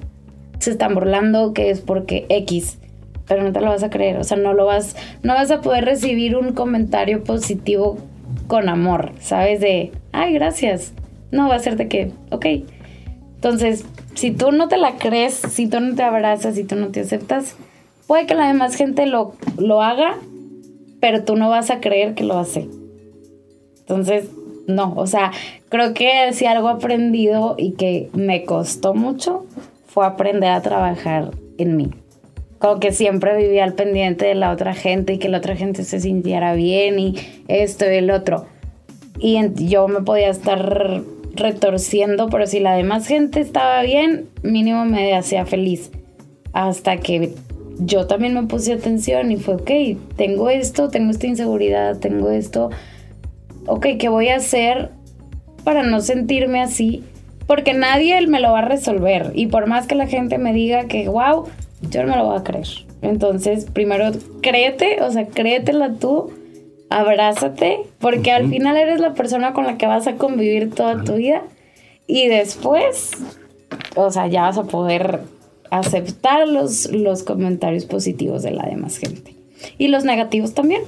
se 0.57 0.71
están 0.71 0.95
burlando, 0.95 1.53
que 1.53 1.69
es 1.69 1.79
porque 1.79 2.25
X, 2.27 2.79
pero 3.27 3.43
no 3.43 3.51
te 3.51 3.61
lo 3.61 3.67
vas 3.67 3.83
a 3.83 3.91
creer. 3.91 4.17
O 4.17 4.23
sea, 4.23 4.35
no 4.35 4.55
lo 4.55 4.65
vas, 4.65 4.95
no 5.21 5.35
vas 5.35 5.51
a 5.51 5.61
poder 5.61 5.85
recibir 5.85 6.35
un 6.35 6.53
comentario 6.53 7.23
positivo 7.23 7.99
con 8.47 8.67
amor, 8.67 9.11
¿sabes? 9.19 9.59
De, 9.59 9.91
ay, 10.11 10.33
gracias. 10.33 10.93
No, 11.29 11.49
va 11.49 11.53
a 11.53 11.59
ser 11.59 11.75
de 11.75 11.87
que, 11.87 12.11
ok. 12.31 12.47
Entonces, 13.35 13.85
si 14.15 14.31
tú 14.31 14.51
no 14.51 14.69
te 14.69 14.77
la 14.77 14.95
crees, 14.95 15.35
si 15.35 15.67
tú 15.67 15.79
no 15.81 15.93
te 15.93 16.01
abrazas, 16.01 16.55
si 16.55 16.63
tú 16.63 16.75
no 16.75 16.87
te 16.87 17.01
aceptas, 17.01 17.57
puede 18.09 18.25
que 18.25 18.33
la 18.33 18.47
demás 18.47 18.73
gente 18.73 19.05
lo, 19.05 19.35
lo 19.59 19.83
haga, 19.83 20.17
pero 20.99 21.23
tú 21.25 21.35
no 21.35 21.47
vas 21.47 21.69
a 21.69 21.79
creer 21.79 22.15
que 22.15 22.23
lo 22.23 22.39
hace. 22.39 22.67
Entonces, 23.81 24.31
no, 24.65 24.95
o 24.95 25.05
sea, 25.05 25.31
creo 25.69 25.93
que 25.93 26.33
si 26.33 26.47
algo 26.47 26.69
aprendido 26.69 27.53
y 27.55 27.73
que 27.73 28.09
me 28.13 28.45
costó 28.45 28.95
mucho 28.95 29.45
fue 29.85 30.07
aprender 30.07 30.49
a 30.49 30.63
trabajar 30.63 31.29
en 31.59 31.77
mí. 31.77 31.91
Como 32.57 32.79
que 32.79 32.93
siempre 32.93 33.37
vivía 33.37 33.63
al 33.63 33.75
pendiente 33.75 34.25
de 34.25 34.33
la 34.33 34.53
otra 34.53 34.73
gente 34.73 35.13
y 35.13 35.19
que 35.19 35.29
la 35.29 35.37
otra 35.37 35.55
gente 35.55 35.83
se 35.83 35.99
sintiera 35.99 36.55
bien 36.55 36.97
y 36.97 37.15
esto 37.47 37.85
y 37.85 37.93
el 37.93 38.09
otro. 38.09 38.47
Y 39.19 39.39
yo 39.67 39.87
me 39.87 40.01
podía 40.01 40.29
estar 40.29 41.03
retorciendo, 41.35 42.27
pero 42.29 42.47
si 42.47 42.59
la 42.59 42.73
demás 42.73 43.05
gente 43.05 43.39
estaba 43.39 43.83
bien, 43.83 44.29
mínimo 44.41 44.83
me 44.85 45.15
hacía 45.15 45.45
feliz. 45.45 45.91
Hasta 46.53 46.97
que 46.97 47.35
yo 47.79 48.07
también 48.07 48.33
me 48.33 48.43
puse 48.43 48.73
atención 48.73 49.31
y 49.31 49.37
fue, 49.37 49.55
ok, 49.55 49.71
tengo 50.15 50.49
esto, 50.49 50.89
tengo 50.89 51.11
esta 51.11 51.27
inseguridad, 51.27 51.97
tengo 51.97 52.29
esto. 52.29 52.69
Ok, 53.65 53.87
¿qué 53.97 54.09
voy 54.09 54.29
a 54.29 54.37
hacer 54.37 54.91
para 55.63 55.83
no 55.83 56.01
sentirme 56.01 56.61
así? 56.61 57.03
Porque 57.47 57.73
nadie 57.73 58.25
me 58.27 58.39
lo 58.39 58.51
va 58.51 58.59
a 58.59 58.65
resolver. 58.65 59.31
Y 59.33 59.47
por 59.47 59.67
más 59.67 59.87
que 59.87 59.95
la 59.95 60.07
gente 60.07 60.37
me 60.37 60.53
diga 60.53 60.87
que, 60.87 61.07
wow, 61.07 61.45
yo 61.89 62.03
no 62.03 62.09
me 62.11 62.17
lo 62.17 62.25
voy 62.25 62.37
a 62.37 62.43
creer. 62.43 62.67
Entonces, 63.01 63.65
primero, 63.65 64.11
créete, 64.41 65.01
o 65.01 65.09
sea, 65.09 65.27
créetela 65.27 65.93
tú, 65.93 66.33
abrázate, 66.89 67.79
porque 67.99 68.31
al 68.31 68.49
final 68.49 68.75
eres 68.75 68.99
la 68.99 69.13
persona 69.13 69.53
con 69.53 69.65
la 69.65 69.77
que 69.77 69.87
vas 69.87 70.05
a 70.07 70.15
convivir 70.15 70.71
toda 70.71 71.03
tu 71.03 71.15
vida. 71.15 71.43
Y 72.07 72.27
después, 72.27 73.11
o 73.95 74.11
sea, 74.11 74.27
ya 74.27 74.41
vas 74.41 74.57
a 74.57 74.63
poder 74.63 75.21
aceptar 75.71 76.47
los, 76.47 76.91
los 76.91 77.23
comentarios 77.23 77.85
positivos 77.85 78.43
de 78.43 78.51
la 78.51 78.65
demás 78.65 78.97
gente. 78.97 79.35
Y 79.77 79.89
los 79.89 80.03
negativos 80.03 80.53
también. 80.53 80.81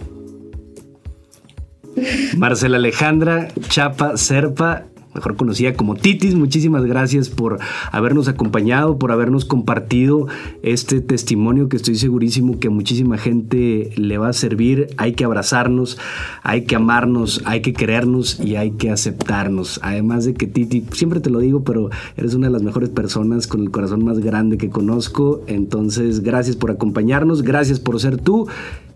Marcela 2.38 2.78
Alejandra 2.78 3.50
Chapa 3.68 4.16
Serpa, 4.18 4.86
mejor 5.14 5.36
conocida 5.36 5.74
como 5.74 5.96
Titis. 5.96 6.36
Muchísimas 6.36 6.86
gracias 6.86 7.30
por 7.30 7.60
habernos 7.92 8.28
acompañado, 8.28 8.98
por 8.98 9.12
habernos 9.12 9.46
compartido 9.46 10.28
este 10.64 11.02
testimonio 11.02 11.70
que 11.70 11.78
estoy 11.78 11.96
segurísimo 11.96 12.60
que 12.60 12.68
a 12.68 12.72
muchísima 12.72 13.18
gente 13.18 13.92
le 13.96 14.18
va 14.18 14.30
a 14.30 14.34
servir. 14.34 14.88
Hay 14.98 15.14
que 15.14 15.24
abrazarnos, 15.24 15.98
hay 16.44 16.64
que 16.66 16.76
amarnos, 16.76 17.42
hay 17.46 17.62
que 17.62 17.74
querernos 17.74 18.40
y 18.40 18.56
hay 18.56 18.72
que 18.72 18.90
aceptarnos. 18.90 19.80
Además 19.84 20.26
de 20.26 20.34
que 20.34 20.48
Titi, 20.48 20.86
siempre 20.94 21.20
te 21.20 21.30
lo 21.30 21.40
digo, 21.40 21.64
pero 21.64 21.90
eres 22.18 22.34
una 22.34 22.48
de 22.48 22.54
las 22.54 22.64
mejores 22.64 22.90
personas 22.90 23.48
con 23.48 23.62
el 23.62 23.72
corazón 23.72 24.04
más 24.04 24.20
grande 24.20 24.58
que 24.58 24.70
conozco. 24.70 25.44
Entonces, 25.48 26.22
gracias 26.22 26.56
por 26.56 26.72
acompañarnos, 26.72 27.42
gracias 27.42 27.80
por 27.80 28.00
ser 28.00 28.18
tú 28.18 28.48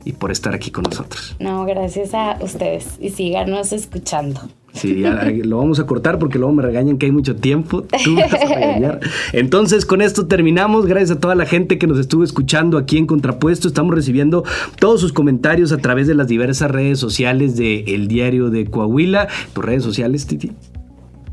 y 0.05 0.13
por 0.13 0.31
estar 0.31 0.53
aquí 0.53 0.71
con 0.71 0.83
nosotros. 0.83 1.35
No, 1.39 1.65
gracias 1.65 2.13
a 2.13 2.37
ustedes 2.41 2.97
y 3.01 3.09
síganos 3.09 3.73
escuchando. 3.73 4.41
Sí, 4.75 5.03
lo 5.43 5.57
vamos 5.57 5.79
a 5.79 5.85
cortar 5.85 6.19
porque 6.19 6.37
luego 6.37 6.53
me 6.53 6.61
regañan 6.61 6.97
que 6.97 7.07
hay 7.07 7.11
mucho 7.11 7.35
tiempo. 7.35 7.83
Tú 8.03 8.15
vas 8.15 8.33
a 8.33 8.55
regañar. 8.55 8.99
Entonces, 9.33 9.85
con 9.85 10.01
esto 10.01 10.27
terminamos. 10.27 10.85
Gracias 10.85 11.17
a 11.17 11.19
toda 11.19 11.35
la 11.35 11.45
gente 11.45 11.77
que 11.77 11.87
nos 11.87 11.97
estuvo 11.97 12.23
escuchando 12.23 12.77
aquí 12.77 12.97
en 12.97 13.07
Contrapuesto. 13.07 13.67
Estamos 13.67 13.95
recibiendo 13.95 14.43
todos 14.79 15.01
sus 15.01 15.13
comentarios 15.13 15.71
a 15.71 15.77
través 15.77 16.07
de 16.07 16.15
las 16.15 16.27
diversas 16.27 16.69
redes 16.69 16.99
sociales 16.99 17.55
de 17.55 17.85
El 17.87 18.07
Diario 18.07 18.49
de 18.49 18.65
Coahuila. 18.65 19.27
¿Tus 19.53 19.65
redes 19.65 19.83
sociales, 19.83 20.27
Titi? 20.27 20.51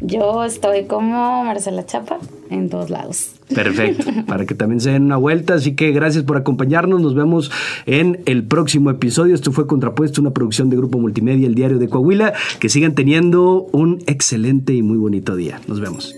Yo 0.04 0.44
estoy 0.44 0.86
como 0.86 1.44
Marcela 1.44 1.86
Chapa 1.86 2.18
en 2.50 2.68
todos 2.68 2.90
lados. 2.90 3.34
Perfecto, 3.54 4.04
para 4.26 4.46
que 4.46 4.54
también 4.54 4.80
se 4.80 4.90
den 4.90 5.04
una 5.04 5.16
vuelta. 5.16 5.54
Así 5.54 5.74
que 5.76 5.92
gracias 5.92 6.24
por 6.24 6.36
acompañarnos. 6.36 7.00
Nos 7.00 7.14
vemos 7.14 7.50
en 7.86 8.20
el 8.26 8.44
próximo 8.44 8.90
episodio. 8.90 9.34
Esto 9.34 9.52
fue 9.52 9.66
Contrapuesto, 9.66 10.20
una 10.20 10.32
producción 10.32 10.70
de 10.70 10.76
Grupo 10.76 10.98
Multimedia, 10.98 11.46
el 11.46 11.54
Diario 11.54 11.78
de 11.78 11.88
Coahuila. 11.88 12.32
Que 12.58 12.68
sigan 12.68 12.94
teniendo 12.94 13.66
un 13.72 14.02
excelente 14.06 14.74
y 14.74 14.82
muy 14.82 14.98
bonito 14.98 15.36
día. 15.36 15.60
Nos 15.68 15.80
vemos. 15.80 16.14